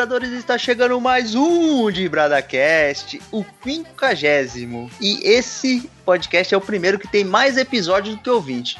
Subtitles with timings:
[0.00, 4.90] Dibradores, está chegando mais um DibradaCast, o quinquagésimo.
[4.98, 8.78] E esse podcast é o primeiro que tem mais episódios do que ouvinte.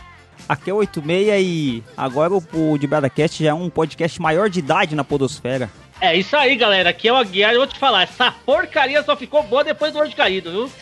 [0.48, 4.60] Aqui é o 86 e agora o, o DibradaCast já é um podcast maior de
[4.60, 5.70] idade na podosfera.
[6.00, 6.88] É isso aí, galera.
[6.88, 9.92] Aqui é o Aguiar e eu vou te falar, essa porcaria só ficou boa depois
[9.92, 10.72] do Anjo Caído, viu?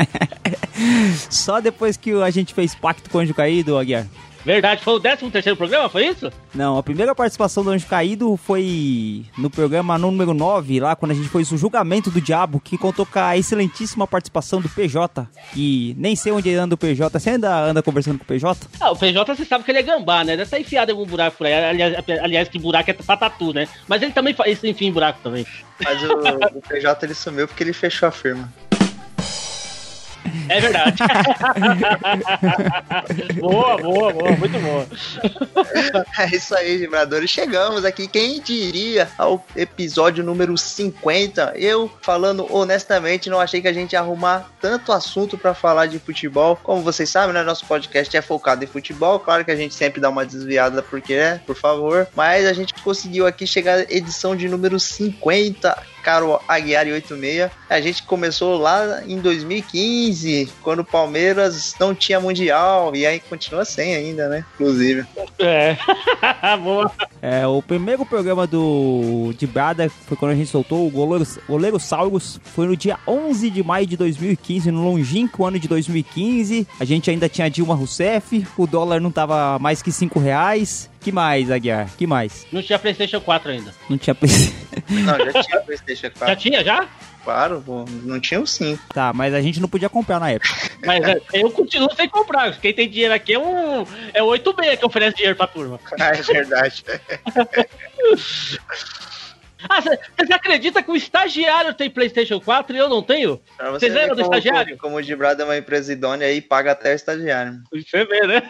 [1.30, 4.06] Só depois que a gente fez pacto com o Anjo Caído, Aguiar.
[4.46, 6.32] Verdade, foi o 13 terceiro programa, foi isso?
[6.54, 11.14] Não, a primeira participação do Anjo Caído foi no programa número 9, lá quando a
[11.14, 15.26] gente fez o julgamento do diabo, que contou com a excelentíssima participação do PJ.
[15.56, 17.18] E nem sei onde anda o PJ.
[17.18, 18.68] Você ainda anda conversando com o PJ?
[18.78, 20.36] Ah, o PJ você sabe que ele é gambá, né?
[20.36, 21.52] Deve estar enfiado em algum buraco por aí.
[21.52, 23.66] Aliás, aliás, que buraco é pra tatu, né?
[23.88, 25.44] Mas ele também faz enfim buraco também.
[25.82, 26.12] Mas o,
[26.56, 28.48] o PJ ele sumiu porque ele fechou a firma.
[30.48, 31.02] É verdade.
[33.40, 34.86] boa, boa, boa, muito boa.
[36.18, 37.30] É isso aí, vibradores.
[37.30, 41.54] Chegamos aqui, quem diria, ao episódio número 50.
[41.56, 45.98] Eu, falando honestamente, não achei que a gente ia arrumar tanto assunto para falar de
[45.98, 46.58] futebol.
[46.62, 49.18] Como vocês sabem, né, nosso podcast é focado em futebol.
[49.18, 52.06] Claro que a gente sempre dá uma desviada porque é, por favor.
[52.14, 57.50] Mas a gente conseguiu aqui chegar à edição de número 50 Caro Aguiar 86.
[57.68, 63.64] A gente começou lá em 2015, quando o Palmeiras não tinha Mundial, e aí continua
[63.64, 64.44] sem ainda, né?
[64.54, 65.04] Inclusive.
[65.40, 65.76] É.
[66.62, 66.92] Boa.
[67.20, 71.76] É, o primeiro programa do de Brada foi quando a gente soltou o goleiro, goleiro.
[72.44, 76.68] Foi no dia 11 de maio de 2015, no longínquo ano de 2015.
[76.78, 80.88] A gente ainda tinha Dilma Rousseff, o dólar não tava mais que 5 reais.
[81.06, 81.88] Que mais, Aguiar?
[81.96, 82.44] Que mais?
[82.50, 83.72] Não tinha PlayStation 4 ainda.
[83.88, 84.56] Não tinha PlayStation.
[84.90, 86.26] Não, já tinha PlayStation 4.
[86.26, 86.88] Já tinha, já?
[87.22, 88.76] Claro, pô, não tinha o sim.
[88.92, 90.52] Tá, mas a gente não podia comprar na época.
[90.84, 92.56] Mas é, eu continuo sem comprar.
[92.58, 93.84] Quem tem dinheiro aqui é um
[94.14, 95.78] é o 8B que oferece dinheiro pra turma.
[96.00, 96.84] Ah, é verdade.
[99.68, 103.40] Ah, você acredita que o estagiário tem PlayStation 4 e eu não tenho?
[103.72, 104.76] Vocês lembram do estagiário?
[104.78, 107.60] Como, como o Gibrado é uma empresa idônea aí, paga até o estagiário.
[107.72, 108.42] Você vê, né?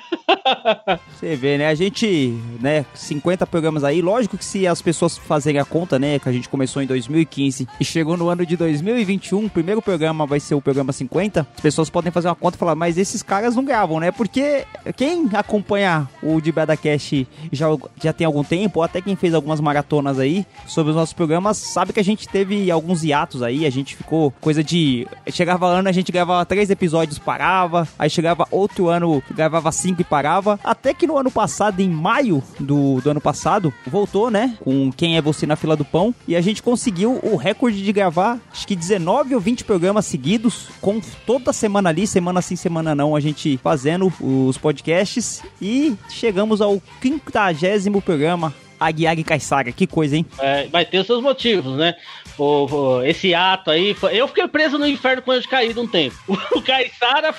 [1.12, 1.68] Você vê, né?
[1.68, 4.02] A gente, né, 50 programas aí.
[4.02, 7.68] Lógico que se as pessoas fazerem a conta, né, que a gente começou em 2015
[7.80, 11.60] e chegou no ano de 2021, o primeiro programa vai ser o programa 50, as
[11.60, 14.10] pessoas podem fazer uma conta e falar, mas esses caras não gravam, né?
[14.10, 14.64] Porque
[14.96, 17.66] quem acompanha o Gibrada Cash já,
[18.02, 21.56] já tem algum tempo, ou até quem fez algumas maratonas aí sobre os nossos programas
[21.56, 25.06] sabe que a gente teve alguns hiatos aí, a gente ficou coisa de.
[25.30, 30.04] Chegava ano, a gente gravava três episódios, parava, aí chegava outro ano, gravava cinco e
[30.04, 30.58] parava.
[30.64, 34.56] Até que no ano passado, em maio do, do ano passado, voltou, né?
[34.60, 37.92] Com Quem é Você na Fila do Pão, e a gente conseguiu o recorde de
[37.92, 42.94] gravar, acho que 19 ou 20 programas seguidos, com toda semana ali, semana sim, semana
[42.94, 49.86] não, a gente fazendo os podcasts, e chegamos ao quinquagésimo programa Aguiar e Caissara, que
[49.86, 50.26] coisa, hein?
[50.38, 51.94] É, vai ter os seus motivos, né?
[52.38, 53.94] O, o, esse ato aí.
[53.94, 56.16] Foi, eu fiquei preso no inferno quando eu caí um tempo.
[56.56, 57.32] O Caissara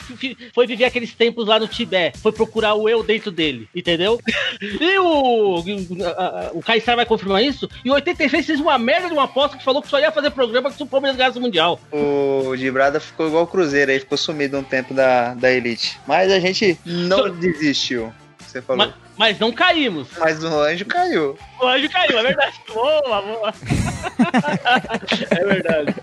[0.53, 2.19] foi viver aqueles tempos lá no Tibete.
[2.19, 4.19] Foi procurar o eu dentro dele, entendeu?
[4.61, 5.57] E o.
[5.57, 7.69] O, o Caissara vai confirmar isso.
[7.83, 10.31] E o 86 fez uma merda de uma aposta que falou que só ia fazer
[10.31, 11.79] programa se o Palmeiras ganhasse o Mundial.
[11.91, 15.99] O Gibrada ficou igual o Cruzeiro aí, ficou sumido um tempo da, da Elite.
[16.07, 17.29] Mas a gente não so...
[17.31, 18.13] desistiu.
[18.39, 18.85] Você falou.
[18.85, 20.07] Mas, mas não caímos.
[20.17, 21.37] Mas o anjo caiu.
[21.59, 22.61] O anjo caiu, é verdade.
[22.73, 23.53] Boa, boa.
[25.31, 25.95] é verdade.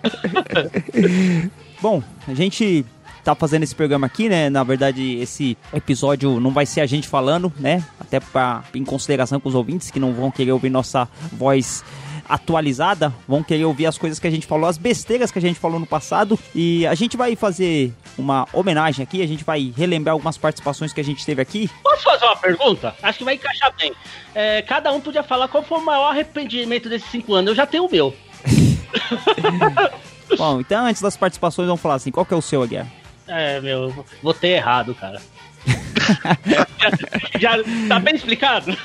[1.80, 2.84] Bom, a gente
[3.22, 4.50] tá fazendo esse programa aqui, né?
[4.50, 7.82] Na verdade, esse episódio não vai ser a gente falando, né?
[7.98, 11.84] Até para em consideração com os ouvintes que não vão querer ouvir nossa voz
[12.28, 15.58] atualizada, vão querer ouvir as coisas que a gente falou, as besteiras que a gente
[15.58, 16.38] falou no passado.
[16.54, 21.00] E a gente vai fazer uma homenagem aqui, a gente vai relembrar algumas participações que
[21.00, 21.70] a gente teve aqui.
[21.82, 22.94] Posso fazer uma pergunta?
[23.02, 23.92] Acho que vai encaixar bem.
[24.34, 27.50] É, cada um podia falar qual foi o maior arrependimento desses cinco anos.
[27.50, 28.14] Eu já tenho o meu.
[30.36, 32.86] Bom, então antes das participações, vamos falar assim: qual que é o seu, Aguiar?
[33.26, 35.20] É, meu, vou ter errado, cara.
[37.40, 37.56] já,
[37.88, 38.76] tá bem explicado?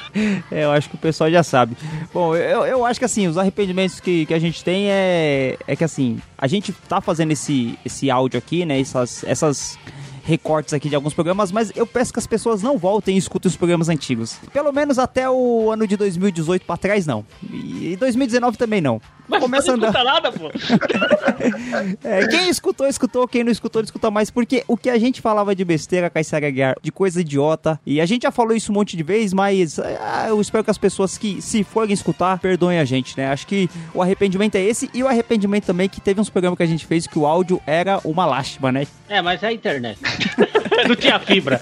[0.51, 1.75] É, eu acho que o pessoal já sabe.
[2.13, 5.75] Bom, eu, eu acho que assim, os arrependimentos que, que a gente tem é, é
[5.75, 8.79] que assim, a gente tá fazendo esse, esse áudio aqui, né?
[8.79, 9.77] Essas, essas
[10.23, 13.49] recortes aqui de alguns programas, mas eu peço que as pessoas não voltem e escutem
[13.49, 14.37] os programas antigos.
[14.53, 17.25] Pelo menos até o ano de 2018 para trás, não.
[17.51, 19.01] E 2019 também não.
[19.29, 20.49] Mas Começa não escuta nada, pô.
[22.03, 23.27] é, quem escutou, escutou.
[23.27, 24.31] Quem não escutou, não escuta mais.
[24.31, 28.05] Porque o que a gente falava de besteira, Caissara Guiar, de coisa idiota, e a
[28.05, 31.17] gente já falou isso um monte de vezes, mas ah, eu espero que as pessoas
[31.17, 33.27] que, se forem escutar, perdoem a gente, né?
[33.31, 36.63] Acho que o arrependimento é esse, e o arrependimento também que teve uns programas que
[36.63, 38.87] a gente fez que o áudio era uma lástima, né?
[39.07, 39.99] É, mas é a internet.
[40.87, 41.59] Não tinha fibra.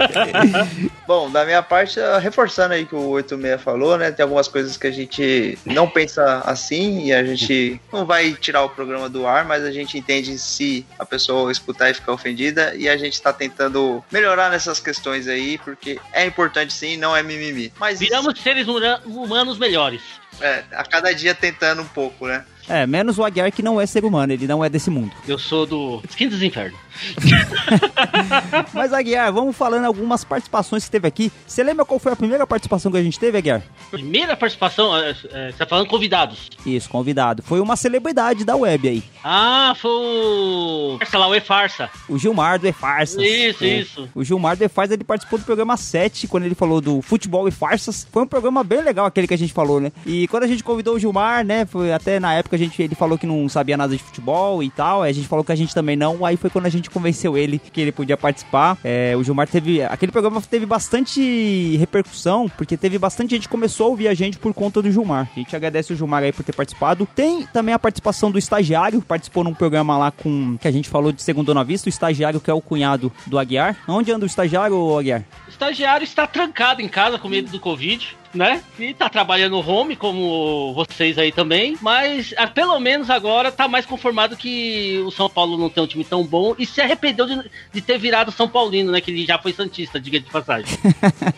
[1.06, 4.10] Bom, da minha parte, reforçando aí que o 86 falou, né?
[4.10, 8.62] Tem algumas coisas que a gente não pensa assim e a gente não vai tirar
[8.62, 12.74] o programa do ar, mas a gente entende se a pessoa escutar e ficar ofendida
[12.76, 17.22] e a gente está tentando melhorar nessas questões aí, porque é importante sim, não é
[17.22, 17.72] mimimi.
[17.78, 20.02] Mas Viramos seres humanos melhores.
[20.40, 22.44] É, a cada dia tentando um pouco, né?
[22.70, 25.10] É, menos o Aguiar que não é ser humano, ele não é desse mundo.
[25.26, 26.78] Eu sou do Skin dos Infernos.
[28.72, 31.32] Mas, Aguiar, vamos falando algumas participações que teve aqui.
[31.46, 33.62] Você lembra qual foi a primeira participação que a gente teve, Aguiar?
[33.90, 34.96] Primeira participação?
[34.96, 36.48] É, é, você tá falando convidados?
[36.64, 37.42] Isso, convidado.
[37.42, 39.02] Foi uma celebridade da web aí.
[39.24, 40.96] Ah, foi o...
[40.98, 41.90] Farsa lá, o E-Farsa.
[42.08, 43.20] O Gilmar do E-Farsas.
[43.20, 43.80] Isso, é.
[43.80, 44.08] isso.
[44.14, 47.50] O Gilmar do E-Farsas, ele participou do programa 7, quando ele falou do futebol e
[47.50, 48.06] farsas.
[48.12, 49.90] Foi um programa bem legal aquele que a gente falou, né?
[50.06, 52.94] E quando a gente convidou o Gilmar, né, foi até na época a gente, ele
[52.94, 55.74] falou que não sabia nada de futebol e tal, a gente falou que a gente
[55.74, 58.78] também não, aí foi quando a gente convenceu ele que ele podia participar.
[58.84, 59.82] É, o Gilmar teve.
[59.82, 64.38] Aquele programa teve bastante repercussão, porque teve bastante gente que começou a ouvir a gente
[64.38, 65.28] por conta do Gilmar.
[65.34, 67.06] A gente agradece o Gilmar aí por ter participado.
[67.14, 70.56] Tem também a participação do estagiário, participou num programa lá com.
[70.58, 73.38] que a gente falou de segundo na vista, o estagiário que é o cunhado do
[73.38, 73.76] Aguiar.
[73.88, 75.24] Onde anda o estagiário, Aguiar?
[75.46, 78.62] O estagiário está trancado em casa com medo do Covid né?
[78.78, 81.76] E tá trabalhando home, como vocês aí também.
[81.80, 85.86] Mas ah, pelo menos agora tá mais conformado que o São Paulo não tem um
[85.86, 89.00] time tão bom e se arrependeu de, de ter virado São Paulino, né?
[89.00, 90.66] Que ele já foi Santista, diga de passagem.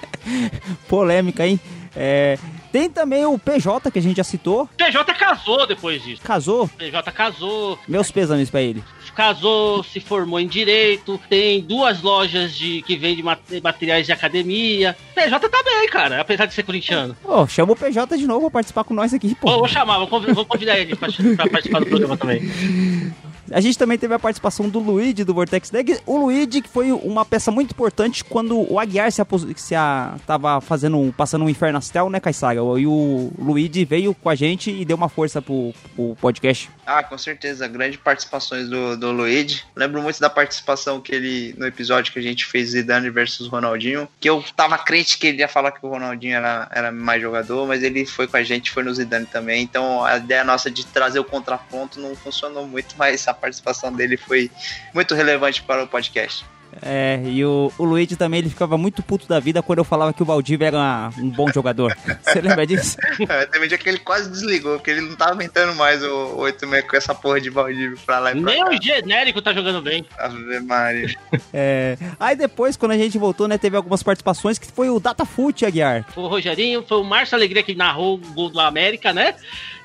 [0.89, 1.59] Polêmica, hein?
[1.95, 2.39] É,
[2.71, 4.69] tem também o PJ que a gente já citou.
[4.77, 6.23] PJ casou depois disso.
[6.23, 6.69] Casou?
[6.69, 7.79] PJ casou.
[7.87, 8.83] Meus pêsames pra ele
[9.15, 13.23] casou, se formou em direito, tem duas lojas de que vende
[13.63, 14.97] materiais de academia.
[15.15, 17.17] PJ tá bem, cara, apesar de ser corintiano.
[17.25, 19.51] Ô, oh, chama o PJ de novo pra participar com nós aqui, pô.
[19.51, 22.43] Oh, vou chamar, vou convidar, vou convidar ele pra, pra participar do programa também.
[23.53, 26.01] A gente também teve a participação do Luigi do Vortex Deck.
[26.07, 29.47] O Luigi que foi uma peça muito importante quando o Aguiar se, apos...
[29.57, 30.15] se a...
[30.27, 32.61] tava fazendo passando um Inferno Astel, né, Caissaga?
[32.61, 36.71] E o Luigi veio com a gente e deu uma força pro, pro podcast.
[36.87, 37.69] Ah, com certeza.
[37.69, 39.63] Grandes participações do, do Luigi.
[39.77, 44.09] Lembro muito da participação que ele, no episódio que a gente fez Zidane versus Ronaldinho,
[44.21, 47.67] que eu tava crente que ele ia falar que o Ronaldinho era, era mais jogador,
[47.67, 49.63] mas ele foi com a gente, foi no Zidane também.
[49.63, 54.17] Então a ideia nossa de trazer o contraponto não funcionou muito, mas a participação dele
[54.17, 54.51] foi
[54.95, 56.45] muito relevante para o podcast.
[56.81, 60.13] É, e o, o Luigi também ele ficava muito puto da vida quando eu falava
[60.13, 61.95] que o Valdívia era um bom jogador.
[62.23, 62.97] Você lembra disso?
[63.29, 66.37] É, teve um dia que ele quase desligou, porque ele não tava aguentando mais o
[66.37, 68.71] 8 com essa porra de Valdívia pra lá e pra Nem cá.
[68.71, 70.07] o genérico tá jogando bem.
[70.19, 71.15] Ave Maria.
[71.55, 75.67] É, aí depois, quando a gente voltou, né, teve algumas participações que foi o Datafute,
[75.67, 76.07] Aguiar.
[76.15, 79.35] Foi o Rogerinho, foi o Márcio Alegria que narrou o gol do América, né?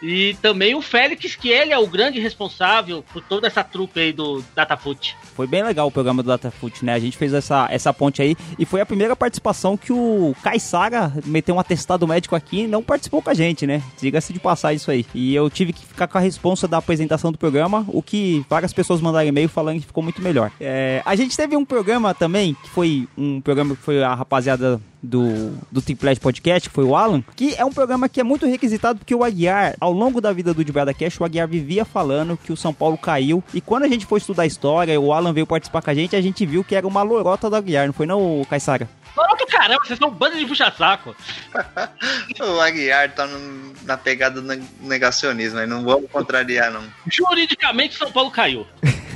[0.01, 4.13] E também o Félix, que ele é o grande responsável por toda essa trupe aí
[4.13, 5.15] do Datafoot.
[5.35, 6.94] Foi bem legal o programa do Datafoot, né?
[6.94, 10.59] A gente fez essa, essa ponte aí e foi a primeira participação que o Kai
[10.59, 13.81] Saga meteu um atestado médico aqui e não participou com a gente, né?
[13.99, 15.06] Diga-se de passar isso aí.
[15.13, 18.73] E eu tive que ficar com a responsa da apresentação do programa, o que várias
[18.73, 20.51] pessoas mandaram e-mail falando que ficou muito melhor.
[20.59, 24.80] É, a gente teve um programa também, que foi um programa que foi a rapaziada
[25.01, 28.45] do, do Triplete Podcast, que foi o Alan, que é um programa que é muito
[28.45, 32.37] requisitado porque o Aguiar, ao longo da vida do Dibrada Cash, o Aguiar vivia falando
[32.37, 33.44] que o São Paulo caiu.
[33.54, 36.16] E quando a gente foi estudar a história, o Alan veio participar com a gente,
[36.16, 38.89] a gente viu que era uma lorota do Aguiar, não foi não, Caissara?
[39.16, 41.16] Lorota caramba, vocês são um bando de puxa-saco.
[42.39, 46.83] o Aguiar tá no, na pegada do negacionismo, aí não vamos contrariar, não.
[47.07, 48.68] Juridicamente, São Paulo caiu.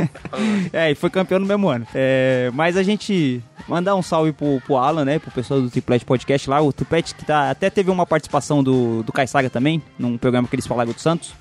[0.74, 1.88] é, e foi campeão no mesmo ano.
[1.94, 5.20] É, mas a gente mandar um salve pro, pro Alan, né?
[5.20, 6.62] Pro pessoal do Triplet Podcast lá.
[6.62, 10.56] O Triplet que tá, até teve uma participação do, do Caissaga também, num programa que
[10.56, 11.34] eles falaram do Santos.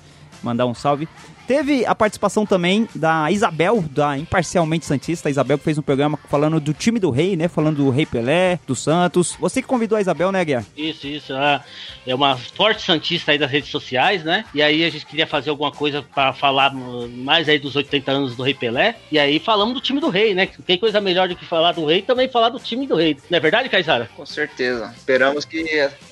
[0.43, 1.07] Mandar um salve.
[1.51, 5.27] Teve a participação também da Isabel, da Imparcialmente Santista.
[5.27, 7.49] A Isabel que fez um programa falando do time do rei, né?
[7.49, 9.35] Falando do Rei Pelé, do Santos.
[9.37, 10.65] Você que convidou a Isabel, né, Guia?
[10.77, 11.33] Isso, isso.
[12.07, 14.45] É uma forte Santista aí das redes sociais, né?
[14.55, 18.35] E aí a gente queria fazer alguma coisa para falar mais aí dos 80 anos
[18.37, 18.95] do Rei Pelé.
[19.11, 20.47] E aí falamos do time do rei, né?
[20.65, 23.17] Tem coisa melhor do que falar do rei também falar do time do rei.
[23.29, 24.09] Não é verdade, Caizara?
[24.15, 24.93] Com certeza.
[24.95, 25.65] Esperamos que,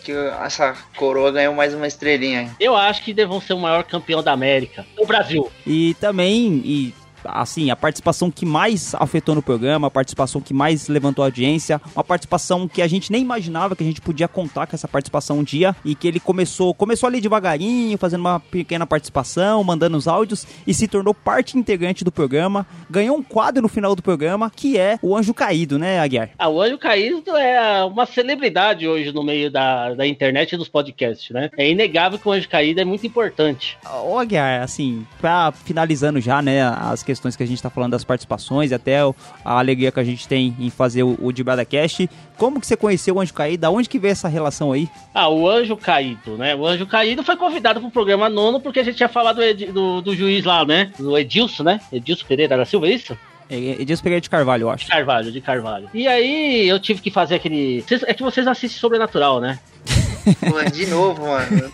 [0.03, 2.53] que essa coroa ganhe mais uma estrelinha.
[2.59, 4.85] Eu acho que devam ser o maior campeão da América.
[4.97, 5.28] O Brasil.
[5.65, 10.87] E também, e assim, a participação que mais afetou no programa, a participação que mais
[10.87, 14.67] levantou a audiência, uma participação que a gente nem imaginava que a gente podia contar
[14.67, 18.85] com essa participação um dia e que ele começou, começou ali devagarinho, fazendo uma pequena
[18.85, 23.67] participação, mandando os áudios e se tornou parte integrante do programa, ganhou um quadro no
[23.67, 26.31] final do programa que é o Anjo Caído, né, Aguiar?
[26.37, 30.69] Ah, o Anjo Caído é uma celebridade hoje no meio da, da internet e dos
[30.69, 31.49] podcasts, né?
[31.57, 33.77] É inegável que o Anjo Caído é muito importante.
[34.03, 38.03] Ô, Aguiar, assim, pra finalizando já, né, as questões que a gente tá falando das
[38.03, 42.07] participações, até a alegria que a gente tem em fazer o, o Dibrada Cast.
[42.37, 43.61] Como que você conheceu o Anjo Caído?
[43.61, 44.87] Da onde que veio essa relação aí?
[45.11, 46.55] Ah, o Anjo Caído, né?
[46.55, 50.01] O Anjo Caído foi convidado pro programa nono porque a gente tinha falado do, do,
[50.01, 50.91] do juiz lá, né?
[50.99, 51.81] Do Edilson, né?
[51.91, 53.17] Edilson Pereira da Silva, é isso?
[53.49, 54.85] Edilson Pereira de Carvalho, eu acho.
[54.85, 55.89] De Carvalho, de Carvalho.
[55.91, 57.83] E aí eu tive que fazer aquele.
[58.05, 59.57] É que vocês assistem Sobrenatural, né?
[60.51, 61.69] Mano, de novo, mano.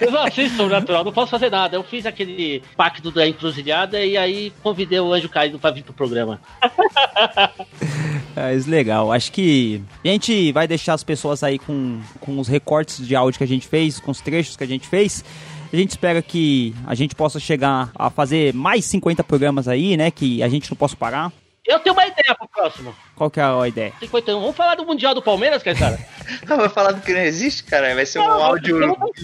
[0.00, 1.76] Eu não assisto Sobrenatural, não posso fazer nada.
[1.76, 5.92] Eu fiz aquele pacto da encruzilhada e aí convidei o Anjo Caído pra vir pro
[5.92, 6.40] programa.
[8.34, 13.06] Mas legal, acho que a gente vai deixar as pessoas aí com, com os recortes
[13.06, 15.24] de áudio que a gente fez, com os trechos que a gente fez.
[15.72, 20.10] A gente espera que a gente possa chegar a fazer mais 50 programas aí, né?
[20.10, 21.32] Que a gente não possa parar.
[21.64, 22.94] Eu tenho uma ideia pro próximo.
[23.14, 23.92] Qual que é a ideia?
[24.00, 24.40] 51.
[24.40, 25.98] Vamos falar do Mundial do Palmeiras, cara?
[26.48, 27.94] não, vai falar do que não existe, cara.
[27.94, 28.78] Vai ser não, um áudio.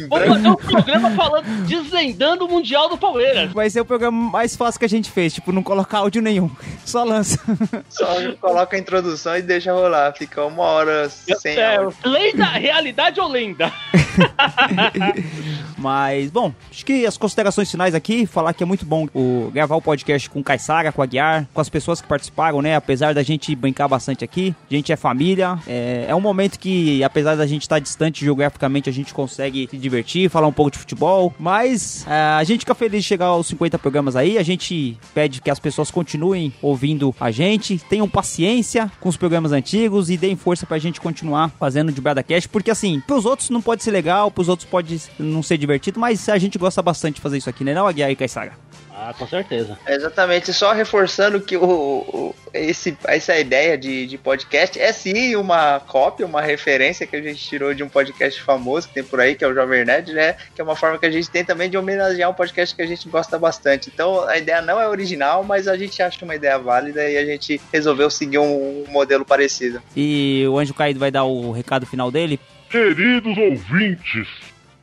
[0.08, 3.52] Vamos fazer um programa falando, desvendando o Mundial do Palmeiras.
[3.52, 6.50] Vai ser o programa mais fácil que a gente fez, tipo, não colocar áudio nenhum.
[6.84, 7.40] Só lança.
[7.88, 8.06] Só
[8.40, 10.12] coloca a introdução e deixa rolar.
[10.12, 11.56] Fica uma hora sem.
[11.56, 11.98] É, áudio.
[12.04, 13.72] lenda, realidade ou lenda?
[15.76, 19.76] Mas, bom, acho que as considerações finais aqui, falar que é muito bom o, gravar
[19.76, 22.74] o podcast com o Caissara, com a Guiar, com as pessoas que participaram, né?
[22.88, 25.58] Apesar da gente brincar bastante aqui, a gente é família.
[25.66, 29.68] É, é um momento que, apesar da gente estar tá distante geograficamente, a gente consegue
[29.70, 31.34] se divertir, falar um pouco de futebol.
[31.38, 34.38] Mas é, a gente fica feliz de chegar aos 50 programas aí.
[34.38, 39.52] A gente pede que as pessoas continuem ouvindo a gente, tenham paciência com os programas
[39.52, 43.60] antigos e deem força pra gente continuar fazendo de Bradacast, porque assim, pros outros não
[43.60, 47.20] pode ser legal, pros outros pode não ser divertido, mas a gente gosta bastante de
[47.20, 48.52] fazer isso aqui, né, não, Aguiar e Caissara?
[49.00, 49.78] Ah, com certeza.
[49.86, 55.36] É exatamente, só reforçando que o, o, esse, essa ideia de, de podcast é sim
[55.36, 59.20] uma cópia, uma referência que a gente tirou de um podcast famoso que tem por
[59.20, 60.34] aí, que é o Jovem Nerd, né?
[60.52, 62.86] Que é uma forma que a gente tem também de homenagear um podcast que a
[62.86, 63.88] gente gosta bastante.
[63.88, 67.24] Então a ideia não é original, mas a gente acha uma ideia válida e a
[67.24, 69.80] gente resolveu seguir um, um modelo parecido.
[69.96, 72.40] E o Anjo Caído vai dar o recado final dele?
[72.68, 74.26] Queridos ouvintes,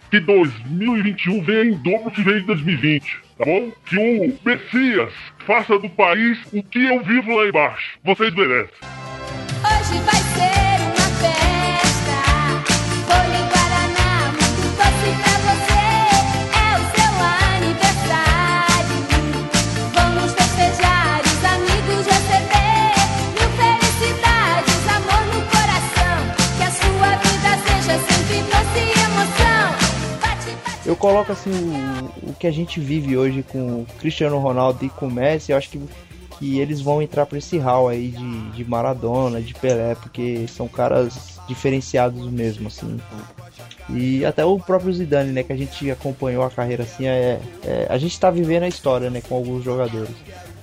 [0.09, 3.71] que 2021 venha em dobro que veio em 2020 tá bom?
[3.85, 5.13] Que o Messias
[5.45, 7.97] faça do país o que eu vivo lá embaixo.
[8.03, 8.75] Vocês merecem.
[9.63, 10.74] Hoje vai ser
[30.95, 34.89] eu coloco assim o, o que a gente vive hoje com o Cristiano Ronaldo e
[34.89, 35.81] com o Messi, eu acho que,
[36.39, 40.67] que eles vão entrar para esse hall aí de, de Maradona, de Pelé, porque são
[40.67, 42.99] caras diferenciados mesmo, assim.
[43.89, 47.87] E até o próprio Zidane, né, que a gente acompanhou a carreira assim, é, é
[47.89, 50.15] a gente tá vivendo a história, né, com alguns jogadores.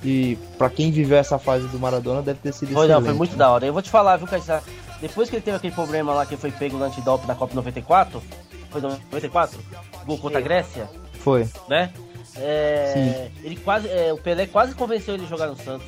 [0.03, 3.33] E para quem viveu essa fase do Maradona deve ter sido Foi, não, foi muito
[3.33, 3.39] né?
[3.39, 3.67] da hora.
[3.67, 4.63] Eu vou te falar, viu, Caissara?
[5.01, 8.21] Depois que ele teve aquele problema lá que foi pego no antidoping da Copa 94,
[8.73, 9.59] foi 94?
[10.07, 10.89] Gol contra a Grécia?
[11.21, 11.49] Foi.
[11.69, 11.93] Né?
[12.37, 15.87] É, ele quase, é, o Pelé quase convenceu ele a jogar no Santos.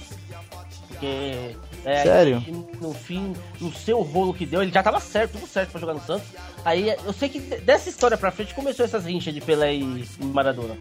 [0.89, 1.57] Porque.
[1.85, 2.43] É, Sério?
[2.81, 5.95] No fim, no seu rolo que deu, ele já tava certo, tudo certo pra jogar
[5.95, 6.29] no Santos.
[6.65, 10.77] Aí eu sei que dessa história pra frente começou essas rinchas de Pelé e Maradona.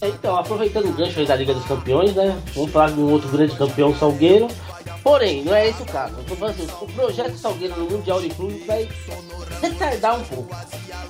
[0.00, 2.40] Então, aproveitando o gancho aí da Liga dos Campeões, né?
[2.54, 4.46] Vamos falar de um outro grande campeão, Salgueiro.
[5.02, 6.14] Porém, não é esse o caso.
[6.18, 8.88] Assim, o projeto Salgueiro no Mundial de Clubes vai
[9.60, 10.56] retardar um pouco.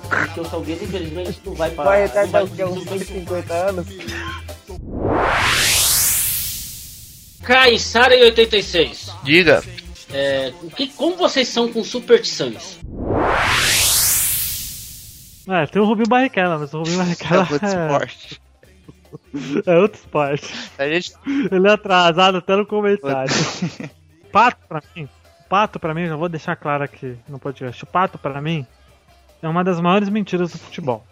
[0.09, 1.89] Porque o Salgueiro, infelizmente, não vai parar.
[1.89, 2.63] Vai retardar o que?
[2.63, 3.87] Uns 50 anos?
[7.43, 9.11] Caissara em 86.
[9.23, 9.63] Diga.
[10.11, 12.79] É, que, como vocês são com superstições?
[15.47, 17.67] É, tem o Rubinho Barrichello, mas o Rubinho Barrichello é...
[17.67, 18.41] esporte.
[19.65, 20.53] É outro esporte.
[20.79, 21.13] Gente...
[21.51, 23.33] Ele é atrasado até no comentário.
[24.31, 25.09] pato pra mim,
[25.49, 27.83] pato pra mim, já vou deixar claro aqui no podcast.
[27.83, 28.65] O pato pra mim
[29.41, 31.03] é uma das maiores mentiras do futebol.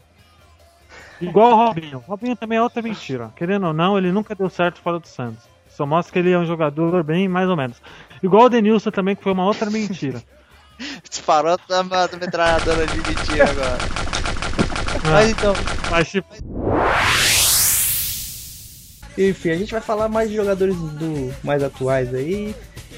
[1.19, 1.97] Igual o Robinho.
[1.97, 3.31] O Robinho também é outra mentira.
[3.35, 5.43] Querendo ou não, ele nunca deu certo fora do Santos.
[5.69, 7.81] Só mostra que ele é um jogador bem mais ou menos.
[8.21, 10.21] Igual o Denilson também, que foi uma outra mentira.
[11.09, 13.77] Disparou a metralhadora de mentira agora.
[15.05, 15.07] É.
[15.09, 15.53] Mas então.
[15.89, 16.27] Mas tipo.
[19.17, 22.55] Enfim, a gente vai falar mais de jogadores do mais atuais aí.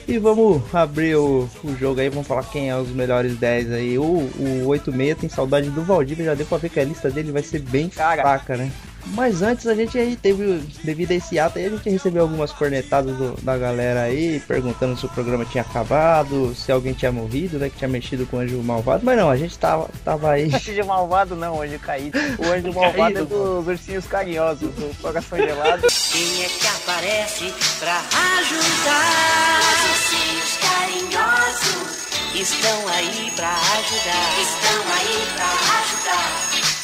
[0.08, 3.98] E vamos abrir o, o jogo aí, vamos falar quem é os melhores 10 aí.
[4.00, 7.32] O, o 86 tem saudade do Valdívia, já deu pra ver que a lista dele
[7.32, 8.72] vai ser bem Cara, fraca, né?
[9.10, 12.52] Mas antes a gente aí teve, devido a esse ato aí, a gente recebeu algumas
[12.52, 17.58] cornetadas do, da galera aí, perguntando se o programa tinha acabado, se alguém tinha morrido,
[17.58, 17.70] né?
[17.70, 19.04] Que tinha mexido com o anjo malvado.
[19.04, 20.50] Mas não, a gente tava, tava aí.
[20.70, 22.18] Anjo malvado não, o anjo caído.
[22.38, 25.88] O anjo malvado é dos ursinhos carinhosos, do coração gelado.
[26.12, 27.98] Quem é que aparece pra
[28.40, 29.60] ajudar?
[29.62, 32.00] Os ursinhos carinhosos
[32.36, 34.40] estão aí pra ajudar.
[34.40, 35.46] Estão aí pra
[35.80, 36.79] ajudar.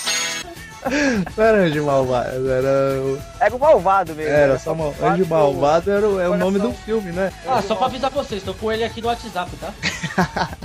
[1.36, 3.20] Não era anjo malvado, era o.
[3.40, 4.32] Era o malvado mesmo.
[4.32, 4.94] Era, era só mal...
[5.02, 7.32] anjo malvado era o, é o nome do filme, né?
[7.48, 9.74] Ah, só pra avisar vocês, tô com ele aqui no WhatsApp, tá?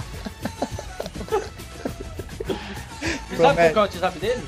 [3.37, 4.43] Sabe qual é o WhatsApp dele?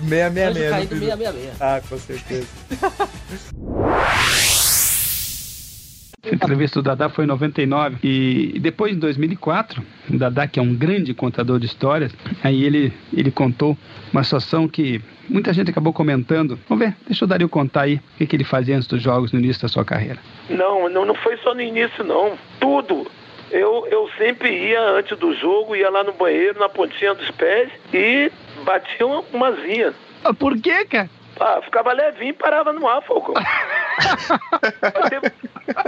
[0.00, 0.70] 666.
[0.70, 1.56] Caído 666.
[1.60, 2.46] Ah, com certeza.
[6.24, 10.62] A entrevista do Dadá foi em 99 e depois em 2004, o Dadá, que é
[10.62, 13.78] um grande contador de histórias, aí ele, ele contou
[14.12, 16.58] uma situação que muita gente acabou comentando.
[16.68, 19.30] Vamos ver, deixa o Dario contar aí o que, que ele fazia antes dos jogos
[19.30, 20.18] no início da sua carreira.
[20.50, 23.06] Não, não, não foi só no início não, tudo.
[23.52, 27.70] Eu, eu sempre ia antes do jogo, ia lá no banheiro, na pontinha dos pés
[27.94, 28.30] e
[28.64, 29.94] batia uma, uma zinha.
[30.24, 31.08] Ah, por quê, cara?
[31.40, 33.34] Ah, ficava levinho e parava no ar, Falcão.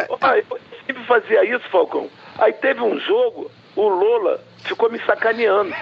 [0.08, 2.08] eu sempre fazia isso, Falcão.
[2.38, 3.50] Aí teve um jogo,
[3.80, 5.74] o Lola ficou me sacaneando.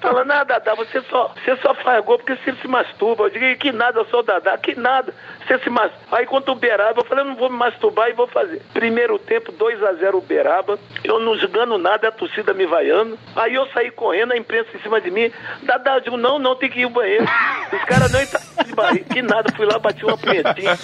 [0.00, 3.24] Falando, ah, Dadá, você só, você só faz gol porque você se masturba.
[3.24, 5.14] Eu digo, que nada, eu sou Dadá, que nada.
[5.46, 6.04] Você se masturba.
[6.10, 8.60] Aí quando o Uberaba, eu falei, eu não vou me masturbar e vou fazer.
[8.72, 10.78] Primeiro tempo, 2 a 0 Uberaba.
[11.04, 13.16] Eu não jogando nada, a torcida me vaiando.
[13.36, 15.30] Aí eu saí correndo, a imprensa em cima de mim.
[15.62, 17.24] Dadá, eu digo, não, não, tem que ir ao banheiro.
[17.72, 19.14] Os caras não entraram de barriga.
[19.14, 20.76] Que nada, fui lá, bati uma punhetinha.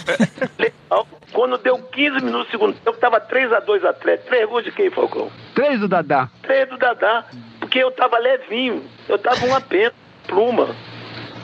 [0.56, 1.06] Legal.
[1.32, 4.28] Quando deu 15 minutos do segundo tempo, tava 3x2 Atlético.
[4.28, 5.32] Três gols de quem, Falcão?
[5.52, 6.28] Três do Dadá.
[6.46, 7.24] Três do Dadá.
[7.58, 8.84] Porque eu tava levinho.
[9.09, 9.92] Eu tava uma pena,
[10.26, 10.74] pluma.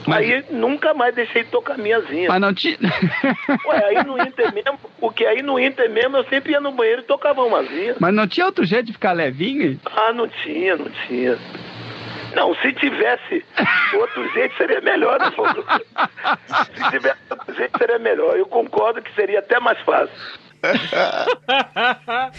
[0.07, 0.19] Mas...
[0.19, 2.27] Aí nunca mais deixei tocar minhazinha.
[2.29, 2.77] Mas não tinha.
[3.67, 6.71] Ué, aí no Inter mesmo, o que aí no Inter mesmo eu sempre ia no
[6.71, 7.95] banheiro e tocava umazinha.
[7.99, 9.79] Mas não tinha outro jeito de ficar levinho?
[9.85, 11.37] Ah, não tinha, não tinha.
[12.35, 13.45] Não, se tivesse
[13.93, 15.31] outro jeito seria melhor, né,
[16.75, 18.37] Se tivesse outro jeito seria melhor.
[18.37, 20.15] Eu concordo que seria até mais fácil.
[21.75, 22.31] A,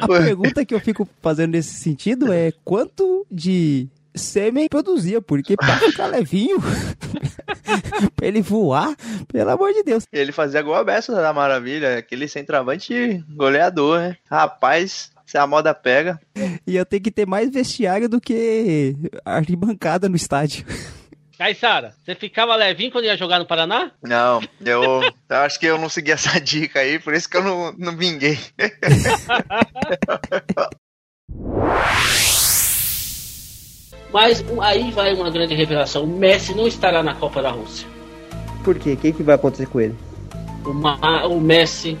[0.00, 5.78] a pergunta que eu fico fazendo nesse sentido é quanto de sêmen produzia, porque pra
[5.78, 6.58] ficar levinho,
[8.16, 8.94] pra ele voar,
[9.28, 10.04] pelo amor de Deus.
[10.12, 14.16] Ele fazia gol aberto da maravilha, aquele centroavante goleador, né?
[14.28, 16.18] Rapaz, se a moda pega.
[16.66, 20.64] E eu tenho que ter mais vestiário do que arquibancada no estádio.
[21.38, 23.92] Caissara, você ficava levinho quando ia jogar no Paraná?
[24.02, 27.44] Não, eu, eu, acho que eu não segui essa dica aí, por isso que eu
[27.44, 28.36] não, não vinguei.
[34.12, 37.86] Mas aí vai uma grande revelação: o Messi não estará na Copa da Rússia.
[38.64, 38.94] Por quê?
[38.94, 39.94] O que, que vai acontecer com ele?
[40.64, 40.70] O,
[41.28, 41.96] o Messi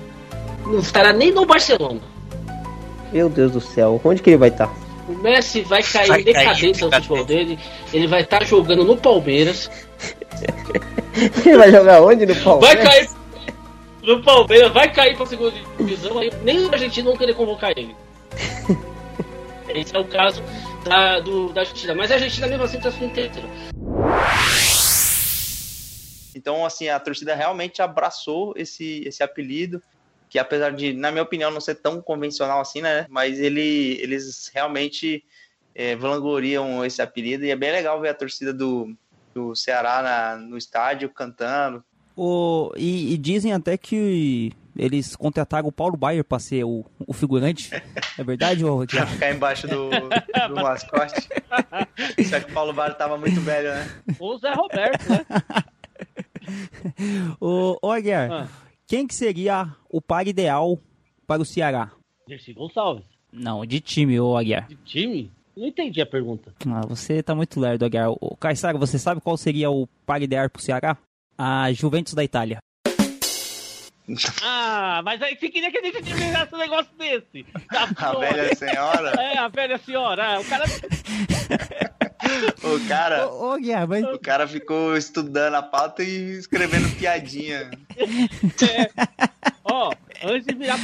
[0.66, 2.00] não estará nem no Barcelona.
[3.12, 4.87] Meu Deus do céu, onde que ele vai estar?
[5.08, 7.58] O Messi vai cair vai em decadência no futebol dele.
[7.92, 9.70] Ele vai estar jogando no Palmeiras.
[11.46, 12.84] ele vai jogar onde no Palmeiras?
[12.84, 13.10] Vai cair
[14.02, 16.18] no Palmeiras, vai cair pra segunda divisão.
[16.18, 17.96] Aí nem o Argentina não querer convocar ele.
[19.68, 20.42] Esse é o caso
[20.84, 21.94] da, do, da Argentina.
[21.94, 23.48] Mas a Argentina mesmo assim tá sendo terceiro.
[26.34, 29.82] Então, assim, a torcida realmente abraçou esse, esse apelido
[30.28, 33.06] que apesar de, na minha opinião, não ser tão convencional assim, né?
[33.08, 35.24] Mas ele, eles realmente
[35.74, 38.94] é, vangloriam esse apelido e é bem legal ver a torcida do,
[39.34, 41.82] do Ceará na, no estádio cantando.
[42.16, 47.12] O, e, e, dizem até que eles contrataram o Paulo Baier para ser o, o
[47.12, 47.70] figurante.
[48.18, 49.88] É verdade, ou Pra ficar embaixo do,
[50.48, 51.28] do mascote.
[52.28, 53.88] Só que o Paulo Baier tava muito velho, né?
[54.18, 55.24] O Zé Roberto, né?
[57.40, 58.48] o, ô, Aguiar, ah.
[58.88, 60.78] Quem que seria o par ideal
[61.26, 61.90] para o Ceará?
[62.26, 63.04] Dercy Gonçalves.
[63.30, 64.66] Não, de time, ô Aguiar.
[64.66, 65.30] De time?
[65.54, 66.54] Não entendi a pergunta.
[66.66, 68.10] Ah, você tá muito lerdo, Aguiar.
[68.12, 70.96] O Caissara, você sabe qual seria o par ideal para o Ceará?
[71.36, 72.60] A Juventus da Itália.
[74.42, 77.44] Ah, mas aí você queria que a gente divulgasse um negócio desse.
[77.68, 79.10] A, a velha senhora?
[79.20, 80.40] É, a velha senhora.
[80.40, 80.64] O cara.
[82.62, 83.28] o cara.
[83.28, 84.04] Ô, ô Guia, mas...
[84.04, 87.70] O cara ficou estudando a pauta e escrevendo piadinha.
[87.98, 88.90] É.
[89.64, 89.92] Ó,
[90.24, 90.78] antes de virar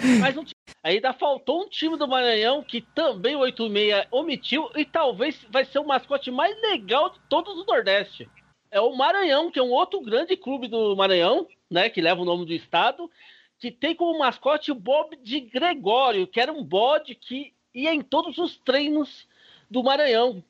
[0.00, 0.54] tem mais um time.
[0.82, 5.78] Ainda faltou um time do Maranhão que também o 86 omitiu e talvez vai ser
[5.78, 8.28] o mascote mais legal de todos o Nordeste.
[8.70, 11.88] É o Maranhão, que é um outro grande clube do Maranhão, né?
[11.88, 13.10] Que leva o nome do estado,
[13.58, 18.02] que tem como mascote o Bob de Gregório, que era um bode que ia em
[18.02, 19.26] todos os treinos
[19.70, 20.42] do Maranhão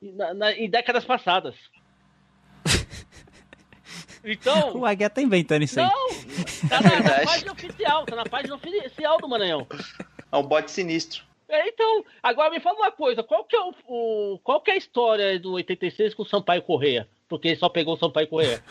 [0.00, 1.54] na, na, em décadas passadas.
[4.22, 4.76] Então.
[4.76, 5.86] O Aguiar tá inventando isso aí.
[5.86, 6.68] Não!
[6.68, 9.66] Tá na, na página oficial, tá na página oficial do Maranhão.
[10.30, 11.24] É um bode sinistro.
[11.48, 14.74] É, então, agora me fala uma coisa, qual que é o, o qual que é
[14.74, 17.08] a história do 86 com o Sampaio Correia?
[17.28, 18.62] Porque ele só pegou o Sampaio Correia.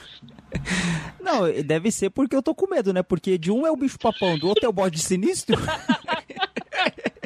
[1.19, 3.03] Não, deve ser porque eu tô com medo, né?
[3.03, 5.57] Porque de um é o bicho papão, do outro é o bode sinistro.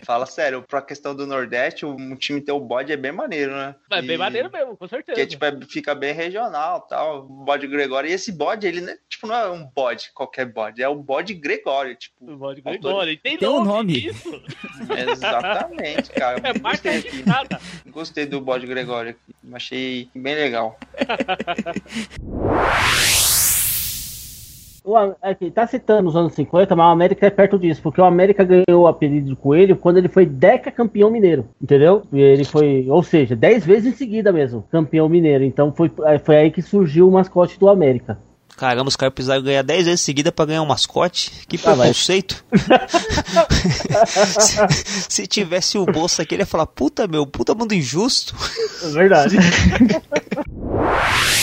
[0.04, 3.76] Fala sério, pra questão do Nordeste, um time ter o bode é bem maneiro, né?
[3.92, 4.18] É bem e...
[4.18, 5.16] maneiro mesmo, com certeza.
[5.16, 8.10] Porque, tipo, é, fica bem regional tal, o bode Gregório.
[8.10, 11.34] E esse bode, ele, né, tipo, não é um bode, qualquer bode, é o bode
[11.34, 12.32] Gregório, tipo.
[12.32, 14.04] O bode Gregório, tem, tem um nome.
[15.12, 16.42] Exatamente, cara.
[16.44, 17.24] É Gostei aqui.
[17.90, 19.36] Gostei do bode Gregório aqui.
[19.54, 20.78] Achei bem legal.
[24.84, 28.04] O, aqui, tá citando os anos 50, mas o América é perto disso, porque o
[28.04, 32.04] América ganhou o apelido de Coelho quando ele foi deca campeão mineiro, entendeu?
[32.12, 35.46] E ele foi, ou seja, 10 vezes em seguida mesmo, campeão mineiro.
[35.46, 35.90] Então foi,
[36.26, 38.20] foi aí que surgiu o mascote do América.
[38.58, 41.32] Caramba, os caras precisaram ganhar 10 vezes seguida para ganhar um mascote?
[41.48, 42.46] Que ah, preconceito!
[44.40, 44.68] se,
[45.10, 48.36] se, tivesse o bolso aqui, ele ia falar: puta meu, puta mundo injusto.
[48.84, 49.38] É verdade.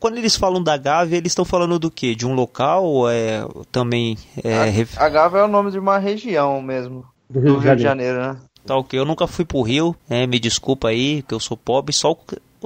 [0.00, 2.14] quando eles falam da Gávea, eles estão falando do quê?
[2.14, 4.16] De um local ou é também...
[4.42, 4.54] É...
[4.96, 7.82] A, a Gávea é o nome de uma região mesmo, do Rio, do Rio de
[7.82, 8.36] Janeiro, né?
[8.64, 11.92] Tá ok, eu nunca fui pro Rio, é, me desculpa aí, que eu sou pobre,
[11.92, 12.16] só,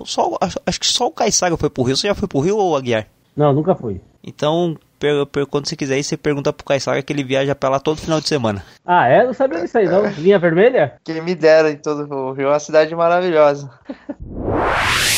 [0.04, 1.96] só acho que só o Caissaga foi pro Rio.
[1.96, 3.06] Você já foi pro Rio ou Aguiar?
[3.36, 4.00] Não, nunca fui.
[4.22, 7.68] Então, per, per, quando você quiser ir, você pergunta pro Caissaga que ele viaja pra
[7.68, 8.64] lá todo final de semana.
[8.84, 9.24] Ah, é?
[9.24, 10.04] Não sabia disso aí não.
[10.18, 10.94] Linha Vermelha?
[11.04, 13.70] Que me dera em todo o Rio, é uma cidade maravilhosa.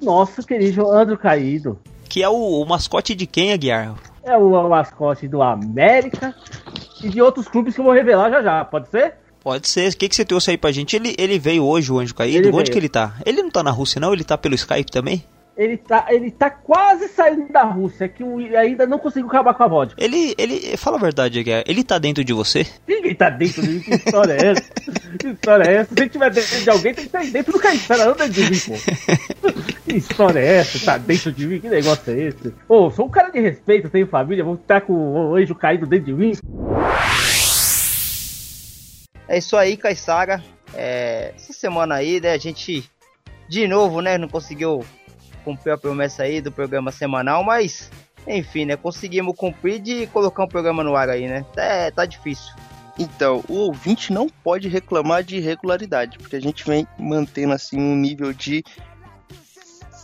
[0.00, 1.76] Nosso querido Andro Caído.
[2.08, 3.96] Que é o, o mascote de quem, Aguiar?
[4.22, 6.34] É o, o, mascote do América
[7.02, 9.14] e de outros clubes que eu vou revelar já já, pode ser?
[9.40, 9.92] Pode ser.
[9.92, 10.94] O que, que você trouxe aí pra gente?
[10.94, 12.36] Ele, ele veio hoje, o Anjo Caído.
[12.38, 12.72] Ele Onde veio.
[12.72, 13.16] que ele tá?
[13.26, 14.12] Ele não tá na Rússia, não?
[14.12, 15.24] Ele tá pelo Skype também?
[15.58, 18.22] Ele tá, ele tá quase saindo da Rússia, que
[18.54, 20.02] ainda não conseguiu acabar com a vodka.
[20.02, 22.64] Ele, ele, fala a verdade, Guerra, ele tá dentro de você?
[22.86, 24.72] Ninguém tá dentro de mim, que história é essa?
[25.18, 25.92] Que história é essa?
[25.92, 28.50] Se ele tiver dentro de alguém, tem que estar dentro do Caetano, não dentro de
[28.50, 29.52] mim, pô.
[29.84, 30.84] Que história é essa?
[30.84, 31.58] Tá dentro de mim?
[31.58, 32.54] Que negócio é esse?
[32.68, 36.06] Pô, sou um cara de respeito, tenho família, vou estar com o anjo caído dentro
[36.06, 36.32] de mim?
[39.26, 40.40] É isso aí, Caissara.
[40.72, 42.88] É, essa semana aí, né, a gente
[43.48, 44.84] de novo, né, não conseguiu
[45.48, 47.90] cumprir a promessa aí do programa semanal, mas
[48.26, 48.76] enfim, né?
[48.76, 51.46] Conseguimos cumprir de colocar um programa no ar aí, né?
[51.56, 52.54] É, tá difícil.
[52.98, 57.96] Então, o ouvinte não pode reclamar de irregularidade, porque a gente vem mantendo assim um
[57.96, 58.62] nível de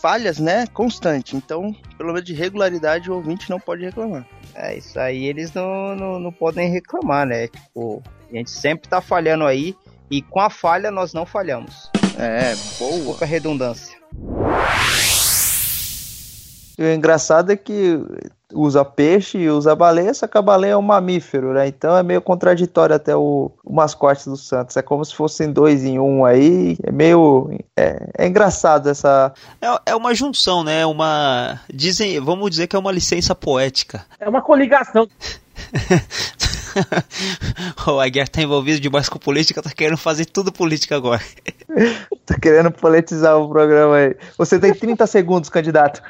[0.01, 1.37] falhas, né, constante.
[1.37, 4.25] Então, pelo menos de regularidade, o ouvinte não pode reclamar.
[4.55, 7.49] É, isso aí eles não, não, não podem reclamar, né?
[7.49, 9.75] Tipo, a gente sempre tá falhando aí
[10.11, 11.91] e com a falha nós não falhamos.
[12.17, 13.05] É, boa.
[13.05, 13.99] Pouca redundância.
[16.79, 18.01] E o engraçado é que
[18.53, 21.67] usa peixe e usa baleia, só que a baleia é um mamífero, né?
[21.67, 24.77] Então é meio contraditório até o, o mascote do Santos.
[24.77, 26.77] É como se fossem dois em um aí.
[26.83, 27.51] É meio.
[27.77, 29.33] É, é engraçado essa.
[29.61, 30.85] É, é uma junção, né?
[30.87, 31.61] Uma.
[31.73, 34.05] Dizem, vamos dizer que é uma licença poética.
[34.19, 35.09] É uma coligação.
[37.87, 41.23] o Aguiar tá envolvido demais com política, tá querendo fazer tudo política agora.
[42.27, 44.17] tá querendo politizar o programa aí.
[44.37, 46.03] Você tem 30 segundos, candidato.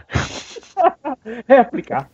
[1.48, 2.08] Réplica.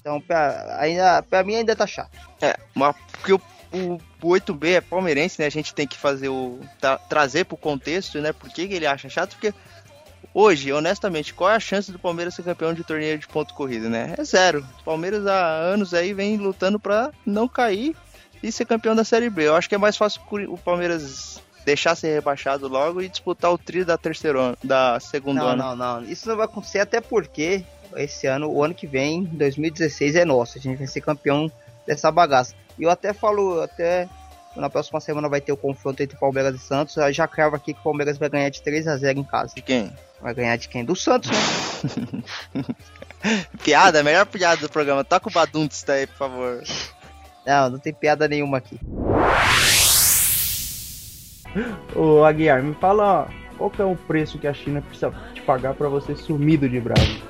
[0.00, 2.10] então, pra, ainda, pra mim ainda tá chato.
[2.40, 3.40] É, mas porque o,
[3.72, 5.46] o, o 8B é palmeirense, né?
[5.46, 6.58] A gente tem que fazer o.
[6.80, 8.32] Tra, trazer pro contexto, né?
[8.32, 9.30] Por que ele acha chato?
[9.30, 9.52] Porque
[10.34, 13.88] Hoje, honestamente, qual é a chance do Palmeiras ser campeão de torneio de ponto corrido,
[13.88, 14.16] né?
[14.18, 14.66] É zero.
[14.80, 17.94] O Palmeiras há anos aí vem lutando para não cair
[18.42, 19.46] e ser campeão da Série B.
[19.46, 23.56] Eu acho que é mais fácil o Palmeiras deixar ser rebaixado logo e disputar o
[23.56, 25.62] tri da terceira da segunda não, ano.
[25.62, 26.08] Não, não, não.
[26.10, 27.64] Isso não vai acontecer até porque
[27.96, 30.58] esse ano, o ano que vem, 2016 é nosso.
[30.58, 31.50] A gente vai ser campeão
[31.86, 32.54] dessa bagaça.
[32.76, 34.08] E eu até falo, até
[34.56, 36.96] na próxima semana vai ter o confronto entre Palmeiras e Santos.
[36.96, 39.54] Eu já cravo aqui que o Palmeiras vai ganhar de 3 a 0 em casa.
[39.54, 39.92] De quem?
[40.20, 40.84] Vai ganhar de quem?
[40.84, 42.64] Do Santos, né?
[43.62, 45.04] piada, melhor piada do programa.
[45.04, 46.62] Toca o Baduntos aí, por favor.
[47.46, 48.78] Não, não tem piada nenhuma aqui.
[51.94, 55.74] Ô Aguiar, me fala qual que é o preço que a China precisa te pagar
[55.74, 57.22] para você sumir do de Brasil?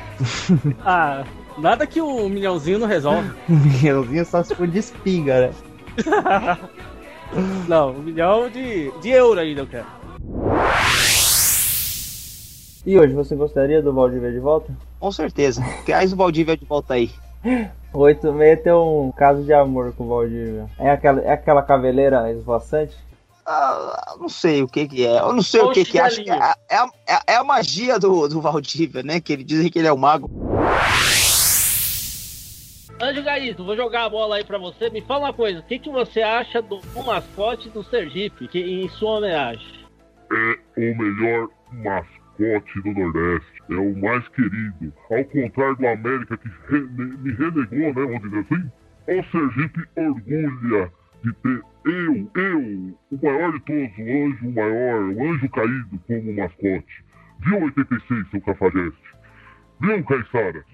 [0.84, 1.24] ah,
[1.58, 3.30] nada que um milhãozinho não resolve.
[3.48, 5.71] um milhãozinho só se for de espinga, né?
[7.68, 9.86] não, um milhão de, de euro ainda eu quero.
[12.84, 14.72] E hoje você gostaria do Valdívia de volta?
[14.98, 15.62] Com certeza.
[15.86, 17.10] Traz o Valdívia de volta aí.
[17.92, 20.66] O 86 tem um caso de amor com o Valdívia.
[20.78, 22.96] É aquela, é aquela caveleira esvoaçante?
[23.44, 25.20] Ah, não sei o que que é.
[25.20, 26.02] Eu não sei Ou o que que é.
[26.02, 26.76] Acho que é, é,
[27.08, 29.20] é, é, a magia do, do Valdívia, né?
[29.20, 30.30] Que ele dizem que ele é o mago.
[33.02, 34.88] Anjo Gaíto, vou jogar a bola aí pra você.
[34.88, 38.88] Me fala uma coisa, o que, que você acha do mascote do Sergipe, que, em
[38.90, 39.66] sua homenagem?
[40.30, 43.62] É o melhor mascote do Nordeste.
[43.70, 44.94] É o mais querido.
[45.10, 48.70] Ao contrário do América, que re me renegou, né, vamos dizer assim.
[49.08, 50.92] O Sergipe orgulha
[51.24, 52.60] de ter eu, eu,
[53.10, 57.04] o maior de todos, o anjo maior, o anjo caído como mascote.
[57.40, 59.12] Viu 86, seu cafajeste?
[59.80, 60.64] Viu, Caissara?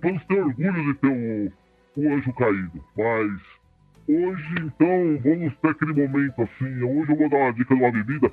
[0.00, 1.52] Panos tem orgulho de ter o,
[1.96, 3.40] o anjo caído, mas
[4.08, 6.82] hoje, então, vamos ter aquele momento assim.
[6.82, 8.30] Hoje eu vou dar uma dica de uma bebida.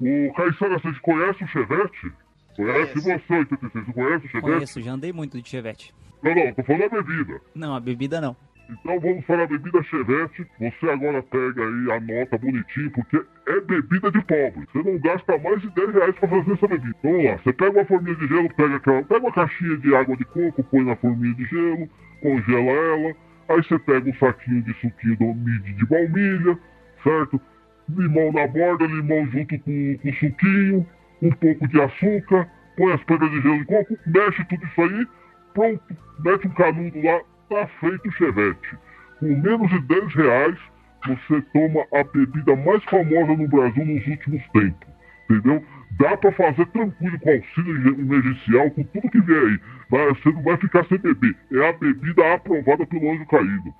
[0.00, 2.12] O Caissara, você conhece o Chevette?
[2.54, 3.86] Conhece você, 86?
[3.86, 4.40] Você conhece o Chevette?
[4.40, 5.94] Conheço, já andei muito de Chevette.
[6.22, 7.40] Não, não, tô falando da bebida.
[7.54, 8.36] Não, a bebida não.
[8.70, 10.46] Então vamos para a bebida Chevette.
[10.58, 13.16] Você agora pega aí, anota bonitinho, porque
[13.46, 14.66] é bebida de pobre.
[14.70, 16.96] Você não gasta mais de 10 reais para fazer essa bebida.
[17.02, 20.16] Vamos lá, você pega uma forminha de gelo, pega, aquela, pega uma caixinha de água
[20.16, 21.88] de coco, põe na forminha de gelo,
[22.20, 23.14] congela ela.
[23.48, 26.58] Aí você pega um saquinho de suquinho do mid de baunilha,
[27.02, 27.40] certo?
[27.88, 30.86] Limão na borda, limão junto com, com o suquinho,
[31.22, 35.06] um pouco de açúcar, põe as pedras de gelo de coco, mexe tudo isso aí,
[35.54, 38.78] pronto, mete um canudo lá, tá feito o chevette.
[39.18, 40.58] Com menos de 10 reais,
[41.06, 44.88] você toma a bebida mais famosa no Brasil nos últimos tempos.
[45.30, 45.64] Entendeu?
[45.98, 49.60] Dá para fazer tranquilo com auxílio emergencial, com tudo que vier aí.
[49.90, 51.34] Você não vai ficar sem beber.
[51.52, 53.74] É a bebida aprovada pelo anjo caído.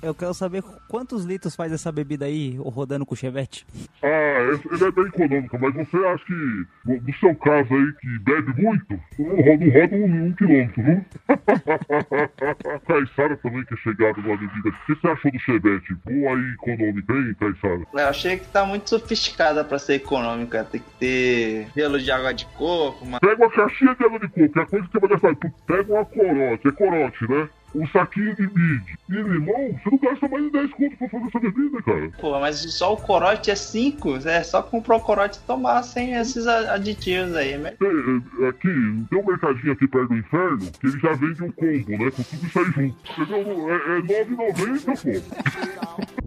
[0.00, 3.66] Eu quero saber quantos litros faz essa bebida aí, rodando com o Chevette.
[4.02, 4.38] Ah,
[4.70, 9.00] ele é bem econômico, mas você acha que, no seu caso aí, que bebe muito,
[9.18, 11.04] não roda, não roda um, um quilômetro, viu?
[12.86, 14.68] Caissara também, que é chegado numa bebida.
[14.68, 15.94] O que você achou do Chevette?
[16.04, 17.82] Boa e econômica, hein, Caissara?
[17.92, 20.64] Eu achei que tá muito sofisticada pra ser econômica.
[20.64, 23.04] Tem que ter gelo de água de coco.
[23.04, 23.18] Uma...
[23.18, 25.34] Pega uma caixinha de água de coco, é a coisa que você vai gastar.
[25.66, 27.48] Pega uma corote, é corote, né?
[27.74, 31.26] Um saquinho de mid e limão, você não gasta mais de 10 conto pra fazer
[31.26, 32.10] essa bebida, cara.
[32.20, 36.14] Pô, mas só o corote é 5, é só comprar o corote e tomar sem
[36.14, 37.74] esses aditivos aí, né?
[37.78, 42.04] Tem, aqui, tem um mercadinho aqui perto do inferno que ele já vende um combo,
[42.04, 42.10] né?
[42.10, 42.96] Com tudo isso aí junto.
[43.18, 43.70] Entendeu?
[43.70, 46.18] É, é 9,90, pô.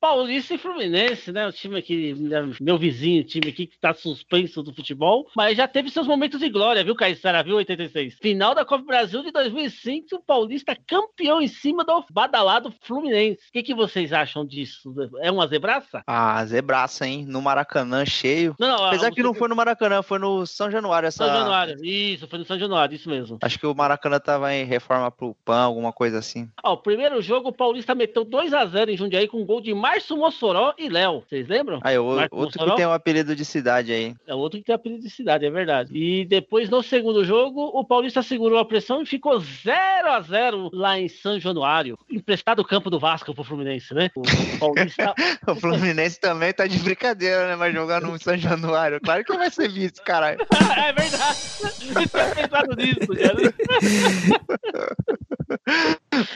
[0.00, 1.46] Paulista e Fluminense, né?
[1.46, 2.14] O time aqui,
[2.60, 6.48] meu vizinho, time aqui que tá suspenso do futebol, mas já teve seus momentos de
[6.48, 8.14] glória, viu, Caissara, viu, 86?
[8.20, 13.48] Final da Copa Brasil de 2005, o Paulista campeão em cima do badalado Fluminense.
[13.48, 14.94] O que, que vocês acham disso?
[15.20, 16.02] É uma zebraça?
[16.06, 17.26] Ah, zebraça, hein?
[17.28, 18.56] No Maracanã, cheio.
[18.58, 21.26] Não, não, Apesar que não foi no Maracanã, foi no São Januário essa...
[21.26, 23.38] São Januário, isso, foi no São Januário, isso mesmo.
[23.42, 26.48] Acho que o Maracanã tava em reforma pro PAN, alguma coisa assim.
[26.64, 29.60] Ó, o primeiro jogo, o Paulista meteu 2 a 0 em Jundiaí com um gol
[29.60, 31.24] de Márcio Mossoró e Léo.
[31.28, 31.80] Vocês lembram?
[31.82, 32.70] Ah, é o, outro Mossoró?
[32.70, 34.14] que tem um apelido de cidade aí.
[34.24, 35.90] É outro que tem apelido de cidade, é verdade.
[35.92, 39.76] E depois, no segundo jogo, o Paulista segurou a pressão e ficou 0
[40.12, 41.98] a 0 lá em São Januário.
[42.08, 44.10] Emprestado o campo do Vasco pro Fluminense, né?
[44.14, 44.22] O
[44.60, 45.12] Paulista...
[45.48, 47.56] o Fluminense também tá de brincadeira, né?
[47.56, 49.00] Mas jogando no São Januário.
[49.00, 50.38] Claro que vai ser visto, caralho.
[50.78, 51.38] é verdade.
[51.64, 51.94] Eu tinha
[52.36, 53.54] pensado nisso, cara.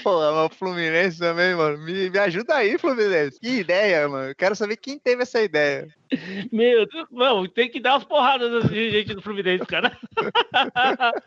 [0.02, 1.78] Pô, o Fluminense também, mano.
[1.78, 3.38] Me, me ajuda aí, Fluminense.
[3.44, 4.30] Que ideia, mano.
[4.30, 5.86] Eu quero saber quem teve essa ideia.
[6.50, 9.94] Meu Deus, não, tem que dar umas porradas nos dirigentes do Fluminense, cara.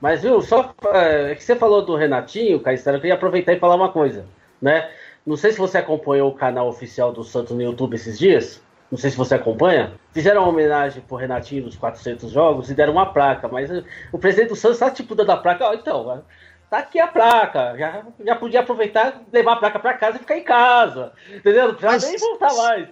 [0.00, 3.74] Mas viu, só é, que você falou do Renatinho, Caissara, eu queria aproveitar e falar
[3.74, 4.24] uma coisa,
[4.62, 4.88] né?
[5.26, 8.96] Não sei se você acompanhou o canal oficial do Santos no YouTube esses dias não
[8.96, 13.06] sei se você acompanha, fizeram uma homenagem pro Renatinho nos 400 jogos e deram uma
[13.06, 13.68] placa, mas
[14.12, 16.22] o presidente do Santos tá tipo dando a placa, ó, então,
[16.70, 20.36] tá aqui a placa, já, já podia aproveitar, levar a placa para casa e ficar
[20.36, 21.68] em casa, entendeu?
[21.68, 22.88] Não precisa nem voltar mais.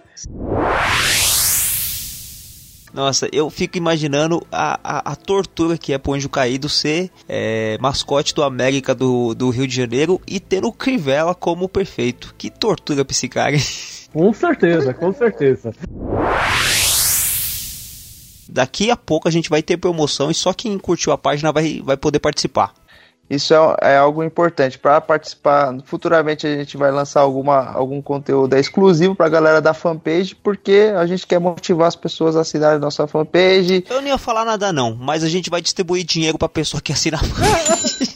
[2.93, 7.77] Nossa, eu fico imaginando a, a, a, tortura que é pro Anjo Caído ser é,
[7.81, 12.33] mascote do América do, do Rio de Janeiro e ter o Crivella como perfeito.
[12.37, 13.57] Que tortura pra esse cara.
[14.13, 15.73] Com certeza, com certeza.
[18.47, 21.81] Daqui a pouco a gente vai ter promoção e só quem curtiu a página vai,
[21.83, 22.73] vai poder participar.
[23.29, 24.77] Isso é, é algo importante.
[24.77, 29.73] Para participar, futuramente a gente vai lançar alguma, algum conteúdo exclusivo para a galera da
[29.73, 33.83] fanpage, porque a gente quer motivar as pessoas a assinarem nossa fanpage.
[33.89, 36.91] Eu não ia falar nada não, mas a gente vai distribuir dinheiro para pessoa que
[36.91, 38.15] assina a fanpage.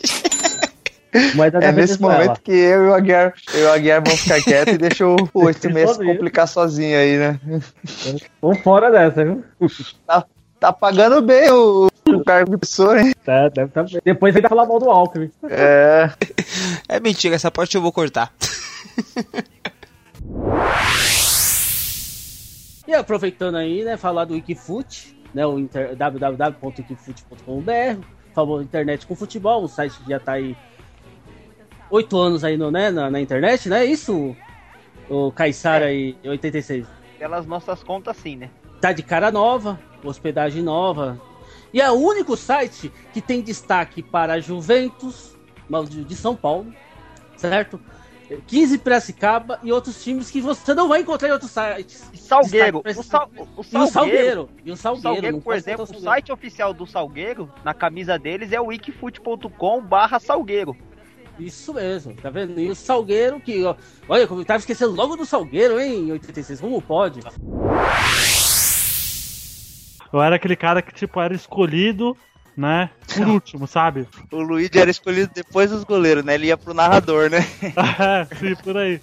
[1.62, 4.76] é nesse momento que eu e o Aguiar, eu e o Aguiar vamos ficar quietos
[4.76, 7.40] e deixa o, o esse mês complicar sozinho aí, né?
[8.40, 9.44] Vamos fora dessa, viu?
[10.06, 10.24] Tá,
[10.60, 13.14] Tá pagando bem o, o cargo de pessoa, hein?
[13.24, 14.02] Tá, deve tá bem.
[14.04, 15.32] Depois ainda falar mal do Alckmin.
[15.50, 16.10] É.
[16.92, 18.34] É mentira, essa parte eu vou cortar.
[22.90, 29.64] E aproveitando aí, né, falar do Wikifoot, né, o inter, www.wikifoot.com.br, famoso internet com futebol,
[29.64, 30.58] o site já tá aí
[31.92, 33.86] oito anos aí no, né, na, na internet, né?
[33.86, 34.36] Isso,
[35.08, 35.96] o Caissara é.
[35.96, 36.88] e 86.
[37.20, 38.50] Pelas nossas contas, sim, né?
[38.82, 41.20] Tá de cara nova, hospedagem nova.
[41.74, 45.38] E é o único site que tem destaque para Juventus,
[45.88, 46.74] de São Paulo,
[47.38, 47.80] certo?
[48.46, 52.10] 15 Piracicaba e outros times que você não vai encontrar em outros sites.
[52.14, 52.84] Salgueiro.
[52.86, 53.70] O, sal, o, Salgueiro.
[53.74, 54.50] E o Salgueiro.
[54.66, 58.62] E o Salgueiro, Salgueiro por exemplo, o site oficial do Salgueiro, na camisa deles, é
[58.62, 60.76] o wikifut.com barra Salgueiro.
[61.40, 62.60] Isso mesmo, tá vendo?
[62.60, 63.64] E o Salgueiro que.
[63.64, 63.76] Ó,
[64.08, 66.60] olha, eu tava esquecendo logo do Salgueiro, hein, em 86.
[66.60, 67.22] Como pode?
[70.12, 72.18] Eu era aquele cara que, tipo, era escolhido
[72.60, 72.90] né?
[73.08, 74.06] Por último, sabe?
[74.32, 76.36] O Luigi era escolhido depois dos goleiros, né?
[76.36, 77.40] Ele ia pro narrador, né?
[77.64, 79.00] é, sim, por aí.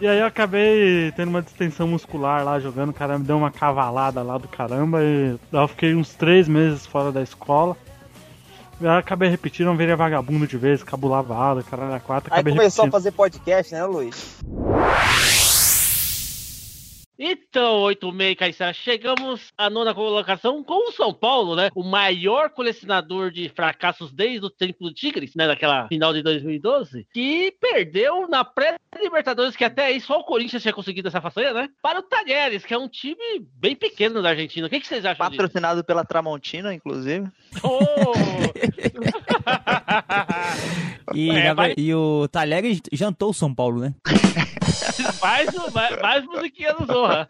[0.00, 3.50] E aí eu acabei tendo uma distensão muscular lá jogando, o cara me deu uma
[3.50, 7.76] cavalada lá do caramba e eu fiquei uns três meses fora da escola.
[8.80, 12.32] E aí acabei repetindo, não virei vagabundo de vez, cabulava aula, caralho, a quatro.
[12.32, 12.88] Aí começou repetindo.
[12.88, 14.38] a fazer podcast, né, Luiz?
[17.18, 21.68] Então, 86 Caissara, chegamos à nona colocação com o São Paulo, né?
[21.74, 25.48] O maior colecionador de fracassos desde o tempo do Tigres, né?
[25.48, 30.72] Naquela final de 2012, que perdeu na pré-Libertadores, que até aí só o Corinthians tinha
[30.72, 31.68] conseguido essa façanha, né?
[31.82, 34.68] Para o Talheres, que é um time bem pequeno da Argentina.
[34.68, 35.86] O que, que vocês acham Patrocinado disso?
[35.86, 37.26] pela Tramontina, inclusive.
[37.64, 38.12] Oh!
[41.16, 41.74] e, é, vai...
[41.76, 43.92] e o Talheres jantou o São Paulo, né?
[45.20, 47.26] mais, mais, mais musiquinha do Zorra.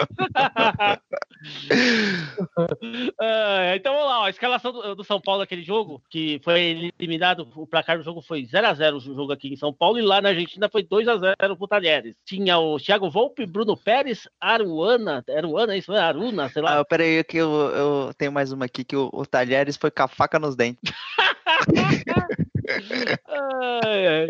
[3.20, 6.92] uh, então vamos lá, ó, a escalação do, do, São Paulo naquele jogo, que foi
[6.98, 10.20] eliminado, o placar do jogo foi 0x0 o jogo aqui em São Paulo, e lá
[10.20, 12.16] na Argentina foi 2x0 pro Talheres.
[12.24, 16.80] Tinha o Thiago Volpe, Bruno Pérez, Aruana, Aruana, isso é Aruna, sei lá.
[16.80, 20.02] Ah, peraí, que eu, eu tenho mais uma aqui, que o, o Talheres foi com
[20.02, 20.80] a faca nos dentes.
[23.84, 24.28] ai, ai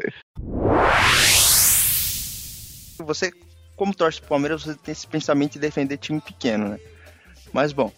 [3.04, 3.30] você,
[3.78, 6.80] como torce pro Palmeiras, você tem esse pensamento de defender time pequeno, né?
[7.52, 7.92] Mas bom.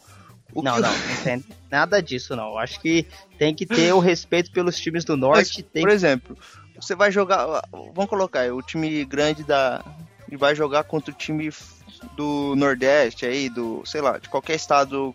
[0.54, 0.80] não, que...
[0.80, 2.50] não, não tem nada disso, não.
[2.50, 3.06] Eu acho que
[3.38, 5.64] tem que ter o respeito pelos times do norte.
[5.74, 5.94] Mas, por que...
[5.94, 6.38] exemplo,
[6.78, 7.62] você vai jogar.
[7.72, 9.82] Vamos colocar o time grande da.
[10.30, 11.50] E vai jogar contra o time
[12.16, 15.12] do Nordeste aí, do, sei lá, de qualquer estado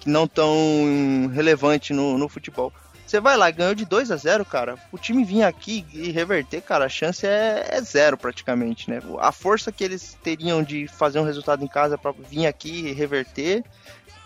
[0.00, 2.72] que não tão relevante no, no futebol.
[3.06, 4.76] Você vai lá, ganhou de 2 a 0 cara.
[4.90, 9.00] O time vir aqui e reverter, cara, a chance é, é, zero praticamente, né?
[9.20, 12.92] A força que eles teriam de fazer um resultado em casa para vir aqui e
[12.92, 13.62] reverter,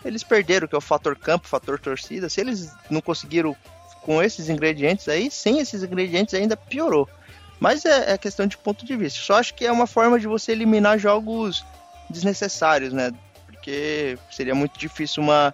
[0.03, 2.27] eles perderam, que é o fator campo, fator torcida.
[2.27, 3.55] Se eles não conseguiram
[4.01, 7.07] com esses ingredientes aí, sem esses ingredientes ainda piorou.
[7.59, 9.19] Mas é, é questão de ponto de vista.
[9.19, 11.63] Só acho que é uma forma de você eliminar jogos
[12.09, 13.11] desnecessários, né?
[13.45, 15.53] Porque seria muito difícil uma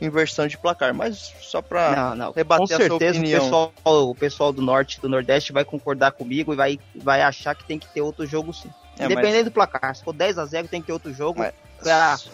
[0.00, 5.00] inversão de placar, mas só para rebater Com certeza, O pessoal, o pessoal do norte
[5.00, 8.52] do nordeste vai concordar comigo e vai, vai achar que tem que ter outro jogo
[8.52, 8.70] sim.
[8.98, 9.44] É, Independente mas...
[9.44, 12.30] do placar, se for 10 a 0 tem que ter outro jogo mas...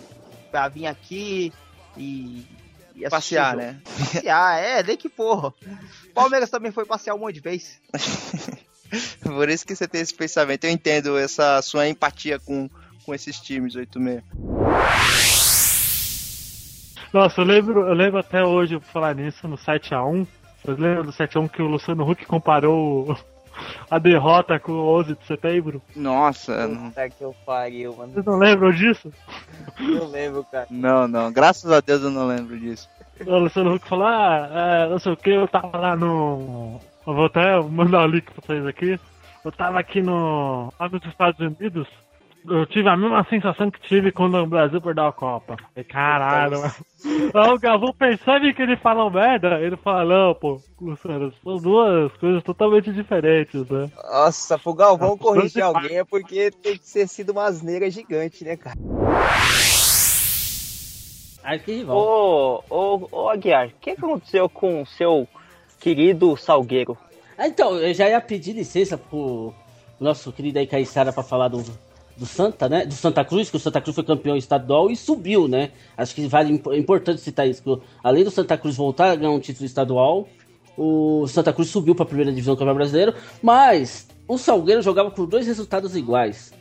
[0.50, 1.52] pra vir aqui
[1.96, 2.46] e,
[2.94, 3.80] e passear, né?
[3.98, 5.52] Passear, é, nem que porra.
[6.14, 7.80] Palmeiras também foi passear um monte de vez.
[9.22, 10.64] Por isso que você tem esse pensamento.
[10.64, 12.68] Eu entendo essa sua empatia com,
[13.04, 15.31] com esses times 86.
[17.12, 20.26] Nossa, eu lembro, eu lembro até hoje, por falar nisso, no 7x1.
[20.64, 23.14] Vocês lembram do 7x1 que o Luciano Huck comparou
[23.90, 25.82] a derrota com o 11 de setembro?
[25.94, 28.14] Nossa, Puta que eu pariu, mano.
[28.14, 29.12] Vocês não lembram disso?
[29.78, 30.66] Não lembro, cara.
[30.70, 31.30] Não, não.
[31.30, 32.88] Graças a Deus eu não lembro disso.
[33.26, 36.80] O Luciano Huck falou, ah, é, não sei o que, eu tava lá no...
[37.06, 38.98] Eu vou até mandar o link pra vocês aqui.
[39.44, 40.72] Eu tava aqui no...
[40.80, 41.86] lá nos Estados Unidos
[42.48, 45.56] eu tive a mesma sensação que tive quando o Brasil perdeu a Copa.
[45.88, 47.54] Caralho, mano.
[47.54, 52.42] o Galvão percebe que ele fala merda, ele fala, não, pô, Luciano, são duas coisas
[52.42, 53.90] totalmente diferentes, né?
[53.96, 58.56] Nossa, pro Galvão corrigir alguém é porque tem que ser sido uma asneira gigante, né,
[58.56, 58.76] cara?
[61.92, 65.28] Ô, ô, ô, Aguiar, o que aconteceu com o seu
[65.80, 66.96] querido Salgueiro?
[67.38, 69.52] Então, eu já ia pedir licença pro
[69.98, 71.64] nosso querido aí Caissara pra falar do
[72.16, 72.86] do Santa, né?
[72.86, 75.70] Do Santa Cruz, que o Santa Cruz foi campeão estadual e subiu, né?
[75.96, 77.62] Acho que vale é importante citar isso.
[77.62, 80.28] Que, além do Santa Cruz voltar a ganhar um título estadual,
[80.76, 85.10] o Santa Cruz subiu para a primeira divisão do Campeonato Brasileiro, mas o Salgueiro jogava
[85.10, 86.52] com dois resultados iguais.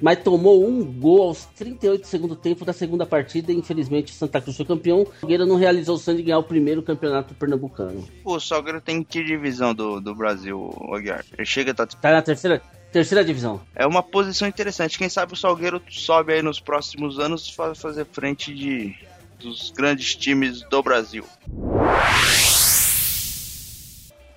[0.00, 3.52] mas tomou um gol aos 38 do segundo tempo da segunda partida.
[3.52, 5.02] E, infelizmente, o Santa Cruz foi campeão.
[5.02, 8.08] O Salgueiro não realizou o sonho de ganhar o primeiro campeonato pernambucano.
[8.22, 11.24] Pô, o Salgueiro tem que divisão do, do Brasil, Aguiar?
[11.36, 11.86] Ele chega tá...
[11.86, 13.60] tá na terceira, terceira divisão.
[13.74, 14.98] É uma posição interessante.
[14.98, 18.96] Quem sabe o Salgueiro sobe aí nos próximos anos para fazer frente de
[19.40, 21.24] dos grandes times do Brasil.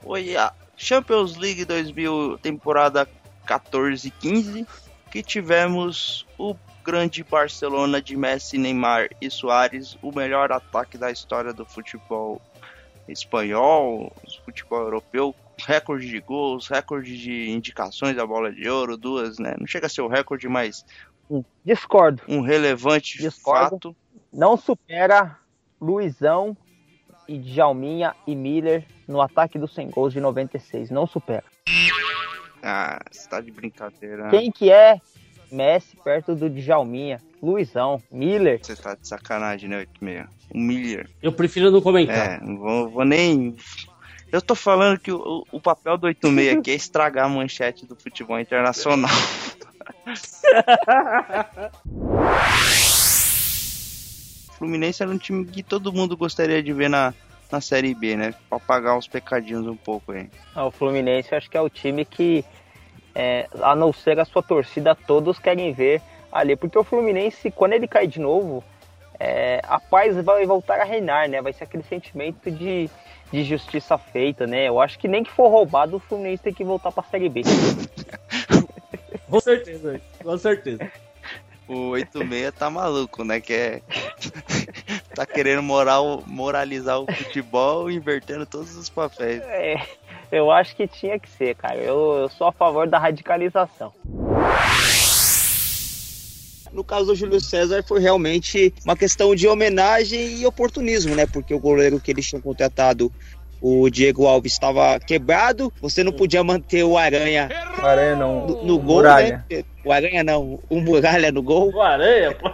[0.01, 3.07] Foi a Champions League 2000, temporada
[3.45, 4.65] 14-15,
[5.11, 11.53] que tivemos o grande Barcelona de Messi, Neymar e Soares, o melhor ataque da história
[11.53, 12.41] do futebol
[13.07, 14.11] espanhol,
[14.45, 15.35] futebol europeu,
[15.65, 19.55] recorde de gols, recorde de indicações da bola de ouro, duas, né?
[19.59, 20.85] Não chega a ser o recorde, mas
[21.65, 22.21] discordo.
[22.27, 23.69] Um relevante discordo.
[23.69, 23.95] fato.
[24.31, 25.37] Não supera
[25.79, 26.57] Luizão
[27.27, 30.89] e Djalminha e Miller no ataque dos 100 gols de 96.
[30.89, 31.43] Não supera.
[32.61, 34.29] Ah, você tá de brincadeira.
[34.29, 34.99] Quem que é
[35.51, 37.21] Messi perto do Djalminha?
[37.41, 38.59] Luizão, Miller.
[38.63, 40.27] Você tá de sacanagem, né, 86?
[40.49, 41.09] O Miller.
[41.21, 42.41] Eu prefiro não comentar.
[42.41, 43.55] É, não vou, vou nem...
[44.33, 47.95] Eu tô falando que o, o papel do 86 aqui é estragar a manchete do
[47.95, 49.11] futebol internacional.
[54.57, 57.13] Fluminense era um time que todo mundo gostaria de ver na,
[57.51, 58.33] na Série B, né?
[58.49, 60.27] Pra pagar os pecadinhos um pouco aí.
[60.55, 62.43] Ah, o Fluminense acho que é o time que,
[63.13, 66.55] é, a não ser a sua torcida, todos querem ver ali.
[66.55, 68.63] Porque o Fluminense, quando ele cai de novo,
[69.19, 71.39] é, a paz vai voltar a reinar, né?
[71.39, 72.89] Vai ser aquele sentimento de,
[73.33, 74.67] de justiça feita, né?
[74.69, 77.41] Eu acho que nem que for roubado, o Fluminense tem que voltar pra Série B.
[79.27, 80.91] com certeza, com certeza
[81.67, 83.39] o 86 tá maluco, né?
[83.39, 83.81] Que é.
[85.15, 89.41] tá querendo moral, moralizar o futebol invertendo todos os papéis.
[89.43, 89.81] É,
[90.31, 91.77] eu acho que tinha que ser, cara.
[91.77, 93.93] Eu, eu sou a favor da radicalização.
[96.73, 101.25] No caso do Júlio César foi realmente uma questão de homenagem e oportunismo, né?
[101.25, 103.11] Porque o goleiro que eles tinham contratado
[103.61, 107.47] o Diego Alves estava quebrado, você não podia manter o Aranha,
[107.81, 109.45] o Aranha não, no, no gol, Muralha.
[109.49, 109.63] né?
[109.85, 111.71] O Aranha não, o Muralha no gol.
[111.73, 112.51] O Aranha, pô.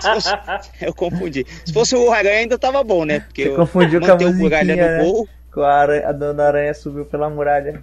[0.00, 0.30] Fosse,
[0.80, 1.44] eu confundi.
[1.64, 3.20] Se fosse o Aranha ainda tava bom, né?
[3.20, 4.98] Porque Você confundiu com a o Muralha né?
[4.98, 5.28] no gol.
[5.52, 7.82] Com a, aranha, a dona Aranha subiu pela muralha.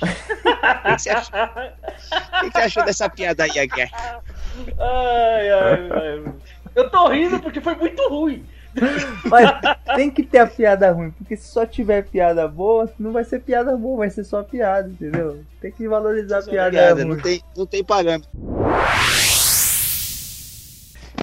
[0.84, 1.40] O que, você achou?
[1.40, 3.90] o que você achou dessa piada aí, Aguiar?
[4.78, 6.34] Ai, ai, ai.
[6.74, 8.44] Eu tô rindo porque foi muito ruim.
[9.24, 9.50] Mas
[9.96, 13.40] tem que ter a piada ruim, porque se só tiver piada boa, não vai ser
[13.40, 15.44] piada boa, vai ser só piada, entendeu?
[15.60, 17.14] Tem que valorizar a piada, piada ruim.
[17.14, 18.28] Não tem, não tem parâmetro.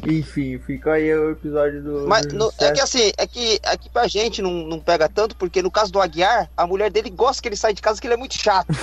[0.08, 2.08] Enfim, fica aí o episódio do.
[2.08, 5.36] Mas do no, é que assim, é que aqui pra gente não, não pega tanto,
[5.36, 8.08] porque no caso do Aguiar, a mulher dele gosta que ele sai de casa, que
[8.08, 8.74] ele é muito chato.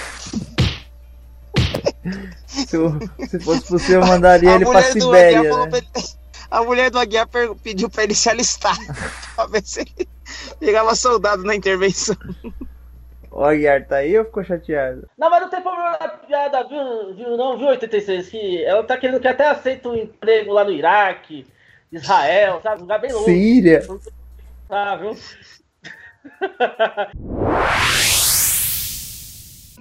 [2.47, 2.99] se, eu,
[3.29, 5.67] se fosse possível, eu mandaria a ele pra Sibéria.
[5.67, 5.83] Né?
[6.51, 7.29] a mulher do Aguiar
[7.63, 8.77] pediu pra ele se alistar.
[9.35, 10.09] pra ver se ele
[10.61, 12.17] pegava soldado na intervenção.
[13.31, 15.09] O Aguiar tá aí ou ficou chateado?
[15.17, 18.29] Não, mas não tem problema na piada, viu, viu, não, viu, 86?
[18.29, 21.47] Que ela tá querendo que até aceita um emprego lá no Iraque,
[21.93, 22.79] Israel, sabe?
[22.79, 23.25] Um lugar bem longe.
[23.25, 23.87] Síria.
[24.71, 25.17] Ah, viu?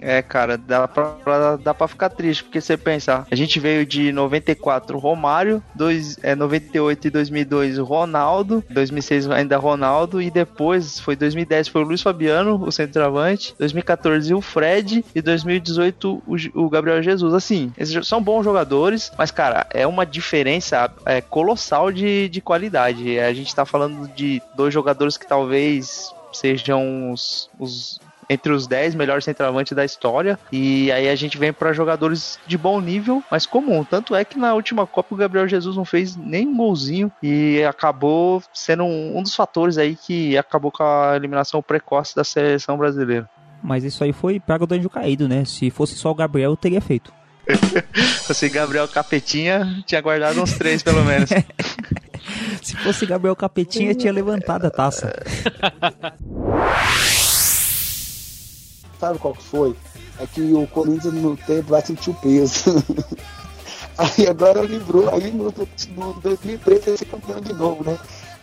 [0.01, 4.11] É, cara, dá pra, dá pra ficar triste, porque você pensa, a gente veio de
[4.11, 11.67] 94 Romário, dois, é, 98 e 2002 Ronaldo, 2006 ainda Ronaldo, e depois foi 2010
[11.67, 17.33] foi o Luiz Fabiano, o centroavante, 2014 o Fred e 2018 o, o Gabriel Jesus.
[17.33, 23.19] Assim, esses são bons jogadores, mas, cara, é uma diferença é, colossal de, de qualidade.
[23.19, 27.99] A gente tá falando de dois jogadores que talvez sejam os, os
[28.29, 30.39] entre os 10 melhores centroavantes da história.
[30.51, 33.83] E aí a gente vem para jogadores de bom nível, mas comum.
[33.83, 37.63] Tanto é que na última Copa o Gabriel Jesus não fez nem um golzinho e
[37.63, 42.77] acabou sendo um, um dos fatores aí que acabou com a eliminação precoce da seleção
[42.77, 43.29] brasileira.
[43.63, 45.43] Mas isso aí foi praga do anjo caído, né?
[45.45, 47.11] Se fosse só o Gabriel, eu teria feito.
[48.33, 51.29] Se Gabriel Capetinha, tinha guardado uns três pelo menos.
[52.61, 55.13] Se fosse Gabriel Capetinha, tinha levantado a taça.
[58.99, 59.75] Sabe qual que foi?
[60.19, 62.83] É que o Corinthians no tempo vai sentir o peso.
[63.97, 65.53] aí agora lembrou, aí no,
[65.95, 67.97] no 2003 vai ser campeão de novo, né?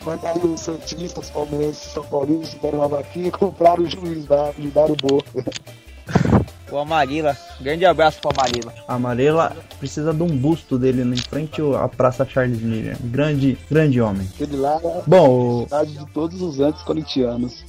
[0.05, 4.53] Mas aí os Santistas, Palmeirenses, São Paulistas deram uma vaquinha e compraram o juiz lá,
[4.59, 5.45] lhe deram boca.
[6.71, 8.75] O Amarila, grande abraço pro Amarila.
[8.87, 12.99] Amarela precisa de um busto dele em frente à Praça Charles Miller.
[13.01, 14.29] Grande, grande homem.
[14.39, 17.65] Ele lá é Bom, a de todos os antes corintianos.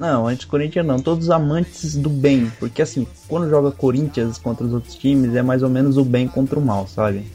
[0.00, 2.50] Não, anti-Corinthians não, todos os amantes do bem.
[2.58, 6.26] Porque assim, quando joga Corinthians contra os outros times, é mais ou menos o bem
[6.26, 7.30] contra o mal, sabe?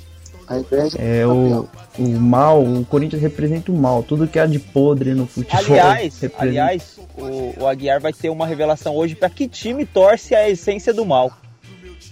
[0.97, 5.28] É o, o mal, o Corinthians representa o mal, tudo que há de podre no
[5.28, 5.59] futebol.
[5.59, 10.49] Aliás, aliás o, o Aguiar vai ter uma revelação hoje para que time torce a
[10.49, 11.32] essência do mal.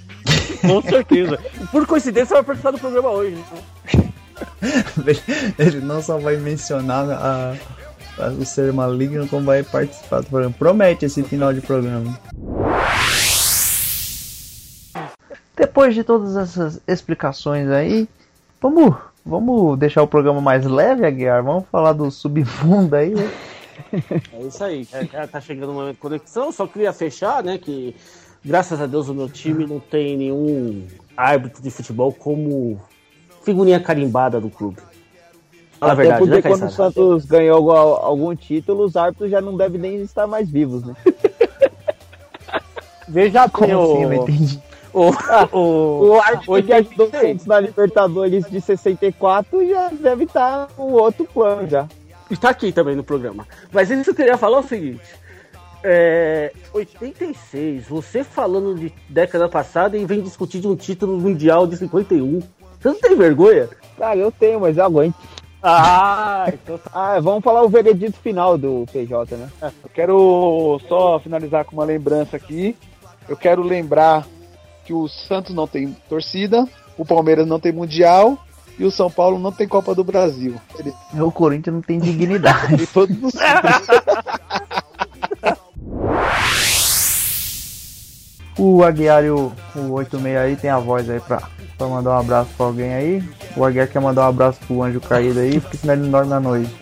[0.62, 1.39] Com certeza.
[1.72, 3.36] Por coincidência, vai participar do programa hoje.
[3.36, 5.14] Né?
[5.58, 7.56] Ele não só vai mencionar a,
[8.39, 10.55] o ser maligno, como vai participar do programa.
[10.57, 12.20] Promete esse final de programa.
[15.55, 18.07] Depois de todas essas explicações aí,
[18.61, 18.95] vamos,
[19.26, 21.43] vamos deixar o programa mais leve, Aguiar?
[21.43, 23.32] Vamos falar do submundo aí, né?
[24.34, 26.51] É isso aí, já tá chegando o momento de conexão.
[26.51, 27.57] Só queria fechar, né?
[27.57, 27.95] Que
[28.43, 30.86] graças a Deus o meu time não tem nenhum
[31.16, 32.80] árbitro de futebol como
[33.43, 34.78] figurinha carimbada do clube.
[35.84, 39.57] Fala Até verdade, porque né, quando o Santos ganhou algum título, os árbitros já não
[39.57, 40.95] devem nem estar mais vivos, né?
[43.05, 44.63] Veja como assim, eu entendi.
[44.95, 50.25] O, ah, o, o árbitro que ajudou o Santos na Libertadores de 64 já deve
[50.25, 51.88] estar com outro plano já.
[52.29, 53.47] Está aqui também no programa.
[53.71, 55.01] Mas isso eu queria falar o seguinte.
[55.84, 61.75] É, 86, você falando de década passada e vem discutir de um título mundial de
[61.75, 62.43] 51.
[62.79, 63.67] Você não tem vergonha?
[63.97, 65.15] Cara, eu tenho, mas eu aguento.
[65.64, 66.91] Ah, então tá.
[66.93, 69.49] ah, vamos falar o veredito final do PJ, né?
[69.61, 72.76] Eu quero só finalizar com uma lembrança aqui.
[73.28, 74.28] Eu quero lembrar
[74.84, 78.38] que o Santos não tem torcida, o Palmeiras não tem Mundial
[78.78, 80.55] e o São Paulo não tem Copa do Brasil.
[80.78, 80.93] Ele...
[81.14, 82.86] O Corinthians não tem dignidade.
[82.88, 83.34] todos os
[88.57, 91.41] O Aguiar e o, o 86 aí tem a voz aí pra,
[91.84, 93.23] pra mandar um abraço pra alguém aí.
[93.57, 96.29] O Aguiar quer mandar um abraço pro Anjo Caído aí, porque senão ele não dorme
[96.29, 96.73] na noite.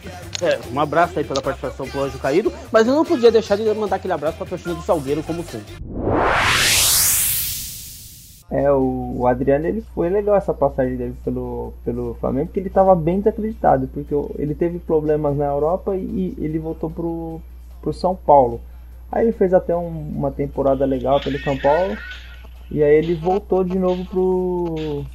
[0.41, 3.63] É, um abraço aí pela participação pro Anjo Caído, mas eu não podia deixar de
[3.73, 5.73] mandar aquele abraço pra torcida do Salgueiro, como sempre.
[8.49, 12.93] É, o, Adriano ele foi legal essa passagem dele pelo, pelo Flamengo, porque ele estava
[12.93, 17.41] bem desacreditado, porque ele teve problemas na Europa e, ele voltou pro,
[17.81, 18.59] pro São Paulo.
[19.09, 21.97] Aí ele fez até um, uma temporada legal pelo São Paulo.
[22.71, 25.05] E aí ele voltou de novo pro.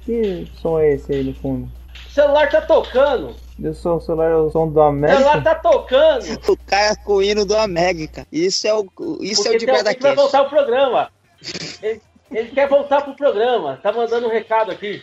[0.00, 1.68] Que som é esse aí no fundo?
[2.08, 3.36] O celular tá tocando!
[3.62, 5.18] Eu sou o celular é o som do América.
[5.18, 6.24] O celular tá tocando!
[6.48, 8.26] O Caio com o hino do América.
[8.32, 8.86] Isso é o,
[9.20, 11.10] isso Porque é o de guarda vai voltar o programa.
[11.82, 13.78] Ele, ele, quer voltar pro programa.
[13.82, 15.02] Tá mandando um recado aqui.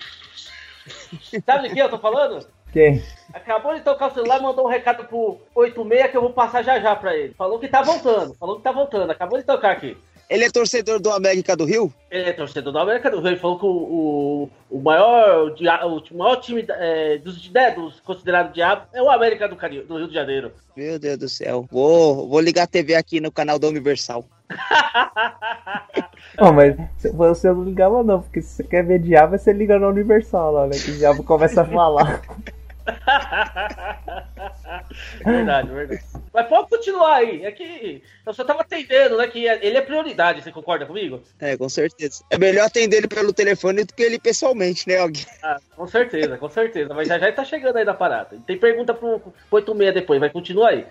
[1.45, 2.47] Sabe de que eu tô falando?
[2.73, 3.03] Quem?
[3.31, 6.63] Acabou de tocar o celular e mandou um recado pro 86 que eu vou passar
[6.63, 7.33] já já pra ele.
[7.35, 8.33] Falou que tá voltando.
[8.35, 9.11] Falou que tá voltando.
[9.11, 9.95] Acabou de tocar aqui.
[10.31, 11.93] Ele é torcedor do América do Rio?
[12.09, 13.27] Ele é torcedor do América do Rio.
[13.27, 18.53] Ele falou que o, o, o maior, o maior time é, dos, né, dos considerados
[18.53, 20.53] diabo é o América do, do, Rio de Janeiro.
[20.73, 21.67] Meu Deus do céu.
[21.69, 24.23] Vou, vou ligar a TV aqui no canal da Universal.
[26.39, 26.77] Não, mas
[27.13, 30.67] você não ligava não, porque se você quer ver diabo, você liga na Universal lá,
[30.67, 30.77] né?
[30.77, 32.21] Que o diabo começa a falar.
[35.23, 36.01] verdade, verdade.
[36.33, 37.45] Mas pode continuar aí.
[37.45, 39.27] É que eu só tava atendendo, né?
[39.27, 41.21] Que ele é prioridade, você concorda comigo?
[41.39, 42.23] É, com certeza.
[42.29, 45.25] É melhor atender ele pelo telefone do que ele pessoalmente, né, alguém?
[45.43, 46.93] Ah, com certeza, com certeza.
[46.93, 48.37] Mas já já tá chegando aí da parada.
[48.45, 50.85] Tem pergunta pro, pro 86 depois, vai continuar aí.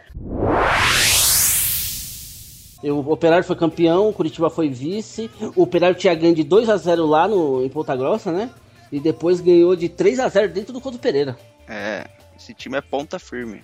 [2.83, 5.31] O Operário foi campeão, o Curitiba foi vice.
[5.55, 8.51] O Operário tinha ganho de 2 a 0 lá no, em Ponta Grossa, né?
[8.91, 11.37] E depois ganhou de 3 a 0 dentro do Couto Pereira.
[11.71, 12.05] É,
[12.37, 13.63] esse time é ponta firme.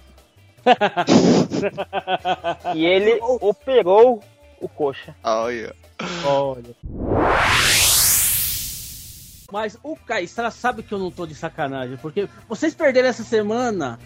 [2.77, 4.23] e ele operou
[4.61, 5.13] o coxa.
[5.25, 5.75] Olha.
[6.25, 6.77] Olha.
[9.51, 13.99] Mas o Caissara sabe que eu não tô de sacanagem, porque vocês perderam essa semana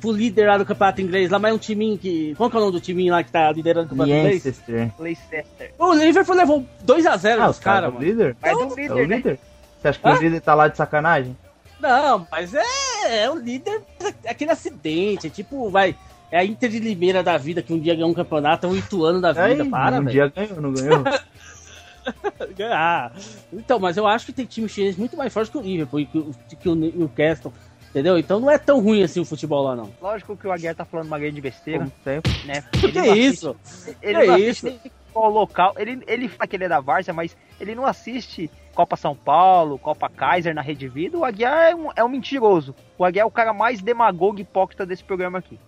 [0.00, 2.36] pro líder lá do campeonato inglês, lá, mas é um timinho que.
[2.36, 4.74] Qual que é o nome do timinho lá que tá liderando o campeonato Leicester.
[4.74, 4.92] inglês?
[4.98, 5.74] Leicester.
[5.76, 8.04] O Liverpool levou 2x0 ah, nos caras, mano.
[8.04, 8.36] Líder?
[8.40, 9.32] Mas é o líder, é o líder?
[9.32, 9.38] Né?
[9.80, 11.36] Você acha que o líder tá lá de sacanagem?
[11.80, 12.62] Não, mas é,
[13.06, 13.82] é o líder,
[14.24, 15.96] é aquele acidente, é tipo, vai.
[16.30, 18.76] É a Inter de Limeira da vida, que um dia ganhou um campeonato, é o
[18.76, 20.10] Ituano da vida, para, Um véio.
[20.10, 21.02] dia ganhou, não ganhou?
[22.70, 23.10] ah,
[23.52, 26.06] então, mas eu acho que tem time chinês muito mais forte que o Liverpool,
[26.48, 27.52] que, que o Newcastle.
[27.90, 28.18] Entendeu?
[28.18, 29.90] Então não é tão ruim assim o futebol lá, não.
[30.00, 31.80] Lógico que o Aguiar tá falando uma grande besteira.
[31.80, 32.32] Como sempre.
[32.44, 32.62] Né?
[32.82, 33.56] Ele que isso?
[34.02, 34.80] ele que não isso?
[35.12, 35.74] qual local.
[35.78, 39.76] Ele, ele fala que ele é da Várzea, mas ele não assiste Copa São Paulo,
[39.76, 41.18] Copa Kaiser na Rede Vida.
[41.18, 42.76] O Aguiar é um, é um mentiroso.
[42.96, 45.58] O Aguiar é o cara mais demagogo e hipócrita desse programa aqui.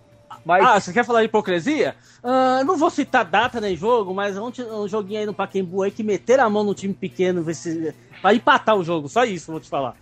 [0.45, 0.65] Mas...
[0.65, 1.97] Ah, você quer falar de hipocrisia?
[2.23, 5.91] Uh, não vou citar data nem jogo, mas ontem um joguinho aí no Paquembu aí
[5.91, 7.93] que meteram a mão no time pequeno ver se...
[8.23, 9.09] pra empatar o jogo.
[9.09, 9.97] Só isso, vou te falar.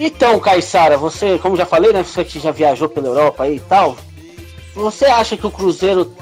[0.00, 2.02] Então, Caissara, você, como já falei, né?
[2.02, 3.96] Você que já viajou pela Europa aí e tal,
[4.74, 6.12] você acha que o Cruzeiro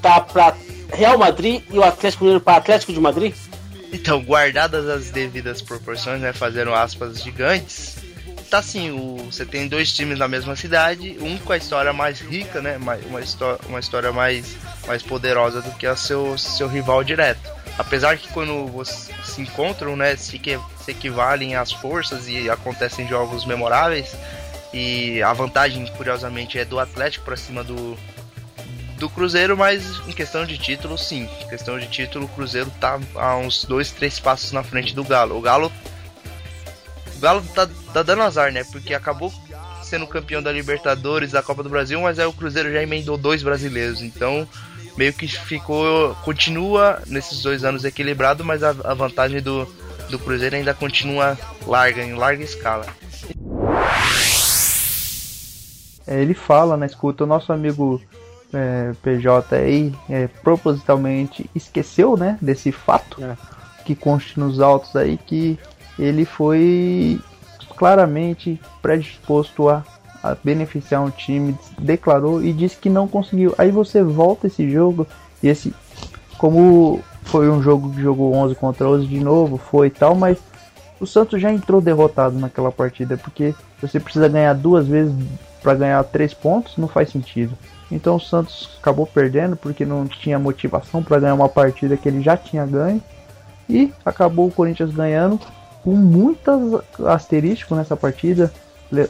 [0.00, 3.34] tá para Real Madrid e o Atlético Mineiro para Atlético de Madrid?
[3.92, 7.96] Então, guardadas as devidas proporções, né, fazendo aspas gigantes,
[8.50, 12.20] tá assim, o, você tem dois times na mesma cidade, um com a história mais
[12.20, 17.02] rica, né, uma, história, uma história mais, mais poderosa do que a seu, seu rival
[17.04, 17.50] direto.
[17.78, 23.08] Apesar que quando vocês se encontram, né, se, que, se equivalem as forças e acontecem
[23.08, 24.16] jogos memoráveis,
[24.72, 27.96] e a vantagem, curiosamente, é do Atlético para cima do,
[28.98, 31.28] do Cruzeiro, mas em questão de título, sim.
[31.40, 35.04] Em questão de título, o Cruzeiro tá a uns dois, três passos na frente do
[35.04, 35.38] Galo.
[35.38, 35.72] O Galo.
[37.16, 38.64] O Galo tá, tá dando azar, né?
[38.64, 39.32] Porque acabou
[39.82, 43.42] sendo campeão da Libertadores, da Copa do Brasil, mas aí o Cruzeiro já emendou dois
[43.42, 44.02] brasileiros.
[44.02, 44.46] Então,
[44.96, 46.14] meio que ficou.
[46.16, 49.66] Continua nesses dois anos equilibrado, mas a, a vantagem do,
[50.10, 52.86] do Cruzeiro ainda continua larga, em larga escala.
[56.06, 58.00] É, ele fala na escuta, o nosso amigo
[58.52, 63.36] é, PJ aí é, propositalmente esqueceu né, desse fato é.
[63.84, 65.58] que conste nos autos aí que
[65.98, 67.20] ele foi
[67.76, 69.84] claramente predisposto a,
[70.22, 73.54] a, beneficiar um time, declarou e disse que não conseguiu.
[73.58, 75.06] Aí você volta esse jogo
[75.42, 75.74] e esse
[76.38, 80.38] como foi um jogo que jogou 11 contra 11 de novo, foi tal, mas
[81.00, 85.14] o Santos já entrou derrotado naquela partida porque você precisa ganhar duas vezes
[85.62, 87.56] para ganhar três pontos, não faz sentido.
[87.90, 92.22] Então o Santos acabou perdendo porque não tinha motivação para ganhar uma partida que ele
[92.22, 93.02] já tinha ganho.
[93.68, 95.40] E acabou o Corinthians ganhando
[95.82, 96.60] com muitas
[97.06, 98.52] asterísticos nessa partida.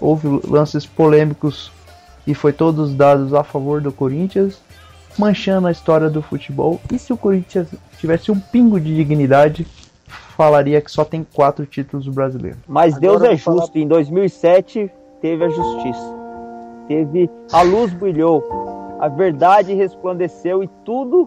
[0.01, 1.73] Houve lances polêmicos
[2.27, 4.61] e foi todos dados a favor do Corinthians,
[5.17, 6.81] manchando a história do futebol.
[6.93, 7.69] E se o Corinthians
[7.99, 9.67] tivesse um pingo de dignidade,
[10.37, 12.59] falaria que só tem quatro títulos brasileiros.
[12.67, 13.45] Mas Agora Deus é justo.
[13.45, 13.69] Falar...
[13.75, 16.18] Em 2007 teve a justiça
[16.89, 18.43] teve a luz brilhou,
[18.99, 21.25] a verdade resplandeceu e tudo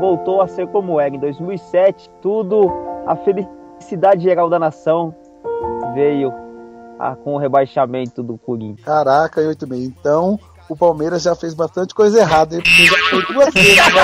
[0.00, 1.14] voltou a ser como era.
[1.14, 2.72] Em 2007, tudo,
[3.06, 5.14] a felicidade geral da nação
[5.94, 6.32] veio
[6.98, 8.84] a, com o rebaixamento do Corinthians.
[8.84, 9.84] Caraca, eu também.
[9.84, 12.62] Então, o Palmeiras já fez bastante coisa errada, hein?
[12.62, 14.02] Porque já foi duas vezes, né?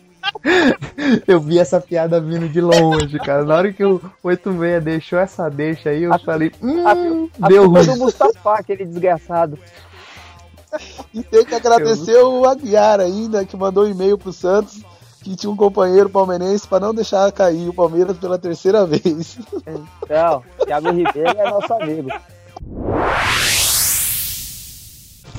[1.26, 3.44] eu vi essa piada vindo de longe, cara.
[3.44, 7.68] Na hora que o 86 deixou essa deixa aí, eu a, falei, hum, a, deu
[7.68, 7.84] ruim.
[7.84, 9.58] do Mustafa, aquele desgraçado.
[11.12, 14.82] E tem que agradecer o Aguiar ainda, que mandou um e-mail pro Santos,
[15.22, 19.38] que tinha um companheiro palmeirense para não deixar cair o Palmeiras pela terceira vez.
[20.06, 22.08] Então, Thiago Ribeiro é nosso amigo.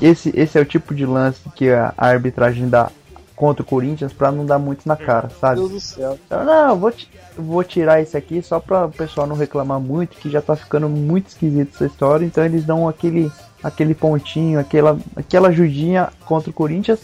[0.00, 2.90] Esse, esse é o tipo de lance que a arbitragem dá
[3.38, 5.60] contra o Corinthians pra não dar muito na cara, sabe?
[5.60, 6.18] Meu Deus do céu.
[6.26, 6.92] Então, não, vou,
[7.36, 10.88] vou tirar isso aqui só pra o pessoal não reclamar muito, que já tá ficando
[10.88, 12.26] muito esquisito essa história.
[12.26, 13.30] Então eles dão aquele,
[13.62, 16.98] aquele pontinho, aquela, aquela ajudinha contra o Corinthians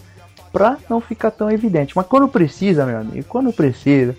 [0.52, 1.96] pra não ficar tão evidente.
[1.96, 4.16] Mas quando precisa, meu amigo, quando precisa,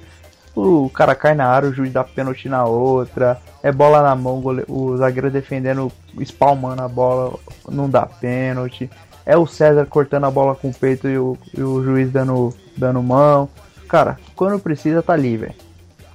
[0.55, 4.41] o cara cai na área, o juiz dá pênalti na outra, é bola na mão,
[4.69, 7.37] o zagueiro defendendo, espalmando a bola,
[7.69, 8.89] não dá pênalti
[9.25, 12.53] é o César cortando a bola com o peito e o, e o juiz dando,
[12.77, 13.49] dando mão.
[13.87, 15.55] Cara, quando precisa, tá ali, velho.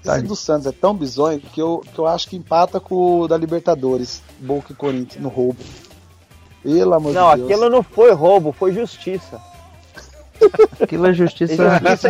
[0.03, 0.29] Tá Esse ali.
[0.29, 3.37] do Santos é tão bizonho que eu, que eu acho que empata com o da
[3.37, 5.59] Libertadores, Boca e Corinthians, no roubo.
[6.63, 7.49] Pelo amor não, de Deus.
[7.49, 9.41] Não, aquilo não foi roubo, foi justiça.
[10.81, 12.09] aquilo é justiça, justiça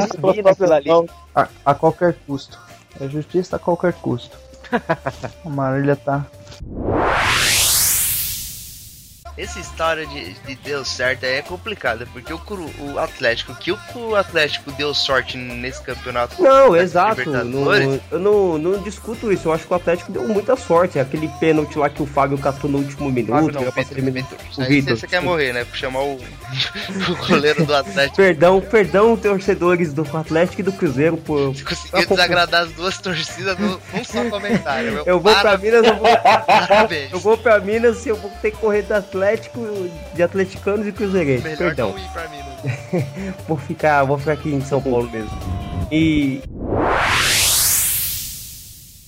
[1.34, 2.58] a, a qualquer custo.
[3.00, 4.36] É justiça a qualquer custo.
[5.44, 6.26] A Marília tá.
[9.40, 12.40] Essa história de, de deu certo é complicada, porque o,
[12.78, 16.42] o Atlético, que o Atlético deu sorte nesse campeonato.
[16.42, 17.24] Não, exato.
[17.30, 19.48] Não, eu não, não discuto isso.
[19.48, 20.98] Eu acho que o Atlético deu muita sorte.
[20.98, 23.32] Aquele pênalti lá que o Fábio catou no último minuto.
[23.32, 24.38] Fábio não, Vitor, Vitor.
[24.58, 24.96] O Vitor.
[24.98, 25.64] Você quer morrer, né?
[25.64, 26.20] Por chamar o,
[27.08, 28.16] o goleiro do Atlético.
[28.16, 31.54] perdão, perdão, torcedores do Atlético e do Cruzeiro por.
[31.54, 34.92] Você conseguiu desagradar as duas torcidas num só comentário.
[34.92, 35.04] Meu.
[35.06, 35.56] Eu vou Para...
[35.56, 36.08] pra Minas, eu vou.
[37.12, 40.86] eu vou pra Minas e eu vou ter que correr do Atlético Atlético, de atleticanos
[40.86, 41.44] e cruzeirenses.
[41.44, 41.94] Melhor Perdão.
[41.96, 43.36] ir pra Minas.
[43.46, 45.30] vou ficar, vou ficar aqui em São Paulo mesmo.
[45.90, 46.42] E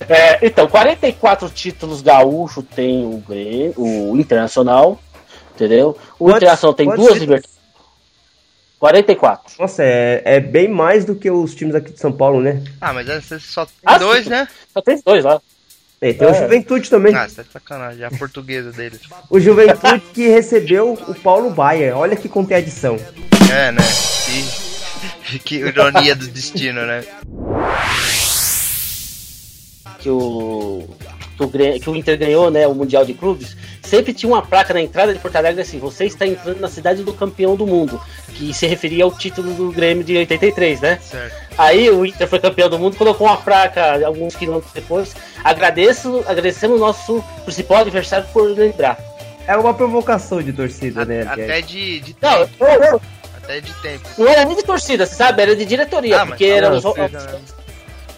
[0.09, 4.99] é, então, 44 títulos gaúcho tem o, Grêmio, o Internacional,
[5.55, 5.97] entendeu?
[6.19, 7.53] O quantos, Internacional tem duas Libertadores.
[8.79, 9.55] 44.
[9.59, 12.61] Nossa, é, é bem mais do que os times aqui de São Paulo, né?
[12.81, 14.29] Ah, mas é, só tem ah, dois, sim.
[14.29, 14.47] né?
[14.73, 15.41] Só tem dois lá.
[16.03, 16.31] É, tem é.
[16.31, 17.15] o Juventude também.
[17.15, 18.99] Ah, você tá de sacanagem, é a portuguesa deles.
[19.29, 21.97] o Juventude que recebeu o Paulo Baier.
[21.97, 22.97] Olha que contradição.
[23.49, 23.81] É, né?
[25.23, 27.05] Que, que ironia do destino, né?
[29.99, 30.89] Que o
[31.37, 34.73] que o, que o Inter ganhou, né, o Mundial de Clubes, sempre tinha uma placa
[34.73, 38.01] na entrada de Porto Alegre assim: você está entrando na cidade do campeão do mundo,
[38.33, 40.99] que se referia ao título do Grêmio de 83, né?
[41.01, 41.35] Certo.
[41.57, 45.15] Aí o Inter foi campeão do mundo, colocou uma placa alguns quilômetros depois.
[45.43, 48.97] Agradeço, agradecemos o nosso principal adversário por lembrar.
[49.45, 51.23] Era uma provocação de torcida, né?
[51.27, 52.49] Até de, de tempo.
[52.59, 53.01] Não,
[53.37, 54.09] até de tempo.
[54.17, 55.41] Não era nem de torcida, sabe?
[55.41, 56.83] Era de diretoria, ah, porque era os,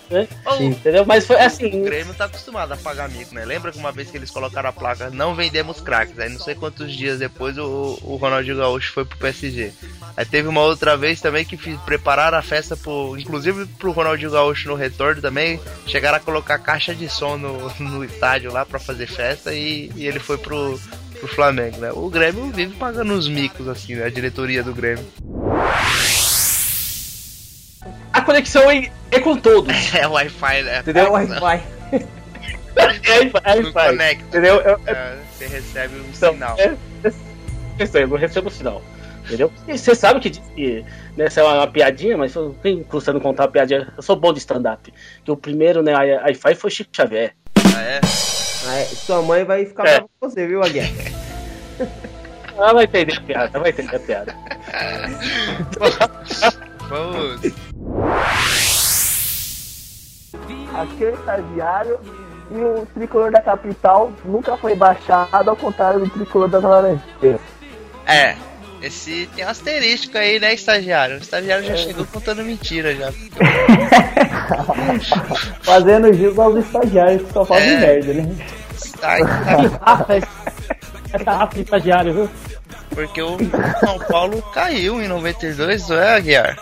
[0.09, 0.27] né?
[0.59, 1.05] Entendeu?
[1.05, 1.81] Mas foi assim.
[1.81, 3.45] O Grêmio tá acostumado a pagar mico, né?
[3.45, 6.17] Lembra que uma vez que eles colocaram a placa, não vendemos craques.
[6.19, 9.71] Aí não sei quantos dias depois o, o Ronaldinho Gaúcho foi pro PSG.
[10.15, 13.15] Aí teve uma outra vez também que fiz, prepararam a festa pro.
[13.17, 15.59] Inclusive pro Ronaldinho Gaúcho no retorno também.
[15.85, 20.07] Chegaram a colocar caixa de som no, no estádio lá para fazer festa e, e
[20.07, 20.79] ele foi pro,
[21.19, 21.91] pro Flamengo, né?
[21.91, 24.05] O Grêmio vive pagando os micos, assim, né?
[24.05, 25.05] A diretoria do Grêmio
[28.13, 29.73] a conexão é, é com todos.
[29.93, 30.79] É Wi-Fi, né?
[30.79, 31.11] Entendeu?
[31.11, 31.63] Wi-Fi.
[32.75, 33.71] é Wi-Fi.
[33.73, 34.25] Conecta.
[34.25, 34.61] Entendeu?
[34.61, 36.55] Eu, é, você recebe um então, sinal.
[36.59, 38.81] É, é, eu não recebo sinal.
[39.25, 39.51] Entendeu?
[39.67, 40.85] E você sabe que, que
[41.17, 43.91] né, essa é uma, uma, piadinha, mas tem custa não contar uma piadinha.
[43.97, 44.93] Eu sou bom de stand-up.
[45.23, 47.33] Que o primeiro, né, Wi-Fi foi Chico Xavier.
[47.75, 48.01] Ah, é?
[48.67, 48.85] Ah, é.
[48.85, 49.99] Sua mãe vai ficar é.
[49.99, 50.87] com você, viu, Aguiar?
[52.55, 54.35] Ela vai entender a piada, vai entender a piada.
[56.87, 57.74] Vamos.
[60.73, 61.99] Aqui é o estagiário
[62.51, 67.41] e o tricolor da capital nunca foi baixado, ao contrário do tricolor das Laranjeiras.
[68.05, 68.35] É,
[68.81, 71.15] esse tem um asterístico aí, né, estagiário?
[71.15, 71.77] O estagiário já é.
[71.77, 73.11] chegou contando mentira já.
[75.63, 77.79] Fazendo jus aos estagiários que só fazem é.
[77.79, 78.35] merda, né?
[78.99, 80.05] Tá, tá.
[81.13, 82.29] Essa raça de estagiário, viu?
[82.89, 83.37] Porque o
[83.79, 86.59] São Paulo caiu em 92, não é, Aguiar?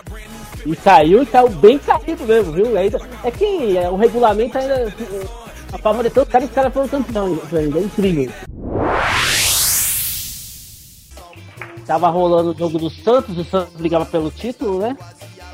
[0.66, 2.76] E caiu e caiu bem caído mesmo, viu?
[2.76, 4.92] Ainda, é que é, o regulamento ainda
[5.72, 7.78] a favoreceu os caras e os caras foram campeões ainda.
[7.78, 8.32] É incrível.
[11.84, 14.96] Tava rolando o jogo do Santos, o Santos brigava pelo título, né?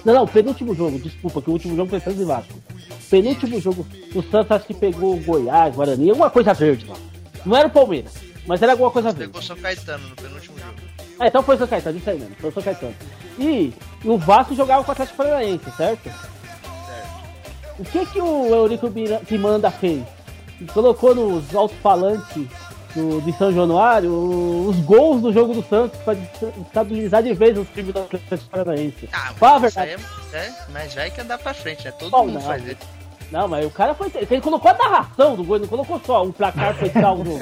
[0.05, 2.55] Não, não, penúltimo jogo, desculpa, que o último jogo foi Santos e Vasco.
[3.11, 6.97] Penúltimo jogo, o Santos acho que pegou o Goiás, Guarani, alguma coisa verde lá.
[7.45, 8.13] Não era o Palmeiras,
[8.47, 9.33] mas era alguma coisa verde.
[9.33, 10.75] Pegou São Caetano no penúltimo jogo.
[11.19, 12.95] É, então foi o São Caetano, isso aí mesmo, foi o São Caetano.
[13.39, 13.73] E
[14.05, 16.05] o Vasco jogava com o Atlético Paranaense, certo?
[16.05, 17.11] Certo.
[17.79, 18.91] O que que o Eurico
[19.27, 20.03] Pimanda fez?
[20.73, 22.47] Colocou nos alto-falantes
[23.25, 24.13] de São Januário
[24.69, 26.19] os gols do jogo do Santos para
[26.67, 29.09] estabilizar de vez os times do Atlético Paranaense.
[29.13, 29.97] Ah, Fala a verdade.
[30.33, 31.93] É, é, mas já é que andar pra frente, né?
[31.93, 32.41] Todo Bom, mundo não.
[32.43, 33.00] faz isso.
[33.31, 34.11] Não, mas o cara foi.
[34.15, 37.39] Ele colocou a narração do gol, não colocou só um placar foi tal no.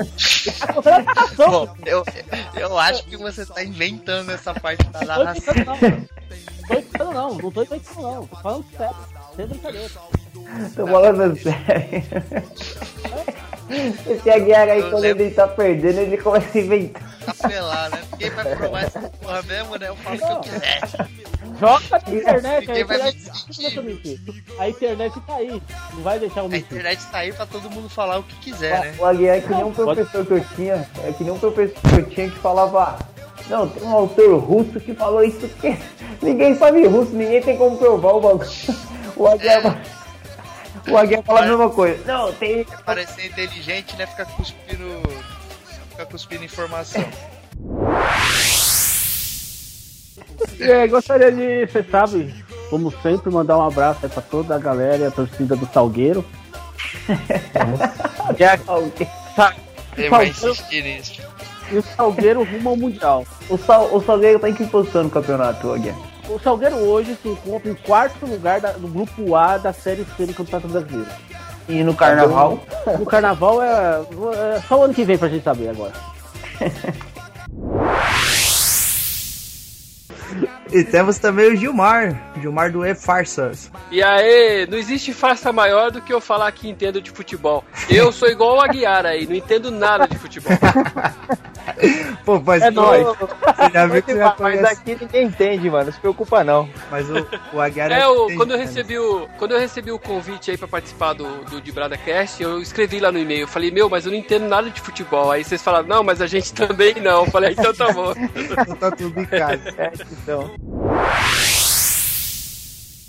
[1.36, 2.04] Bom, eu,
[2.54, 5.54] eu acho que você tá inventando essa parte da narração.
[5.64, 8.96] Não, tô inventando não, não tô inventando não, tô falando sério,
[9.34, 9.90] sem brincadeira.
[10.76, 12.04] Tô falando sério.
[14.06, 17.02] Esse Aguiar aí, quando ele tá perdendo, ele começa a inventar.
[17.26, 18.02] Apelar, né?
[18.18, 19.88] Quem vai provar essa porra mesmo, né?
[19.88, 20.80] Eu falo o que eu quiser.
[21.58, 23.30] Joga na internet, a internet,
[24.58, 25.62] a internet tá aí,
[25.94, 26.66] não vai deixar o mentir.
[26.72, 28.94] A internet tá aí pra todo mundo falar o que quiser, né?
[28.98, 31.80] O Aguiar é que nem um professor que eu tinha, é que nem um professor
[31.80, 32.98] que eu tinha que falava,
[33.48, 35.76] não, tem um autor russo que falou isso porque
[36.20, 38.50] ninguém sabe russo, ninguém tem como provar o bagulho.
[39.16, 39.66] O Aguiar...
[39.66, 39.98] É.
[40.90, 42.02] O Aguiar fala a mesma coisa.
[42.06, 42.64] Não, tem.
[42.86, 44.06] Parecer inteligente, né?
[44.06, 45.02] Ficar cuspindo.
[45.90, 47.04] Ficar cuspindo informação.
[50.60, 52.34] É, gostaria de, você sabe,
[52.70, 56.24] como sempre, mandar um abraço aí pra toda a galera e a torcida do Salgueiro.
[58.38, 58.58] Já
[59.94, 61.22] Quem vai insistir nisso?
[61.70, 63.26] E o Salgueiro rumo ao Mundial.
[63.48, 65.96] O, Sal, o Salgueiro tá em que posição no campeonato, Aguiar?
[66.28, 70.26] O Salgueiro hoje se encontra em quarto lugar da, do grupo A da Série C
[70.26, 71.10] do Campeonato Brasileiro.
[71.68, 72.60] E no Carnaval?
[72.98, 74.00] No Carnaval é,
[74.56, 75.92] é só o ano que vem pra gente saber agora.
[80.72, 83.70] E temos também o Gilmar, Gilmar do E-Farsas.
[83.90, 87.64] E aí, não existe farsa maior do que eu falar que entendo de futebol.
[87.88, 90.52] Eu sou igual o Aguiar aí, não entendo nada de futebol.
[92.24, 93.06] Pô, mas é nóis.
[93.06, 96.68] Você já viu que você Mas aqui ninguém entende, mano, não se preocupa não.
[96.90, 99.98] Mas o, o Aguiar é, é o, quando eu recebi o Quando eu recebi o
[99.98, 101.72] convite aí pra participar do, do de
[102.04, 104.80] Cast, eu escrevi lá no e-mail, eu falei, meu, mas eu não entendo nada de
[104.80, 105.30] futebol.
[105.30, 107.24] Aí vocês falaram, não, mas a gente também não.
[107.24, 108.12] Eu falei, então tá bom.
[108.34, 109.74] então tá tudo em casa.
[109.78, 109.92] É,
[110.22, 110.50] então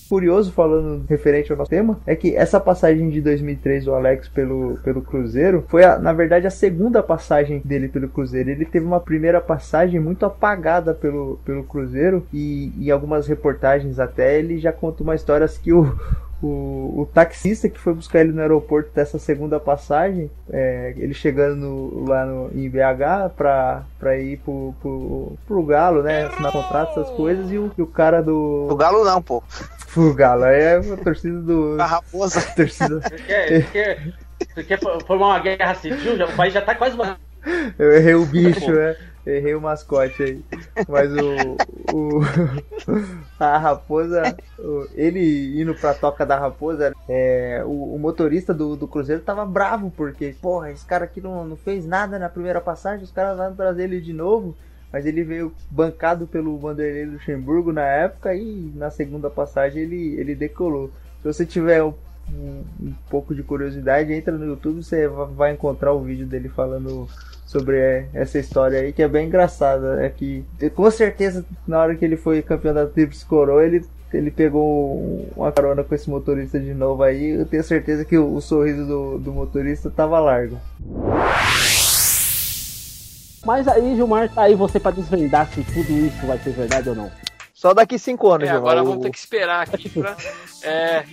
[0.09, 4.79] curioso falando referente ao nosso tema é que essa passagem de 2003 do Alex pelo,
[4.83, 8.49] pelo Cruzeiro foi a, na verdade a segunda passagem dele pelo Cruzeiro.
[8.49, 14.39] Ele teve uma primeira passagem muito apagada pelo, pelo Cruzeiro e em algumas reportagens até
[14.39, 15.95] ele já conta uma história que o
[16.41, 21.55] o, o, taxista que foi buscar ele no aeroporto dessa segunda passagem, é, ele chegando
[21.55, 26.25] no, lá no, em BH pra, pra ir pro, pro, pro Galo, né?
[26.25, 28.67] Assinar contrato, essas coisas, e o, e o cara do.
[28.69, 29.43] O Galo não, pô.
[29.93, 31.75] Pro Galo, aí é a torcida do.
[31.79, 32.39] A raposa.
[32.39, 33.01] A torcida.
[33.01, 34.13] Você quer, você quer,
[34.53, 36.17] você quer formar uma guerra civil?
[36.17, 36.97] Já, o país já tá quase.
[37.77, 38.95] Eu errei o bicho, né?
[39.29, 40.43] Errei o mascote aí.
[40.87, 41.57] Mas o.
[41.93, 42.21] o
[43.39, 44.35] a raposa.
[44.93, 49.91] Ele indo pra toca da raposa, é, o, o, motorista do, do Cruzeiro tava bravo,
[49.95, 53.55] porque, porra, esse cara aqui não, não fez nada na primeira passagem, os caras vão
[53.55, 54.55] trazer ele de novo.
[54.91, 60.33] Mas ele veio bancado pelo Vanderlei Luxemburgo na época e na segunda passagem ele, ele
[60.33, 60.89] decolou.
[61.21, 61.93] Se você tiver um,
[62.81, 67.07] um pouco de curiosidade, entra no YouTube, você vai encontrar o vídeo dele falando
[67.49, 70.05] sobre essa história aí, que é bem engraçada.
[70.05, 70.45] É que,
[70.75, 73.83] com certeza, na hora que ele foi campeão da Trips Coroa, ele,
[74.13, 77.31] ele pegou uma carona com esse motorista de novo aí.
[77.31, 80.59] Eu tenho certeza que o, o sorriso do, do motorista tava largo.
[83.43, 86.95] Mas aí, Gilmar, tá aí você para desvendar se tudo isso vai ser verdade ou
[86.95, 87.09] não.
[87.59, 90.15] Só daqui cinco anos, é, Agora vamos ter que esperar aqui pra.
[90.63, 91.03] É,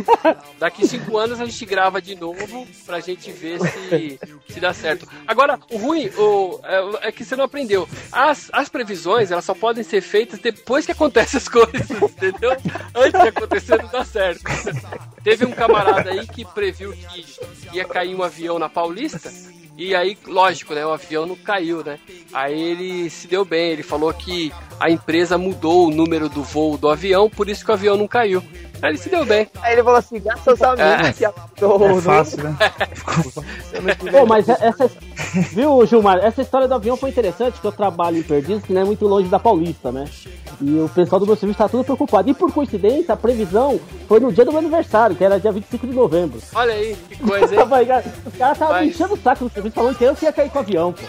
[0.60, 5.08] daqui cinco anos a gente grava de novo pra gente ver se, se dá certo.
[5.26, 7.88] Agora, o ruim o, é, é, que você não aprendeu.
[8.12, 12.50] As, as previsões, elas só podem ser feitas depois que acontecem as coisas, entendeu?
[12.94, 14.42] Antes de acontecer não dá certo.
[15.24, 17.24] Teve um camarada aí que previu que
[17.72, 19.32] ia cair um avião na Paulista
[19.76, 20.86] e aí, lógico, né?
[20.86, 21.98] O avião não caiu, né?
[22.32, 26.78] Aí ele se deu bem, ele falou que a empresa mudou o número do voo
[26.78, 28.42] do avião, por isso que o avião não caiu.
[28.82, 29.48] Aí ele se deu bem.
[29.62, 31.12] Aí ele falou assim, graças aos amigos é.
[31.12, 31.88] que apitou.
[31.88, 32.56] É fácil, né?
[34.10, 34.90] Pô, mas essa...
[35.52, 36.18] Viu, Gilmar?
[36.18, 39.06] Essa história do avião foi interessante, que eu trabalho em Perdidos, que não é muito
[39.06, 40.06] longe da Paulista, né?
[40.60, 42.28] E o pessoal do meu serviço tá tudo preocupado.
[42.30, 45.86] E por coincidência, a previsão foi no dia do meu aniversário, que era dia 25
[45.86, 46.40] de novembro.
[46.54, 47.60] Olha aí, que coisa, hein?
[48.26, 48.88] Os caras estavam mas...
[48.88, 51.02] enchendo o saco no serviço, falando que eu ia cair com o avião, pô.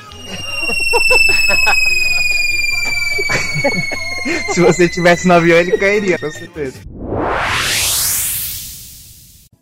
[4.54, 6.80] Se você tivesse no avião, ele cairia, com certeza.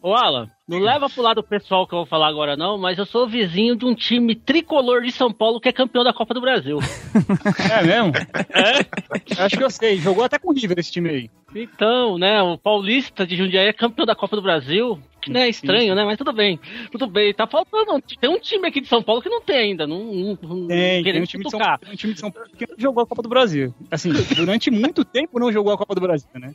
[0.05, 3.07] Ô Alan, não leva pro lado pessoal que eu vou falar agora não, mas eu
[3.07, 6.41] sou vizinho de um time tricolor de São Paulo que é campeão da Copa do
[6.41, 6.77] Brasil.
[7.73, 8.11] É mesmo?
[8.53, 9.43] É?
[9.43, 11.31] Acho que eu sei, jogou até com o River esse time aí.
[11.55, 15.49] Então, né, o Paulista de Jundiaí é campeão da Copa do Brasil, que não é
[15.49, 15.95] estranho, Isso.
[15.95, 16.59] né, mas tudo bem,
[16.91, 19.87] tudo bem, tá faltando, tem um time aqui de São Paulo que não tem ainda,
[19.87, 22.75] não, não tem, tem um time, de São, um time de São Paulo que não
[22.77, 23.73] jogou a Copa do Brasil.
[23.89, 26.53] Assim, durante muito tempo não jogou a Copa do Brasil, né?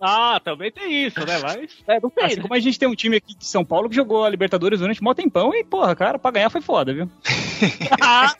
[0.00, 1.38] Ah, também tem isso, né?
[1.42, 1.70] Mas.
[1.86, 2.24] É, não tem.
[2.24, 4.80] Assim como a gente tem um time aqui de São Paulo que jogou a Libertadores
[4.80, 7.10] durante um tempão e, porra, cara, pra ganhar foi foda, viu?
[8.00, 8.34] ah,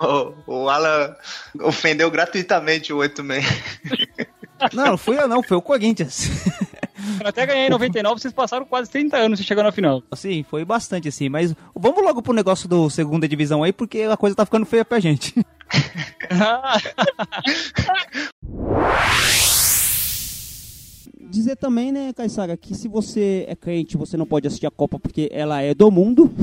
[0.00, 1.16] o, o Alan
[1.60, 3.44] ofendeu gratuitamente o 86.
[4.72, 6.30] não, não fui eu não, foi o Corinthians.
[7.20, 10.02] Eu até ganhei em 99, vocês passaram quase 30 anos chegando na final.
[10.14, 14.16] Sim, foi bastante assim, mas vamos logo pro negócio do segunda divisão aí, porque a
[14.16, 15.34] coisa tá ficando feia pra gente.
[21.36, 24.98] dizer também, né, Caissara, que se você é crente, você não pode assistir a Copa
[24.98, 26.30] porque ela é do mundo.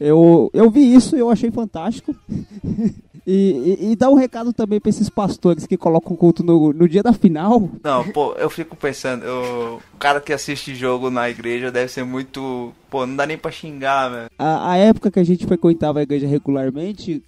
[0.00, 2.14] eu, eu vi isso e eu achei fantástico.
[3.26, 6.74] E, e, e, dá um recado também pra esses pastores que colocam o culto no,
[6.74, 7.70] no dia da final.
[7.82, 12.04] Não, pô, eu fico pensando, eu, o cara que assiste jogo na igreja deve ser
[12.04, 12.70] muito.
[12.90, 14.30] Pô, não dá nem pra xingar, velho.
[14.38, 17.22] A, a, época que a gente frequentava a igreja regularmente,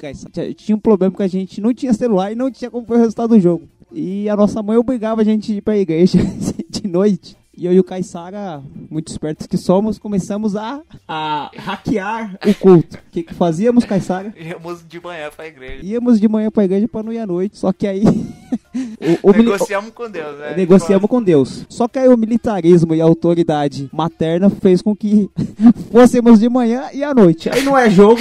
[0.55, 2.99] tinha um problema que a gente não tinha celular e não tinha como ver o
[2.99, 3.66] resultado do jogo.
[3.93, 6.18] E a nossa mãe obrigava a gente a ir pra igreja
[6.68, 7.37] de noite.
[7.59, 12.99] E eu e o Caissara, muito espertos que somos, começamos a, a hackear o culto.
[12.99, 14.34] O que, que fazíamos, Caissara?
[14.39, 15.82] Íamos de manhã pra igreja.
[15.82, 17.57] Íamos de manhã pra igreja pra não ir à noite.
[17.57, 18.05] Só que aí.
[19.22, 20.55] o, o negociamos com Deus, né?
[20.55, 21.64] Negociamos com Deus.
[21.70, 25.30] Só que aí o militarismo e a autoridade materna fez com que
[25.91, 27.49] fôssemos de manhã e à noite.
[27.49, 28.20] Aí não é jogo.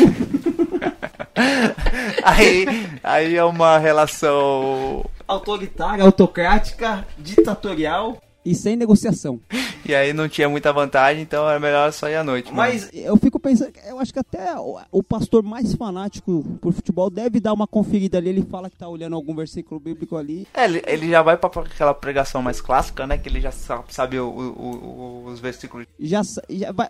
[2.24, 2.66] Aí,
[3.04, 9.42] aí é uma relação autoritária, autocrática, ditatorial e sem negociação.
[9.84, 12.54] E aí não tinha muita vantagem, então era melhor só ir à noite.
[12.54, 13.06] Mas mano.
[13.06, 14.56] eu fico pensando, eu acho que até
[14.92, 18.30] o, pastor mais fanático por futebol deve dar uma conferida ali.
[18.30, 20.48] Ele fala que tá olhando algum versículo bíblico ali.
[20.54, 23.18] É, ele, ele já vai para aquela pregação mais clássica, né?
[23.18, 25.88] Que ele já sabe, sabe o, o, os versículos.
[26.00, 26.90] Já, já vai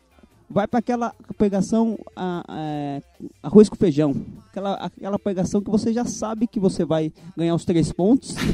[0.50, 3.02] vai para aquela pegação a, a,
[3.48, 4.16] arroz com feijão.
[4.50, 8.36] Aquela, aquela pegação que você já sabe que você vai ganhar os três pontos.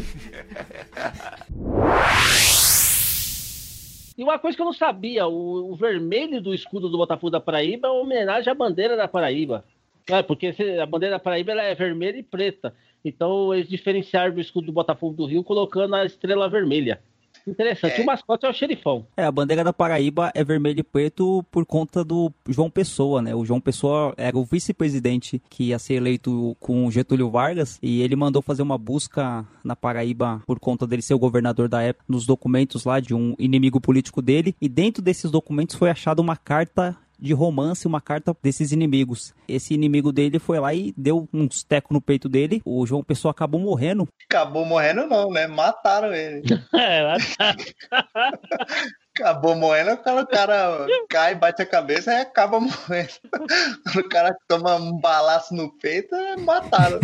[4.17, 7.39] E uma coisa que eu não sabia, o, o vermelho do escudo do Botafogo da
[7.39, 9.65] Paraíba é uma homenagem à bandeira da Paraíba.
[10.07, 12.71] É, porque a bandeira da Paraíba é vermelha e preta.
[13.03, 17.01] Então eles diferenciaram do escudo do Botafogo do Rio colocando a estrela vermelha.
[17.47, 17.99] Interessante.
[17.99, 18.03] É.
[18.03, 19.05] O mascote é o xerifão.
[19.17, 23.35] É, a bandeira da Paraíba é vermelho e preto por conta do João Pessoa, né?
[23.35, 28.15] O João Pessoa era o vice-presidente que ia ser eleito com Getúlio Vargas e ele
[28.15, 32.25] mandou fazer uma busca na Paraíba por conta dele ser o governador da época, nos
[32.25, 34.55] documentos lá de um inimigo político dele.
[34.61, 39.33] E dentro desses documentos foi achada uma carta de romance, uma carta desses inimigos.
[39.47, 42.61] Esse inimigo dele foi lá e deu uns tecos no peito dele.
[42.65, 44.07] O João Pessoa acabou morrendo.
[44.29, 45.45] Acabou morrendo não, né?
[45.45, 46.41] Mataram ele.
[46.73, 47.65] é, mataram.
[49.15, 53.11] acabou morrendo quando o cara cai, bate a cabeça e acaba morrendo.
[53.83, 56.99] Quando o cara toma um balaço no peito, é mataram.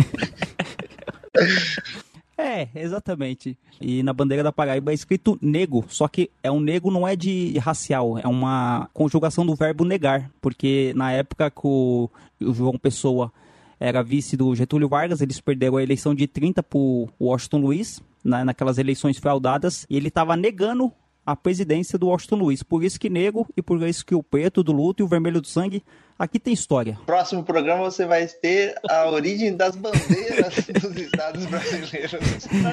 [2.40, 3.58] É, exatamente.
[3.80, 7.16] E na bandeira da Paraíba é escrito nego, só que é um nego não é
[7.16, 12.08] de racial, é uma conjugação do verbo negar, porque na época que o,
[12.40, 13.32] João Pessoa
[13.80, 18.44] era vice do Getúlio Vargas, eles perderam a eleição de 30 pro Washington Luiz, na,
[18.44, 20.92] naquelas eleições fraudadas, e ele estava negando
[21.26, 22.62] a presidência do Washington Luiz.
[22.62, 25.40] Por isso que nego e por isso que o preto do luto e o vermelho
[25.40, 25.82] do sangue
[26.18, 26.98] Aqui tem história.
[27.06, 30.52] Próximo programa você vai ter a origem das bandeiras
[30.82, 32.18] dos estados brasileiros.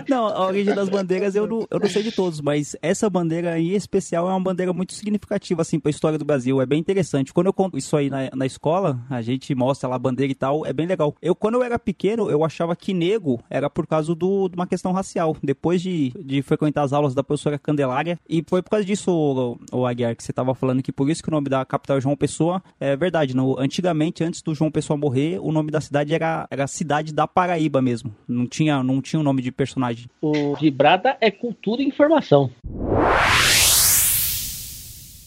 [0.10, 3.60] Não, a origem das bandeiras eu não, eu não sei de todos, mas essa bandeira
[3.60, 6.60] em especial é uma bandeira muito significativa assim para a história do Brasil.
[6.60, 7.32] É bem interessante.
[7.32, 10.36] Quando eu conto isso aí na, na escola, a gente mostra lá a bandeira e
[10.36, 11.16] tal, é bem legal.
[11.22, 14.66] Eu quando eu era pequeno, eu achava que nego era por causa do, de uma
[14.66, 15.38] questão racial.
[15.44, 19.60] Depois de, de frequentar as aulas da professora Candelária, e foi por causa disso, o,
[19.72, 22.02] o Aguiar, que você estava falando que por isso que o nome da capital é
[22.02, 26.14] João Pessoa, é verdade no, antigamente, antes do João Pessoa morrer, o nome da cidade
[26.14, 28.16] era, era Cidade da Paraíba mesmo.
[28.28, 30.08] Não tinha, não tinha o um nome de personagem.
[30.22, 32.50] O Vibrada é cultura e informação.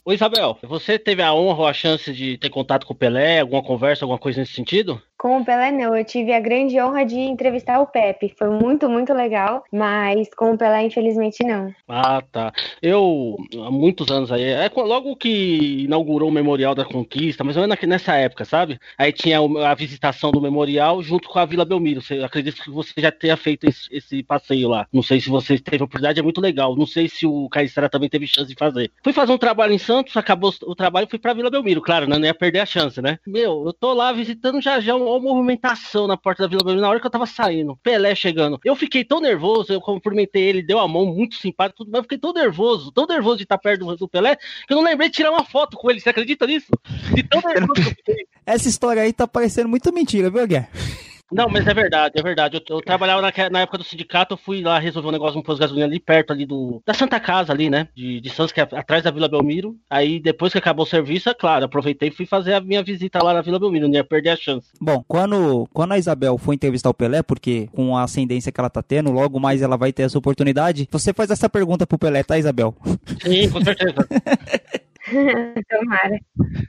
[0.09, 3.41] Ô Isabel, você teve a honra ou a chance de ter contato com o Pelé,
[3.41, 4.99] alguma conversa, alguma coisa nesse sentido?
[5.19, 5.97] Com o Pelé, não.
[5.97, 8.33] Eu tive a grande honra de entrevistar o Pepe.
[8.39, 9.65] Foi muito, muito legal.
[9.73, 11.75] Mas com o Pelé, infelizmente, não.
[11.89, 12.53] Ah, tá.
[12.81, 13.37] Eu,
[13.67, 18.45] há muitos anos aí, é logo que inaugurou o Memorial da Conquista, mas nessa época,
[18.45, 18.79] sabe?
[18.97, 22.01] Aí tinha a visitação do Memorial junto com a Vila Belmiro.
[22.01, 24.87] Você, acredito que você já tenha feito esse, esse passeio lá.
[24.93, 26.77] Não sei se você teve a oportunidade, é muito legal.
[26.77, 28.89] Não sei se o Caissara também teve chance de fazer.
[29.03, 31.81] Fui fazer um trabalho em Santos, acabou o trabalho e fui pra Vila Belmiro.
[31.81, 32.19] Claro, né?
[32.19, 33.19] não ia perder a chance, né?
[33.27, 36.89] Meu, eu tô lá visitando já já uma movimentação na porta da Vila Belmiro na
[36.89, 37.77] hora que eu tava saindo.
[37.83, 38.59] Pelé chegando.
[38.65, 42.03] Eu fiquei tão nervoso, eu cumprimentei ele, deu a mão, muito simpático, tudo, mas eu
[42.03, 45.09] fiquei tão nervoso, tão nervoso de estar perto do, do, Pelé, que eu não lembrei
[45.09, 46.01] de tirar uma foto com ele.
[46.01, 46.69] Você acredita nisso?
[47.15, 48.27] De tão nervoso que eu fiquei.
[48.47, 50.69] Essa história aí tá parecendo muito mentira, viu, Guerra?
[51.31, 52.57] Não, mas é verdade, é verdade.
[52.57, 55.43] Eu, eu trabalhava na, na, época do sindicato, eu fui lá resolver um negócio no
[55.43, 56.83] posto de gasolina ali perto ali do.
[56.87, 57.89] Da Santa Casa ali, né?
[57.95, 59.77] De, de Santos, que é atrás da Vila Belmiro.
[59.91, 63.23] Aí depois que acabou o serviço, é claro, aproveitei e fui fazer a minha visita
[63.23, 64.69] lá na Vila Belmiro, não ia perder a chance.
[64.81, 68.71] Bom, quando, quando a Isabel foi entrevistar o Pelé, porque com a ascendência que ela
[68.71, 72.23] tá tendo, logo mais ela vai ter essa oportunidade, você faz essa pergunta pro Pelé,
[72.23, 72.75] tá, Isabel?
[73.23, 74.07] Sim, com certeza.
[75.69, 76.19] Tomara.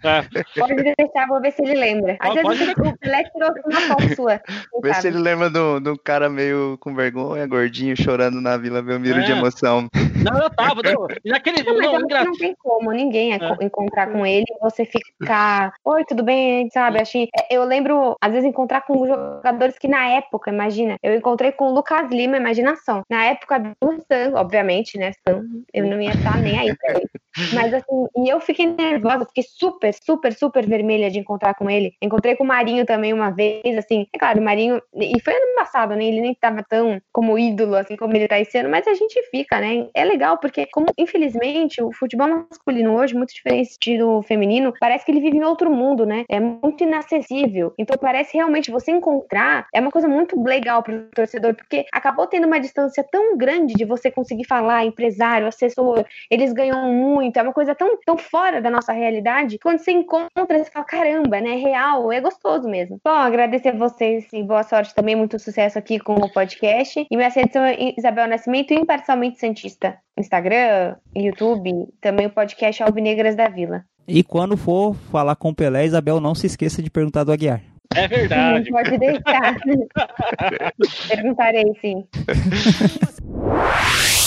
[0.03, 0.21] É.
[0.59, 2.17] Pode deixar, vou ver se ele lembra.
[2.19, 2.89] Às vezes pode...
[2.89, 4.41] o Pelé tirou uma foto sua.
[4.81, 9.19] Vê se ele lembra do, do cara meio com vergonha, gordinho, chorando na Vila Belmiro
[9.19, 9.23] é.
[9.23, 9.87] de emoção.
[10.23, 10.81] Não, eu tava.
[10.83, 13.37] Não, naquele não, não, não, não tem como ninguém é.
[13.61, 15.73] encontrar com ele e você ficar.
[15.83, 16.69] Oi, tudo bem?
[16.71, 17.01] Sabe?
[17.01, 17.27] Achei...
[17.37, 21.65] É, eu lembro, às vezes, encontrar com jogadores que na época, imagina, eu encontrei com
[21.65, 23.03] o Lucas Lima, imaginação.
[23.09, 25.11] Na época do Sam, obviamente, né?
[25.27, 27.09] Sam, eu não ia estar nem aí pra ele.
[27.53, 31.93] Mas assim, eu fiquei nervosa, fiquei super, super, super vermelha de encontrar com ele.
[32.01, 35.55] Encontrei com o Marinho também uma vez, assim, é claro, o Marinho, e foi ano
[35.55, 36.05] passado, né?
[36.05, 39.21] Ele nem tava tão como ídolo, assim, como ele tá esse ano, mas a gente
[39.29, 39.87] fica, né?
[39.93, 45.11] É legal, porque, como infelizmente, o futebol masculino hoje, muito diferente do feminino, parece que
[45.11, 46.25] ele vive em outro mundo, né?
[46.29, 47.73] É muito inacessível.
[47.77, 52.47] Então parece realmente você encontrar, é uma coisa muito legal pro torcedor, porque acabou tendo
[52.47, 57.53] uma distância tão grande de você conseguir falar, empresário, assessor, eles ganham muito, é uma
[57.53, 61.51] coisa tão, tão fora da nossa realidade, quando você encontra, você fala, caramba, né?
[61.51, 62.99] É real, é gostoso mesmo.
[63.03, 67.07] Bom, agradecer a vocês e boa sorte também, muito sucesso aqui com o podcast.
[67.09, 69.97] E minha edição é Isabel Nascimento, imparcialmente Santista.
[70.17, 73.83] Instagram, YouTube, também o podcast Alvinegras da Vila.
[74.07, 77.61] E quando for falar com o Pelé, Isabel, não se esqueça de perguntar do Aguiar.
[77.95, 78.69] É verdade.
[78.69, 79.55] Pode deixar.
[81.07, 82.05] Perguntarei, sim.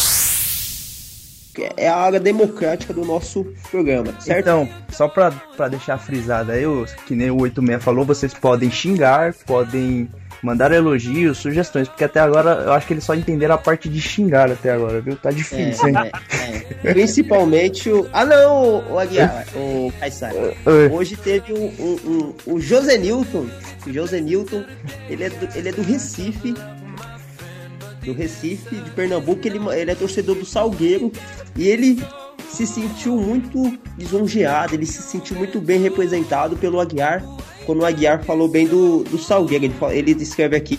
[1.77, 4.41] é a área democrática do nosso programa, certo?
[4.41, 6.65] Então, só pra, pra deixar frisado aí,
[7.07, 10.09] que nem o 86 falou, vocês podem xingar, podem
[10.43, 14.01] mandar elogios, sugestões, porque até agora eu acho que eles só entenderam a parte de
[14.01, 15.17] xingar até agora, viu?
[15.17, 15.97] Tá difícil, é, hein?
[16.85, 16.93] É, é.
[16.93, 18.09] Principalmente o.
[18.13, 20.55] Ah, não, o Aguiar, o Caissara.
[20.91, 23.47] Hoje teve um, um, um, o José Newton.
[23.87, 24.65] O José Newton,
[25.09, 26.55] ele é do, ele é do Recife
[28.05, 31.13] do Recife, de Pernambuco, ele, ele é torcedor do Salgueiro
[31.57, 32.03] e ele
[32.51, 37.25] se sentiu muito lisonjeado, ele se sentiu muito bem representado pelo Aguiar,
[37.65, 39.65] quando o Aguiar falou bem do, do Salgueiro.
[39.91, 40.79] Ele, ele escreve aqui: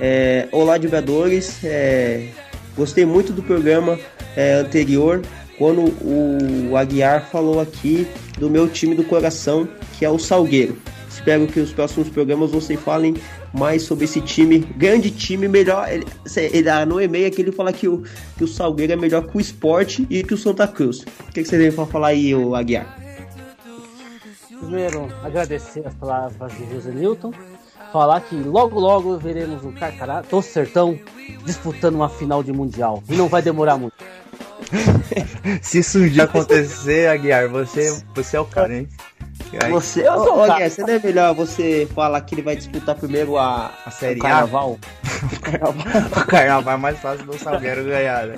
[0.00, 2.28] é, Olá, jogadores, é,
[2.76, 3.98] gostei muito do programa
[4.36, 5.20] é, anterior,
[5.58, 8.06] quando o Aguiar falou aqui
[8.38, 9.68] do meu time do coração,
[9.98, 10.76] que é o Salgueiro.
[11.08, 13.14] Espero que os próximos programas vocês falem
[13.52, 15.88] mais sobre esse time, grande time, melhor.
[15.90, 18.02] Ele, ele, ah, no e-mail aqui ele fala que o,
[18.36, 21.00] que o Salgueiro é melhor que o esporte e que o Santa Cruz.
[21.00, 22.98] O que, que você tem pra falar aí, o Aguiar?
[24.60, 27.32] Primeiro, agradecer as palavras de José Newton.
[27.92, 30.98] Falar que logo logo veremos o Carcará do Sertão
[31.44, 33.02] disputando uma final de Mundial.
[33.08, 33.94] E não vai demorar muito.
[35.62, 38.88] Se isso um dia acontecer, Aguiar, você, você é o cara, hein?
[39.62, 42.94] Aí, você, eu sou Aguiar, você não é melhor você falar que ele vai disputar
[42.94, 44.78] primeiro a, a Série o Carnaval?
[44.82, 45.26] A?
[45.34, 46.22] o Carnaval?
[46.22, 48.36] o Carnaval é mais fácil do Salgueiro ganhar, né?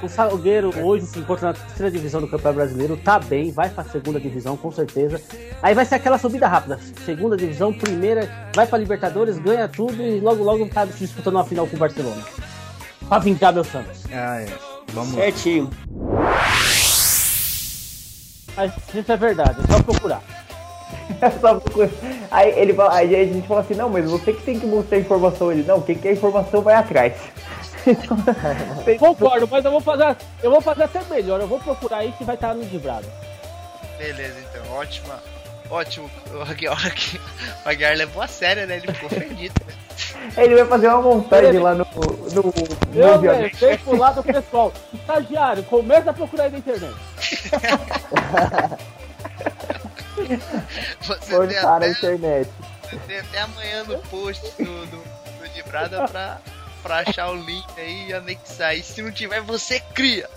[0.00, 3.82] O Salgueiro hoje se encontra na terceira divisão do Campeonato Brasileiro, tá bem, vai pra
[3.82, 5.20] segunda divisão com certeza.
[5.60, 6.78] Aí vai ser aquela subida rápida.
[7.04, 11.66] Segunda divisão, primeira, vai pra Libertadores, ganha tudo e logo logo tá disputando uma final
[11.66, 12.22] com o Barcelona.
[13.08, 14.04] Pra vingar meu Santos.
[14.12, 14.46] Ah, é.
[14.92, 15.68] Vamos Certinho.
[18.58, 20.20] Mas isso é verdade, é só procurar.
[21.20, 21.90] É só procurar.
[22.30, 25.00] Aí, ele, aí a gente fala assim, não, mas você que tem que mostrar a
[25.00, 25.50] informação.
[25.50, 27.14] Ele, não, quem quer informação vai atrás.
[28.98, 30.16] Concordo, mas eu vou fazer.
[30.42, 31.40] Eu vou fazer até melhor.
[31.40, 33.06] Eu vou procurar aí que vai estar no livrado.
[33.96, 34.72] Beleza, então.
[34.72, 35.22] Ótima.
[35.70, 36.10] Ótimo.
[36.32, 36.76] O Aguiar,
[37.64, 38.76] o Aguiar levou a sério, né?
[38.76, 39.54] Ele ficou ofendido.
[40.36, 41.84] Ele vai fazer uma montagem lá no.
[41.84, 42.54] no,
[42.94, 44.72] eu deixei pro lado pessoal.
[44.92, 46.94] Estagiário, começa a procurar aí na internet.
[51.00, 52.50] Você Cortar a internet.
[52.82, 56.38] Você tem até amanhã no post do, do, do Dibrada pra
[56.82, 58.76] pra achar o link aí e anexar.
[58.76, 60.28] E se não tiver, você cria.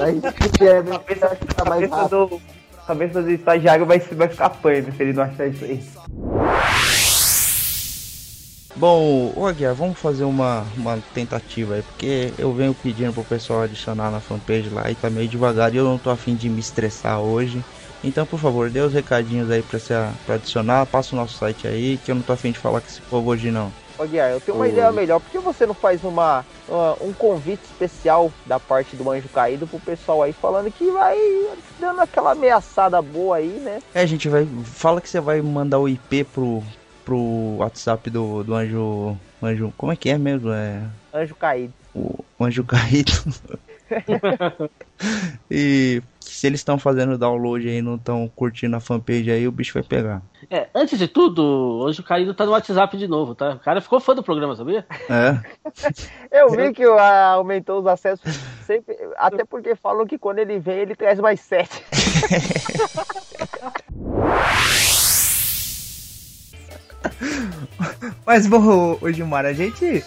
[0.00, 0.98] Aí se tiver, vai
[1.36, 2.42] ficar mais rápido.
[2.78, 5.82] A cabeça do estagiário vai, vai ficar pano se ele não achar isso aí.
[8.74, 13.62] Bom, ô Aguiar, vamos fazer uma, uma tentativa aí, porque eu venho pedindo pro pessoal
[13.62, 16.60] adicionar na fanpage lá e tá meio devagar e eu não tô afim de me
[16.60, 17.62] estressar hoje.
[18.02, 19.92] Então, por favor, dê os recadinhos aí pra, se,
[20.24, 22.86] pra adicionar, passa o nosso site aí, que eu não tô afim de falar com
[22.86, 23.70] esse povo hoje não.
[24.06, 24.70] Guiar, eu tenho uma Oi.
[24.72, 25.20] ideia melhor.
[25.20, 29.66] Por que você não faz uma, uma, um convite especial da parte do Anjo Caído
[29.66, 31.16] pro pessoal aí falando que vai
[31.78, 33.78] dando aquela ameaçada boa aí, né?
[33.94, 34.46] É, a gente vai.
[34.64, 36.62] Fala que você vai mandar o IP pro,
[37.04, 39.16] pro WhatsApp do, do Anjo.
[39.42, 39.72] Anjo.
[39.76, 40.52] Como é que é mesmo?
[40.52, 40.82] É...
[41.12, 41.72] Anjo Caído.
[41.94, 43.12] O, o Anjo Caído.
[45.50, 49.74] e se eles estão fazendo download aí não estão curtindo a fanpage aí, o bicho
[49.74, 50.22] vai pegar.
[50.50, 53.50] É, antes de tudo, hoje o Caído tá no WhatsApp de novo, tá?
[53.50, 54.86] O cara ficou fã do programa, sabia?
[55.08, 55.38] É.
[56.36, 58.34] Eu vi que aumentou os acessos
[58.64, 61.82] sempre, até porque falam que quando ele vem ele traz mais sete.
[68.26, 70.04] Mas, bom, o Gilmar, a gente.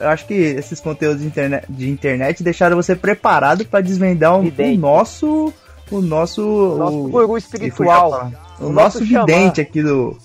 [0.00, 4.46] Eu acho que esses conteúdos de internet, de internet deixaram você preparado para desvendar um,
[4.46, 5.52] o nosso.
[5.90, 6.76] O nosso.
[6.76, 8.32] Nosso guru espiritual.
[8.58, 10.16] O, o nosso, nosso vidente aqui do.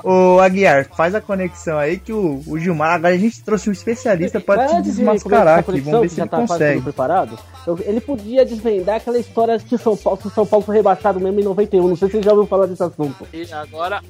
[0.04, 3.74] Ô Aguiar, faz a conexão aí que o, o Gilmar, agora a gente trouxe um
[3.74, 5.80] especialista para te desmascarar aqui.
[5.82, 6.82] Vamos ver se ele tá consegue.
[6.82, 7.38] Preparado?
[7.86, 11.88] ele podia desvendar aquela história que São Paulo, São Paulo foi rebaixado mesmo em 91.
[11.88, 13.28] Não sei se você já ouviu falar desse assunto.
[13.32, 14.02] E agora,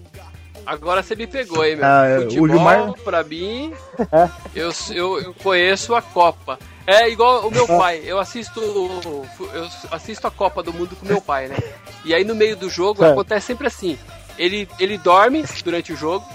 [0.66, 1.86] Agora você me pegou aí, meu.
[1.86, 2.94] Ah, Futebol, o Gilmar...
[3.04, 4.30] pra mim, é.
[4.56, 6.58] eu, eu, eu, conheço a Copa.
[6.88, 7.78] É igual o meu é.
[7.78, 8.02] pai.
[8.06, 11.58] Eu assisto eu assisto a Copa do Mundo com meu pai, né?
[12.06, 13.12] E aí no meio do jogo é.
[13.12, 13.98] acontece sempre assim
[14.38, 16.26] ele, ele dorme durante o jogo.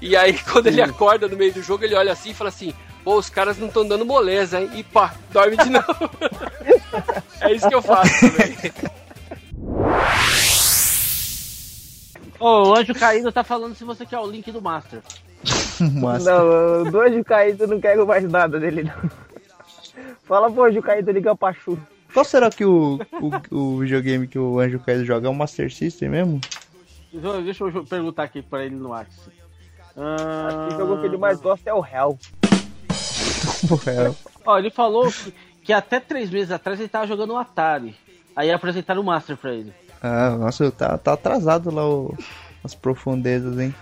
[0.00, 2.72] E aí, quando ele acorda no meio do jogo, ele olha assim e fala assim:
[3.04, 4.70] pô, os caras não estão dando moleza, hein?
[4.74, 6.10] E pá, dorme de novo.
[7.40, 8.56] é isso que eu faço também.
[12.40, 15.00] Ô, o Anjo Caído tá falando se você quer o link do Master.
[15.80, 16.34] Master.
[16.34, 19.10] Não, do Anjo Caído não quero mais nada dele, não.
[20.24, 21.78] Fala pro Anjo Caído ligar pra Chu.
[22.12, 23.00] Qual será que o,
[23.50, 26.40] o, o videogame que o Anjo Caído joga é o Master System mesmo?
[27.12, 29.36] Deixa eu perguntar aqui pra ele no WhatsApp.
[29.96, 30.46] Ah...
[30.48, 32.18] Acho que o jogo que ele mais gosta é o Hell.
[33.70, 34.16] o Hell.
[34.44, 37.96] Ó, ele falou que, que, até três meses atrás ele tava jogando o Atari.
[38.36, 39.72] Aí apresentaram o Master pra ele.
[40.00, 42.16] Ah, nossa, tá, tá atrasado lá o,
[42.62, 43.74] as profundezas, hein?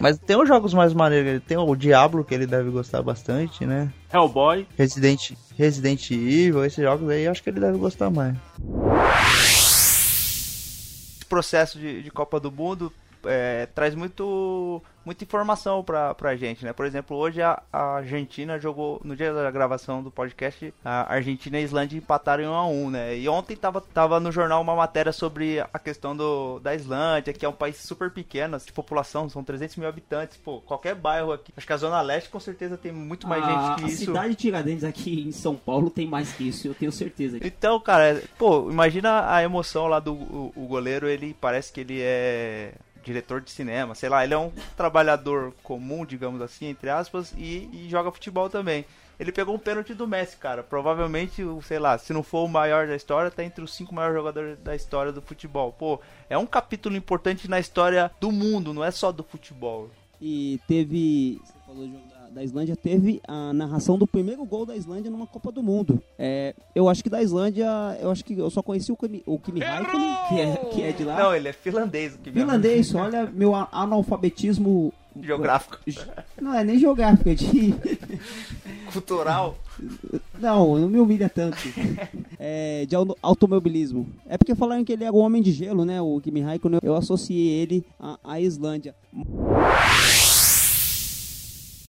[0.00, 1.42] Mas tem os jogos mais maneiros.
[1.46, 3.92] Tem o Diablo, que ele deve gostar bastante, né?
[4.12, 4.66] Hellboy.
[4.76, 8.36] Resident, Resident Evil, esses jogos aí, acho que ele deve gostar mais
[11.30, 12.92] processo de, de Copa do Mundo,
[13.24, 16.72] é, traz muito muita informação pra, pra gente, né?
[16.72, 21.58] Por exemplo, hoje a, a, Argentina jogou, no dia da gravação do podcast, a Argentina
[21.58, 23.18] e a Islândia empataram em 1 a 1 né?
[23.18, 27.44] E ontem tava, tava no jornal uma matéria sobre a questão do, da Islândia, que
[27.44, 31.32] é um país super pequeno, assim, de população, são 300 mil habitantes, pô, qualquer bairro
[31.32, 31.52] aqui.
[31.56, 34.02] Acho que a Zona Leste com certeza tem muito mais a, gente que a isso.
[34.02, 37.38] A cidade de Tiradentes aqui em São Paulo tem mais que isso, eu tenho certeza.
[37.42, 42.00] Então, cara, pô, imagina a emoção lá do o, o goleiro, ele parece que ele
[42.00, 47.32] é diretor de cinema, sei lá, ele é um trabalhador comum, digamos assim, entre aspas,
[47.36, 48.84] e, e, joga futebol também.
[49.18, 50.62] Ele pegou um pênalti do Messi, cara.
[50.62, 54.16] Provavelmente, sei lá, se não for o maior da história, tá entre os cinco maiores
[54.16, 55.72] jogadores da história do futebol.
[55.72, 56.00] Pô,
[56.30, 59.90] é um capítulo importante na história do mundo, não é só do futebol.
[60.20, 61.38] E teve.
[61.44, 65.50] Você falou de da Islândia teve a narração do primeiro gol da Islândia numa Copa
[65.50, 66.02] do Mundo.
[66.18, 67.66] É, eu acho que da Islândia,
[68.00, 70.92] eu acho que eu só conheci o Kimi, o Kimi Raikkonen, que é, que é
[70.92, 71.18] de lá.
[71.18, 72.18] Não, ele é finlandês.
[72.22, 75.78] Finlandês, olha meu analfabetismo Geográfico.
[76.40, 77.74] Não é nem geográfico, é de.
[78.92, 79.56] Cultural?
[80.38, 81.58] Não, não me humilha tanto.
[82.42, 84.08] É, de automobilismo.
[84.26, 86.00] É porque falaram que ele era o homem de gelo, né?
[86.00, 86.80] O Kimi Raikkonen.
[86.82, 88.94] Eu associei ele à, à Islândia.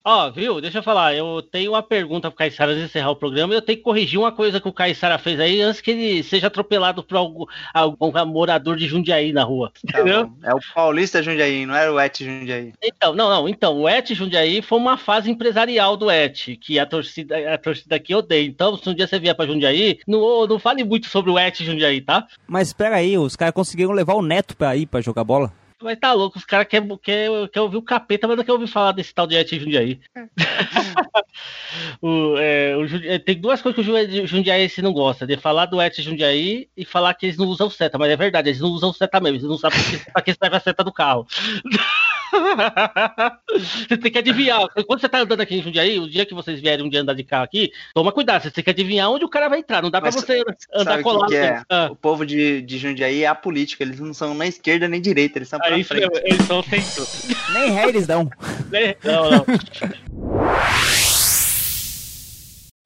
[0.04, 0.60] Ó, oh, viu?
[0.60, 1.14] Deixa eu falar.
[1.14, 3.54] Eu tenho uma pergunta pro Caissara antes de encerrar o programa.
[3.54, 6.48] Eu tenho que corrigir uma coisa que o Caissara fez aí antes que ele seja
[6.48, 9.72] atropelado por algum, algum morador de Jundiaí na rua.
[9.92, 10.32] Tá entendeu?
[10.42, 12.74] é o Paulista Jundiaí, não era o Et Jundiaí.
[12.82, 13.48] Então, não, não.
[13.48, 17.96] Então, o Et Jundiaí foi uma fase empresarial do Et, que a torcida, a torcida
[17.96, 18.48] aqui odeia.
[18.48, 21.64] Então, se um dia você vier pra Jundiaí, não, não fale muito sobre o Et
[21.64, 22.26] Jundiaí, tá?
[22.48, 25.54] Mas espera aí, os caras conseguiram levar o Neto pra ir pra jogar bola?
[25.82, 28.68] Mas tá louco, os caras querem quer, quer ouvir o capeta, mas não quer ouvir
[28.68, 30.00] falar desse tal de Et Jundiaí.
[30.16, 30.28] É.
[32.02, 33.92] o, é, o, é, tem duas coisas que
[34.22, 37.48] o Jundiaí se não gosta: de falar do Et Jundiaí e falar que eles não
[37.48, 37.98] usam seta.
[37.98, 39.80] Mas é verdade, eles não usam seta mesmo, eles não sabem
[40.14, 41.26] pra que serve a seta do carro.
[43.88, 44.68] você tem que adivinhar.
[44.88, 47.14] Quando você tá andando aqui em Jundiaí, o dia que vocês vierem um dia andar
[47.14, 48.44] de carro aqui, toma cuidado.
[48.44, 49.82] Você tem que adivinhar onde o cara vai entrar.
[49.82, 50.44] Não dá Mas pra você
[50.74, 51.30] andar colado.
[51.30, 51.64] Que é?
[51.70, 51.90] Ah.
[51.92, 53.84] O povo de, de Jundiaí é a política.
[53.84, 55.38] Eles não são nem esquerda nem direita.
[55.38, 56.10] Eles são pra frente.
[56.24, 57.08] Eles são centro.
[57.54, 58.30] Nem ré eles dão.
[59.04, 59.46] não, não.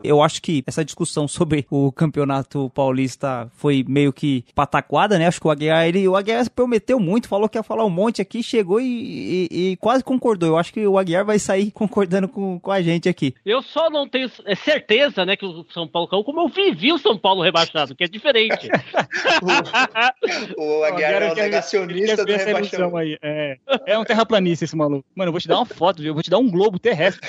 [0.05, 5.27] Eu acho que essa discussão sobre o campeonato paulista foi meio que pataquada, né?
[5.27, 8.21] Acho que o Aguiar, ele, o Aguiar prometeu muito, falou que ia falar um monte
[8.21, 10.49] aqui, chegou e, e, e quase concordou.
[10.49, 13.33] Eu acho que o Aguiar vai sair concordando com, com a gente aqui.
[13.45, 16.91] Eu só não tenho é, certeza, né, que o São Paulo caiu, como eu vivi
[16.91, 18.69] o São Paulo rebaixado, que é diferente.
[20.57, 22.97] o, o Aguiar é um negacionista do rebaixamento.
[22.97, 23.17] Aí.
[23.21, 25.05] É, é um terraplanista esse maluco.
[25.15, 27.27] Mano, eu vou te dar uma foto, eu vou te dar um globo terrestre.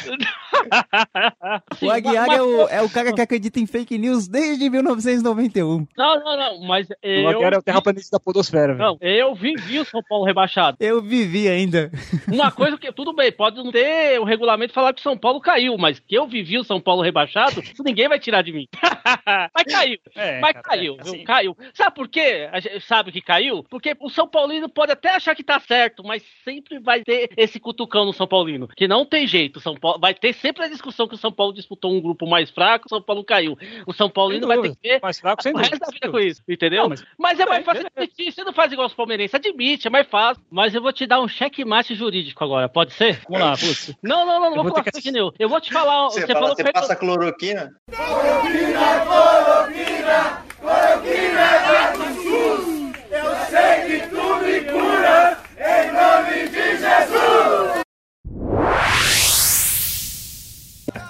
[1.81, 5.87] o Aguiar é o é o cara que acredita em fake news desde 1991.
[5.97, 7.25] Não, não, não, mas eu...
[7.27, 8.75] O é o terraplanista da podosfera.
[8.75, 10.77] Não, eu vivi o São Paulo rebaixado.
[10.81, 11.91] Eu vivi ainda.
[12.33, 15.41] Uma coisa que, tudo bem, pode não ter o regulamento falar que o São Paulo
[15.41, 18.67] caiu, mas que eu vivi o São Paulo rebaixado, isso ninguém vai tirar de mim.
[19.55, 21.25] mas caiu, é, mas cara, caiu, é, assim...
[21.25, 21.57] caiu.
[21.75, 22.49] Sabe por quê?
[22.53, 23.65] A gente sabe que caiu?
[23.69, 27.59] Porque o São Paulino pode até achar que tá certo, mas sempre vai ter esse
[27.59, 29.61] cutucão no São Paulino, que não tem jeito.
[29.61, 32.46] São Paulo vai ter sempre a discussão que o São Paulo disputou um grupo mais
[32.51, 33.57] fraco, o São Paulo caiu.
[33.87, 36.19] O São Paulino vai ter que ver mais fraco, sem o resto da vida com
[36.19, 36.83] isso, entendeu?
[36.83, 37.05] Não, mas...
[37.19, 37.41] mas...
[37.41, 40.43] é mais fácil admitir, você não faz igual os palmeirenses, admite, é mais fácil.
[40.51, 43.21] Mas eu vou te dar um checkmate jurídico agora, pode ser?
[43.29, 43.95] Vamos lá, putz.
[44.03, 45.11] Não, não, não, não vou, vou falar que...
[45.11, 45.35] news.
[45.39, 46.05] Eu vou te falar.
[46.07, 47.75] Você, você fala, falou você passa cloroquina?
[47.91, 52.06] Cloroquina, cloroquina, cloroquina é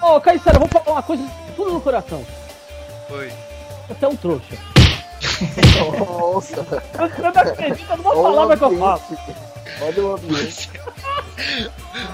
[0.07, 2.25] Ô, oh, Caissara, vou falar uma coisa tudo no coração.
[3.09, 3.29] Oi.
[3.89, 4.55] Você é um trouxa.
[5.99, 6.65] Nossa.
[6.97, 9.17] Eu não acredito numa palavra que eu faço.
[9.81, 10.71] Olha o ambiente.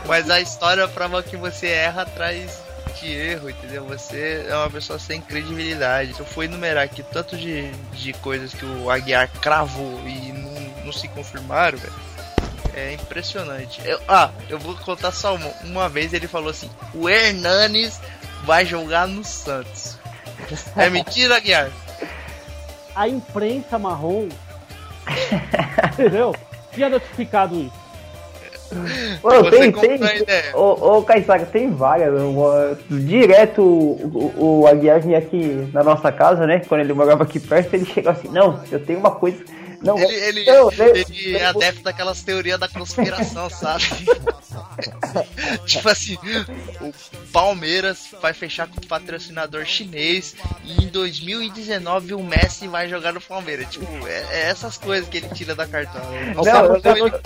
[0.08, 2.64] Mas a história prova que você erra atrás
[3.00, 3.86] de erro, entendeu?
[3.86, 6.16] Você é uma pessoa sem credibilidade.
[6.16, 10.86] Se eu for enumerar aqui tanto de, de coisas que o Aguiar cravou e não,
[10.86, 12.13] não se confirmaram, velho
[12.76, 13.82] é impressionante.
[13.86, 15.52] Eu, ah, eu vou contar só uma.
[15.64, 18.00] Uma vez ele falou assim: o Hernanes
[18.44, 19.98] vai jogar no Santos.
[20.76, 21.70] É mentira, Guiar?
[22.96, 24.30] A imprensa marrom.
[25.94, 26.36] entendeu?
[26.74, 27.84] Tinha notificado isso.
[29.22, 30.00] Ô, tem, tem.
[30.54, 32.12] Ô, ô Caissara, tem várias.
[32.90, 36.62] direto o, o, o Aguiar vinha aqui na nossa casa, né?
[36.68, 39.44] Quando ele morava aqui perto, ele chegou assim: Não, eu tenho uma coisa
[39.84, 43.84] Não, ele, ele, eu, ele é adepto daquelas teorias da conspiração, sabe?
[45.66, 46.18] tipo assim,
[46.80, 46.94] o
[47.32, 53.22] Palmeiras vai fechar com o patrocinador chinês e em 2019 o Messi vai jogar no
[53.22, 53.68] Palmeiras.
[53.70, 56.06] Tipo, é, é essas coisas que ele tira da cartola.
[56.36, 57.22] Não, eu, lembro,